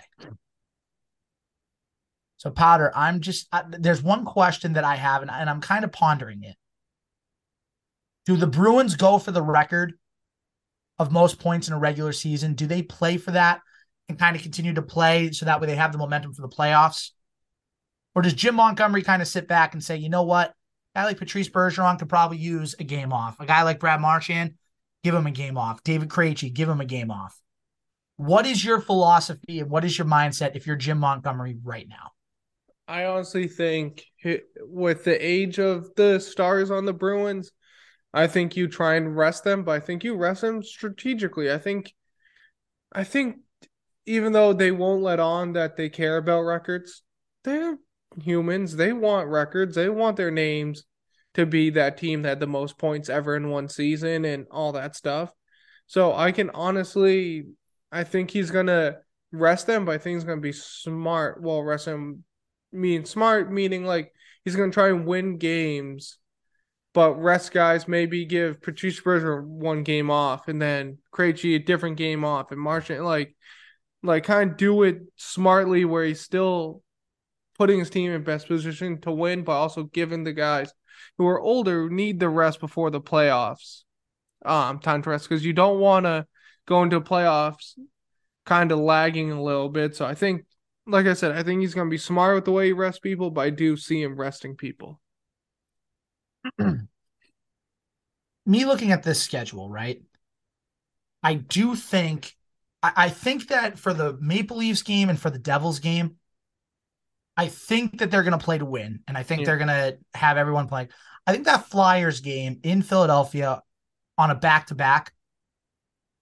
So, 2.37 2.49
Powder, 2.49 2.91
I'm 2.95 3.21
just, 3.21 3.47
I, 3.51 3.63
there's 3.67 4.01
one 4.01 4.25
question 4.25 4.73
that 4.73 4.83
I 4.83 4.95
have, 4.95 5.21
and, 5.21 5.31
and 5.31 5.49
I'm 5.49 5.61
kind 5.61 5.85
of 5.85 5.91
pondering 5.91 6.43
it. 6.43 6.55
Do 8.25 8.37
the 8.37 8.47
Bruins 8.47 8.95
go 8.95 9.17
for 9.17 9.31
the 9.31 9.41
record 9.41 9.93
of 10.99 11.11
most 11.11 11.39
points 11.39 11.67
in 11.67 11.73
a 11.73 11.79
regular 11.79 12.11
season? 12.11 12.53
Do 12.53 12.67
they 12.67 12.81
play 12.81 13.17
for 13.17 13.31
that 13.31 13.61
and 14.09 14.19
kind 14.19 14.35
of 14.35 14.41
continue 14.41 14.73
to 14.73 14.81
play 14.81 15.31
so 15.31 15.45
that 15.45 15.59
way 15.59 15.67
they 15.67 15.75
have 15.75 15.91
the 15.91 15.97
momentum 15.97 16.33
for 16.33 16.41
the 16.41 16.49
playoffs? 16.49 17.11
Or 18.15 18.21
does 18.21 18.33
Jim 18.33 18.55
Montgomery 18.55 19.01
kind 19.01 19.21
of 19.21 19.27
sit 19.27 19.47
back 19.47 19.73
and 19.73 19.83
say, 19.83 19.97
you 19.97 20.09
know 20.09 20.23
what? 20.23 20.49
A 20.95 20.99
guy 20.99 21.05
like 21.05 21.17
Patrice 21.17 21.49
Bergeron 21.49 21.97
could 21.97 22.09
probably 22.09 22.37
use 22.37 22.75
a 22.79 22.83
game 22.83 23.11
off. 23.11 23.39
A 23.39 23.45
guy 23.45 23.63
like 23.63 23.79
Brad 23.79 23.99
Marchand, 23.99 24.53
give 25.03 25.15
him 25.15 25.25
a 25.25 25.31
game 25.31 25.57
off. 25.57 25.83
David 25.83 26.09
Krejci, 26.09 26.53
give 26.53 26.69
him 26.69 26.81
a 26.81 26.85
game 26.85 27.09
off. 27.09 27.39
What 28.17 28.45
is 28.45 28.63
your 28.63 28.79
philosophy 28.79 29.59
and 29.59 29.69
what 29.71 29.83
is 29.83 29.97
your 29.97 30.05
mindset 30.05 30.55
if 30.55 30.67
you're 30.67 30.75
Jim 30.75 30.99
Montgomery 30.99 31.57
right 31.63 31.87
now? 31.89 32.11
I 32.87 33.05
honestly 33.05 33.47
think 33.47 34.05
with 34.59 35.03
the 35.03 35.17
age 35.25 35.57
of 35.57 35.89
the 35.95 36.19
stars 36.19 36.69
on 36.69 36.85
the 36.85 36.93
Bruins, 36.93 37.51
I 38.13 38.27
think 38.27 38.55
you 38.55 38.67
try 38.67 38.95
and 38.95 39.15
rest 39.15 39.43
them, 39.43 39.63
but 39.63 39.71
I 39.71 39.79
think 39.79 40.03
you 40.03 40.15
rest 40.15 40.41
them 40.41 40.63
strategically. 40.63 41.51
I 41.51 41.57
think, 41.57 41.93
I 42.91 43.03
think, 43.03 43.37
even 44.05 44.33
though 44.33 44.53
they 44.53 44.71
won't 44.71 45.01
let 45.01 45.19
on 45.19 45.53
that 45.53 45.77
they 45.77 45.89
care 45.89 46.17
about 46.17 46.41
records, 46.41 47.01
they're 47.43 47.77
humans. 48.21 48.75
They 48.75 48.93
want 48.93 49.29
records. 49.29 49.75
They 49.75 49.89
want 49.89 50.17
their 50.17 50.31
names 50.31 50.83
to 51.33 51.45
be 51.45 51.71
that 51.71 51.97
team 51.97 52.21
that 52.21 52.29
had 52.29 52.39
the 52.39 52.47
most 52.47 52.77
points 52.77 53.09
ever 53.09 53.35
in 53.35 53.49
one 53.49 53.69
season 53.69 54.25
and 54.25 54.45
all 54.51 54.73
that 54.73 54.95
stuff. 54.95 55.31
So 55.87 56.13
I 56.13 56.31
can 56.31 56.51
honestly, 56.51 57.45
I 57.91 58.03
think 58.03 58.31
he's 58.31 58.51
gonna 58.51 58.97
rest 59.31 59.67
them, 59.67 59.85
but 59.85 59.93
I 59.93 59.97
think 59.97 60.17
he's 60.17 60.23
gonna 60.23 60.41
be 60.41 60.51
smart. 60.51 61.41
Well, 61.41 61.63
rest 61.63 61.85
them 61.85 62.23
mean 62.71 63.05
smart 63.05 63.51
meaning 63.51 63.85
like 63.85 64.11
he's 64.43 64.55
gonna 64.55 64.71
try 64.71 64.89
and 64.89 65.05
win 65.05 65.37
games, 65.37 66.17
but 66.93 67.15
rest 67.15 67.51
guys. 67.51 67.87
Maybe 67.87 68.25
give 68.25 68.61
Patrice 68.61 69.01
Bergeron 69.01 69.45
one 69.45 69.83
game 69.83 70.09
off, 70.09 70.47
and 70.47 70.61
then 70.61 70.99
Krejci 71.13 71.55
a 71.55 71.59
different 71.59 71.97
game 71.97 72.23
off, 72.23 72.51
and 72.51 72.59
Marchand 72.59 73.05
like, 73.05 73.35
like 74.01 74.23
kind 74.23 74.51
of 74.51 74.57
do 74.57 74.83
it 74.83 75.01
smartly 75.15 75.85
where 75.85 76.05
he's 76.05 76.21
still 76.21 76.81
putting 77.57 77.79
his 77.79 77.89
team 77.89 78.11
in 78.11 78.23
best 78.23 78.47
position 78.47 78.99
to 79.01 79.11
win, 79.11 79.43
but 79.43 79.53
also 79.53 79.83
giving 79.83 80.23
the 80.23 80.33
guys 80.33 80.71
who 81.17 81.27
are 81.27 81.39
older 81.39 81.83
who 81.83 81.89
need 81.89 82.19
the 82.19 82.29
rest 82.29 82.59
before 82.59 82.89
the 82.89 83.01
playoffs. 83.01 83.83
Um, 84.45 84.79
time 84.79 85.01
to 85.03 85.09
rest 85.09 85.29
because 85.29 85.45
you 85.45 85.53
don't 85.53 85.79
want 85.79 86.05
to 86.05 86.27
go 86.65 86.83
into 86.83 86.99
playoffs 86.99 87.77
kind 88.45 88.71
of 88.71 88.79
lagging 88.79 89.31
a 89.31 89.41
little 89.41 89.69
bit. 89.69 89.95
So 89.95 90.05
I 90.05 90.15
think 90.15 90.45
like 90.85 91.05
I 91.05 91.13
said, 91.13 91.31
I 91.31 91.43
think 91.43 91.61
he's 91.61 91.73
going 91.73 91.87
to 91.87 91.91
be 91.91 91.97
smart 91.97 92.35
with 92.35 92.45
the 92.45 92.51
way 92.51 92.67
he 92.67 92.73
rests 92.73 92.99
people, 92.99 93.31
but 93.31 93.41
I 93.41 93.49
do 93.49 93.77
see 93.77 94.01
him 94.01 94.15
resting 94.15 94.55
people. 94.55 94.99
Me 98.45 98.65
looking 98.65 98.91
at 98.91 99.03
this 99.03 99.21
schedule, 99.21 99.69
right? 99.69 100.01
I 101.21 101.35
do 101.35 101.75
think, 101.75 102.35
I, 102.81 102.91
I 102.95 103.09
think 103.09 103.47
that 103.47 103.79
for 103.79 103.93
the 103.93 104.17
Maple 104.19 104.57
Leafs 104.57 104.81
game 104.81 105.09
and 105.09 105.19
for 105.19 105.29
the 105.29 105.39
Devils 105.39 105.79
game, 105.79 106.17
I 107.37 107.47
think 107.47 107.99
that 107.99 108.11
they're 108.11 108.23
going 108.23 108.37
to 108.37 108.43
play 108.43 108.57
to 108.57 108.65
win, 108.65 108.99
and 109.07 109.17
I 109.17 109.23
think 109.23 109.41
Yeah. 109.41 109.45
they're 109.45 109.57
going 109.57 109.67
to 109.69 109.97
have 110.13 110.37
everyone 110.37 110.67
playing. 110.67 110.89
I 111.25 111.31
think 111.31 111.45
that 111.45 111.67
Flyers 111.69 112.19
game 112.19 112.59
in 112.63 112.81
Philadelphia 112.81 113.63
on 114.17 114.29
a 114.29 114.35
back 114.35 114.67
to 114.67 114.75
back, 114.75 115.13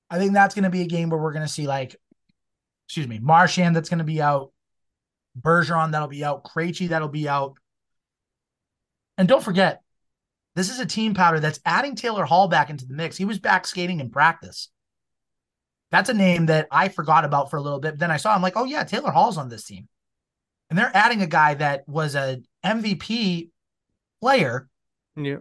I 0.09 0.17
think 0.19 0.33
that's 0.33 0.55
going 0.55 0.63
to 0.63 0.69
be 0.69 0.81
a 0.81 0.87
game 0.87 1.09
where 1.09 1.19
we're 1.19 1.33
going 1.33 1.45
to 1.45 1.51
see 1.51 1.67
like, 1.67 1.95
excuse 2.87 3.07
me, 3.07 3.19
Marchand 3.19 3.75
that's 3.75 3.89
going 3.89 3.97
to 3.99 4.05
be 4.05 4.21
out, 4.21 4.51
Bergeron 5.39 5.91
that'll 5.91 6.07
be 6.07 6.23
out, 6.23 6.43
Krejci 6.43 6.89
that'll 6.89 7.07
be 7.07 7.27
out, 7.27 7.57
and 9.17 9.27
don't 9.27 9.43
forget, 9.43 9.81
this 10.55 10.69
is 10.69 10.79
a 10.79 10.85
team 10.85 11.13
powder 11.13 11.39
that's 11.39 11.59
adding 11.65 11.95
Taylor 11.95 12.25
Hall 12.25 12.47
back 12.47 12.69
into 12.69 12.85
the 12.85 12.93
mix. 12.93 13.15
He 13.17 13.25
was 13.25 13.39
back 13.39 13.65
skating 13.65 13.99
in 13.99 14.09
practice. 14.09 14.69
That's 15.91 16.09
a 16.09 16.13
name 16.13 16.45
that 16.47 16.67
I 16.71 16.87
forgot 16.89 17.25
about 17.25 17.49
for 17.49 17.57
a 17.57 17.61
little 17.61 17.79
bit. 17.79 17.99
Then 17.99 18.11
I 18.11 18.17
saw, 18.17 18.33
I'm 18.33 18.41
like, 18.41 18.55
oh 18.55 18.63
yeah, 18.65 18.83
Taylor 18.83 19.11
Hall's 19.11 19.37
on 19.37 19.49
this 19.49 19.65
team. 19.65 19.87
And 20.69 20.79
they're 20.79 20.91
adding 20.95 21.21
a 21.21 21.27
guy 21.27 21.53
that 21.55 21.87
was 21.87 22.15
a 22.15 22.41
MVP 22.65 23.49
player 24.21 24.69
Yeah. 25.17 25.37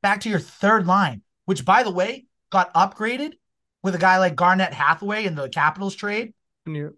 back 0.00 0.20
to 0.22 0.28
your 0.28 0.40
third 0.40 0.86
line, 0.86 1.22
which 1.44 1.64
by 1.64 1.82
the 1.84 1.90
way, 1.92 2.26
got 2.50 2.74
upgraded 2.74 3.34
with 3.82 3.94
a 3.94 3.98
guy 3.98 4.18
like 4.18 4.34
Garnet 4.34 4.72
Hathaway 4.72 5.24
in 5.24 5.34
the 5.36 5.48
Capitals 5.48 5.94
trade 5.94 6.34
Yeah. 6.66 6.88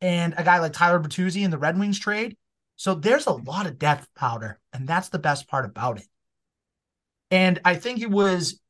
and 0.00 0.34
a 0.36 0.44
guy 0.44 0.58
like 0.60 0.72
Tyler 0.72 1.00
Bertuzzi 1.00 1.42
in 1.44 1.50
the 1.50 1.58
Red 1.58 1.78
Wings 1.78 1.98
trade. 1.98 2.36
So 2.76 2.94
there's 2.94 3.26
a 3.26 3.32
lot 3.32 3.66
of 3.66 3.78
depth 3.78 4.08
powder, 4.14 4.60
and 4.72 4.86
that's 4.86 5.08
the 5.08 5.18
best 5.18 5.48
part 5.48 5.64
about 5.64 5.98
it. 5.98 6.06
And 7.30 7.60
I 7.64 7.74
think 7.74 8.00
it 8.00 8.10
was, 8.10 8.60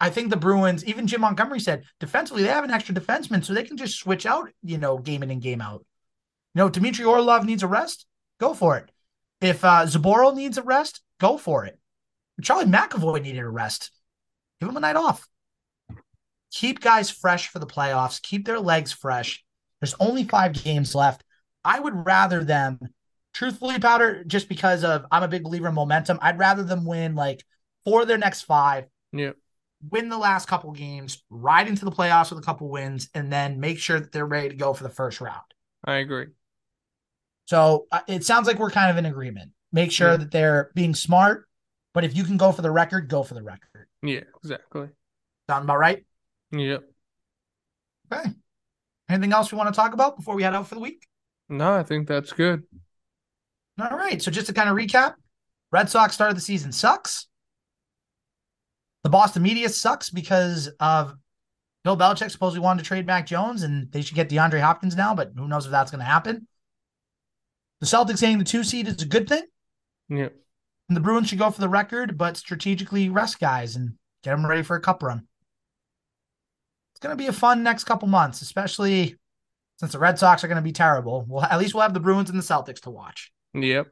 I 0.00 0.10
think 0.10 0.30
the 0.30 0.36
Bruins, 0.36 0.84
even 0.84 1.06
Jim 1.06 1.20
Montgomery 1.20 1.60
said 1.60 1.84
defensively, 2.00 2.42
they 2.42 2.48
have 2.48 2.64
an 2.64 2.70
extra 2.70 2.94
defenseman, 2.94 3.44
so 3.44 3.52
they 3.52 3.64
can 3.64 3.76
just 3.76 3.98
switch 3.98 4.26
out, 4.26 4.50
you 4.62 4.78
know, 4.78 4.98
game 4.98 5.22
in 5.22 5.30
and 5.30 5.42
game 5.42 5.60
out. 5.60 5.84
You 6.54 6.60
know, 6.60 6.68
Dmitry 6.68 7.04
Orlov 7.04 7.44
needs 7.44 7.62
a 7.62 7.68
rest, 7.68 8.06
go 8.40 8.54
for 8.54 8.78
it. 8.78 8.90
If 9.40 9.64
uh 9.64 9.86
needs 10.34 10.56
a 10.56 10.62
rest, 10.62 11.02
go 11.20 11.36
for 11.36 11.66
it. 11.66 11.78
Charlie 12.42 12.64
McAvoy 12.66 13.22
needed 13.22 13.40
a 13.40 13.48
rest. 13.48 13.90
Give 14.60 14.68
him 14.68 14.76
a 14.76 14.80
night 14.80 14.96
off. 14.96 15.28
Keep 16.52 16.80
guys 16.80 17.10
fresh 17.10 17.48
for 17.48 17.58
the 17.58 17.66
playoffs. 17.66 18.22
Keep 18.22 18.46
their 18.46 18.60
legs 18.60 18.92
fresh. 18.92 19.44
There's 19.80 19.94
only 20.00 20.24
five 20.24 20.52
games 20.64 20.94
left. 20.94 21.22
I 21.64 21.78
would 21.80 22.06
rather 22.06 22.44
them, 22.44 22.78
truthfully, 23.34 23.78
Powder, 23.78 24.24
just 24.24 24.48
because 24.48 24.84
of 24.84 25.04
I'm 25.10 25.22
a 25.22 25.28
big 25.28 25.42
believer 25.42 25.68
in 25.68 25.74
momentum. 25.74 26.18
I'd 26.22 26.38
rather 26.38 26.62
them 26.62 26.86
win 26.86 27.14
like 27.14 27.44
four 27.86 28.02
of 28.02 28.08
their 28.08 28.18
next 28.18 28.42
five, 28.42 28.84
Yeah. 29.12 29.30
win 29.90 30.08
the 30.10 30.18
last 30.18 30.48
couple 30.48 30.72
games, 30.72 31.22
ride 31.30 31.68
into 31.68 31.84
the 31.86 31.90
playoffs 31.92 32.30
with 32.30 32.38
a 32.40 32.44
couple 32.44 32.68
wins, 32.68 33.08
and 33.14 33.32
then 33.32 33.60
make 33.60 33.78
sure 33.78 33.98
that 34.00 34.12
they're 34.12 34.26
ready 34.26 34.48
to 34.50 34.56
go 34.56 34.74
for 34.74 34.82
the 34.82 34.90
first 34.90 35.20
round. 35.20 35.44
I 35.84 35.94
agree. 35.96 36.26
So 37.46 37.86
uh, 37.92 38.00
it 38.08 38.24
sounds 38.24 38.46
like 38.48 38.58
we're 38.58 38.70
kind 38.70 38.90
of 38.90 38.96
in 38.96 39.06
agreement. 39.06 39.52
Make 39.72 39.92
sure 39.92 40.10
Yeah. 40.12 40.16
that 40.18 40.30
they're 40.32 40.70
being 40.74 40.94
smart, 40.94 41.48
But 41.94 42.04
if 42.04 42.14
you 42.14 42.24
can 42.24 42.36
go 42.36 42.52
for 42.52 42.60
the 42.60 42.70
record, 42.70 43.08
go 43.08 43.22
for 43.22 43.32
the 43.32 43.42
record. 43.42 43.86
Yeah, 44.02 44.20
exactly. 44.42 44.90
Sound 45.48 45.64
about 45.64 45.78
right? 45.78 46.04
Yep. 46.50 46.84
Okay. 48.12 48.30
Anything 49.08 49.32
else 49.32 49.50
we 49.50 49.56
want 49.56 49.72
to 49.72 49.80
talk 49.80 49.94
about 49.94 50.16
before 50.16 50.34
we 50.34 50.42
head 50.42 50.54
out 50.54 50.66
for 50.68 50.74
the 50.74 50.80
week? 50.82 51.06
No, 51.48 51.72
I 51.72 51.82
think 51.84 52.06
that's 52.06 52.32
good. 52.34 52.64
All 53.80 53.96
right. 53.96 54.20
So 54.20 54.30
just 54.30 54.48
to 54.48 54.52
kind 54.52 54.68
of 54.68 54.76
recap, 54.76 55.14
Red 55.72 55.88
Sox 55.88 56.12
start 56.14 56.28
of 56.30 56.34
the 56.36 56.42
season 56.42 56.70
sucks. 56.70 57.28
The 59.06 59.10
Boston 59.10 59.44
media 59.44 59.68
sucks 59.68 60.10
because 60.10 60.66
of 60.80 61.14
Bill 61.84 61.96
Belichick 61.96 62.28
supposedly 62.28 62.58
wanted 62.58 62.82
to 62.82 62.88
trade 62.88 63.06
Mac 63.06 63.24
Jones 63.24 63.62
and 63.62 63.88
they 63.92 64.02
should 64.02 64.16
get 64.16 64.28
DeAndre 64.28 64.60
Hopkins 64.60 64.96
now, 64.96 65.14
but 65.14 65.30
who 65.36 65.46
knows 65.46 65.64
if 65.64 65.70
that's 65.70 65.92
going 65.92 66.00
to 66.00 66.04
happen. 66.04 66.48
The 67.78 67.86
Celtics 67.86 68.18
saying 68.18 68.38
the 68.38 68.44
two 68.44 68.64
seed 68.64 68.88
is 68.88 69.00
a 69.00 69.06
good 69.06 69.28
thing. 69.28 69.44
Yeah. 70.08 70.30
And 70.88 70.96
the 70.96 71.00
Bruins 71.00 71.28
should 71.28 71.38
go 71.38 71.52
for 71.52 71.60
the 71.60 71.68
record, 71.68 72.18
but 72.18 72.36
strategically 72.36 73.08
rest 73.08 73.38
guys 73.38 73.76
and 73.76 73.92
get 74.24 74.32
them 74.32 74.44
ready 74.44 74.64
for 74.64 74.74
a 74.74 74.80
cup 74.80 75.04
run. 75.04 75.28
It's 76.92 77.00
going 77.00 77.16
to 77.16 77.22
be 77.22 77.28
a 77.28 77.32
fun 77.32 77.62
next 77.62 77.84
couple 77.84 78.08
months, 78.08 78.42
especially 78.42 79.14
since 79.78 79.92
the 79.92 80.00
Red 80.00 80.18
Sox 80.18 80.42
are 80.42 80.48
going 80.48 80.56
to 80.56 80.62
be 80.62 80.72
terrible. 80.72 81.24
Well, 81.28 81.44
at 81.44 81.60
least 81.60 81.74
we'll 81.74 81.82
have 81.82 81.94
the 81.94 82.00
Bruins 82.00 82.28
and 82.28 82.36
the 82.40 82.42
Celtics 82.42 82.80
to 82.80 82.90
watch. 82.90 83.30
Yep. 83.54 83.86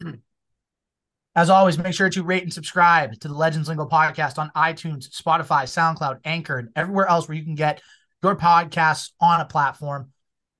As 1.36 1.50
always, 1.50 1.78
make 1.78 1.94
sure 1.94 2.08
to 2.08 2.22
rate 2.22 2.44
and 2.44 2.52
subscribe 2.52 3.18
to 3.20 3.28
the 3.28 3.34
Legends 3.34 3.68
Lingo 3.68 3.88
podcast 3.88 4.38
on 4.38 4.52
iTunes, 4.54 5.10
Spotify, 5.10 5.64
SoundCloud, 5.64 6.20
Anchor, 6.24 6.58
and 6.58 6.68
everywhere 6.76 7.06
else 7.06 7.26
where 7.26 7.36
you 7.36 7.42
can 7.42 7.56
get 7.56 7.82
your 8.22 8.36
podcasts 8.36 9.10
on 9.20 9.40
a 9.40 9.44
platform. 9.44 10.12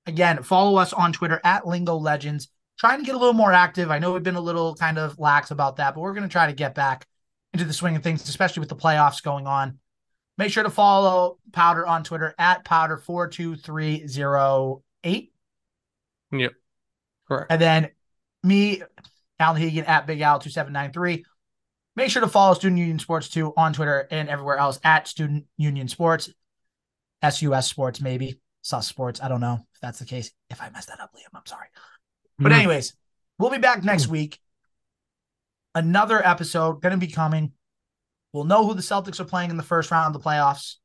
Again, 0.06 0.42
follow 0.42 0.76
us 0.76 0.92
on 0.92 1.12
Twitter 1.12 1.40
at 1.44 1.66
Lingo 1.66 1.96
Legends. 1.96 2.48
Trying 2.76 2.98
to 2.98 3.04
get 3.04 3.14
a 3.14 3.18
little 3.18 3.34
more 3.34 3.52
active. 3.52 3.92
I 3.92 4.00
know 4.00 4.12
we've 4.12 4.24
been 4.24 4.34
a 4.34 4.40
little 4.40 4.74
kind 4.74 4.98
of 4.98 5.16
lax 5.18 5.52
about 5.52 5.76
that, 5.76 5.94
but 5.94 6.00
we're 6.00 6.12
going 6.12 6.28
to 6.28 6.32
try 6.32 6.48
to 6.48 6.52
get 6.52 6.74
back 6.74 7.06
into 7.52 7.64
the 7.64 7.72
swing 7.72 7.94
of 7.94 8.02
things, 8.02 8.28
especially 8.28 8.60
with 8.60 8.68
the 8.68 8.76
playoffs 8.76 9.22
going 9.22 9.46
on. 9.46 9.78
Make 10.36 10.50
sure 10.50 10.64
to 10.64 10.70
follow 10.70 11.38
Powder 11.52 11.86
on 11.86 12.02
Twitter 12.02 12.34
at 12.36 12.64
Powder42308. 12.64 15.30
Yep. 16.32 16.52
Correct. 17.28 17.52
And 17.52 17.60
then 17.60 17.90
me, 18.42 18.82
Alan 19.38 19.60
Hegan 19.60 19.86
at 19.88 20.06
Big 20.06 20.20
Al 20.20 20.38
2793. 20.38 21.24
Make 21.96 22.10
sure 22.10 22.22
to 22.22 22.28
follow 22.28 22.54
Student 22.54 22.78
Union 22.78 22.98
Sports 22.98 23.28
2 23.28 23.54
on 23.56 23.72
Twitter 23.72 24.06
and 24.10 24.28
everywhere 24.28 24.56
else 24.56 24.80
at 24.82 25.06
Student 25.08 25.46
Union 25.56 25.88
Sports. 25.88 26.30
SUS 27.22 27.66
Sports, 27.66 28.00
maybe. 28.00 28.40
Sus 28.62 28.86
Sports. 28.88 29.20
I 29.22 29.28
don't 29.28 29.40
know 29.40 29.60
if 29.74 29.80
that's 29.80 29.98
the 29.98 30.04
case. 30.04 30.30
If 30.50 30.60
I 30.60 30.70
messed 30.70 30.88
that 30.88 31.00
up, 31.00 31.12
Liam, 31.14 31.34
I'm 31.34 31.46
sorry. 31.46 31.68
But, 32.38 32.50
Mhm. 32.52 32.56
anyways, 32.56 32.96
we'll 33.38 33.50
be 33.50 33.58
back 33.58 33.84
next 33.84 34.08
week. 34.08 34.40
Another 35.74 36.24
episode 36.24 36.80
going 36.82 36.98
to 36.98 37.06
be 37.06 37.12
coming. 37.12 37.52
We'll 38.32 38.44
know 38.44 38.66
who 38.66 38.74
the 38.74 38.82
Celtics 38.82 39.20
are 39.20 39.24
playing 39.24 39.50
in 39.50 39.56
the 39.56 39.62
first 39.62 39.90
round 39.90 40.14
of 40.14 40.20
the 40.22 40.28
playoffs. 40.28 40.76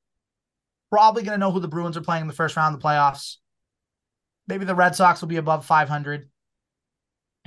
Probably 0.92 1.24
going 1.24 1.34
to 1.36 1.40
know 1.40 1.52
who 1.52 1.60
the 1.60 1.68
Bruins 1.68 1.98
are 1.98 2.02
playing 2.02 2.22
in 2.22 2.28
the 2.28 2.34
first 2.34 2.56
round 2.56 2.76
of 2.76 2.82
the 2.82 2.88
playoffs. 2.88 3.38
Maybe 4.48 4.66
the 4.66 4.76
Red 4.76 4.96
Sox 4.96 5.22
will 5.22 5.28
be 5.28 5.38
above 5.38 5.66
500. 5.66 6.30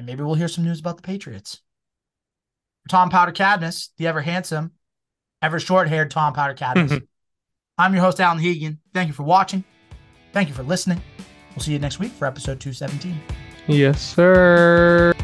And 0.03 0.07
maybe 0.09 0.25
we'll 0.25 0.35
hear 0.35 0.49
some 0.49 0.65
news 0.65 0.81
about 0.81 0.97
the 0.97 1.03
Patriots. 1.05 1.61
Tom 2.89 3.09
Powder 3.09 3.31
Cadmus, 3.31 3.93
the 3.99 4.09
ever 4.09 4.21
handsome, 4.21 4.73
ever 5.41 5.61
short 5.61 5.87
haired 5.87 6.11
Tom 6.11 6.33
Powder 6.33 6.55
Cadmus. 6.55 6.91
Mm-hmm. 6.91 7.05
I'm 7.79 7.95
your 7.95 8.03
host, 8.03 8.19
Alan 8.19 8.41
Hegan. 8.41 8.79
Thank 8.93 9.07
you 9.07 9.15
for 9.15 9.23
watching. 9.23 9.63
Thank 10.33 10.49
you 10.49 10.57
for 10.57 10.65
listening. 10.65 11.01
We'll 11.55 11.63
see 11.63 11.73
you 11.73 11.79
next 11.79 12.01
week 12.01 12.11
for 12.11 12.27
episode 12.27 12.59
217. 12.59 13.17
Yes, 13.69 14.03
sir. 14.03 15.15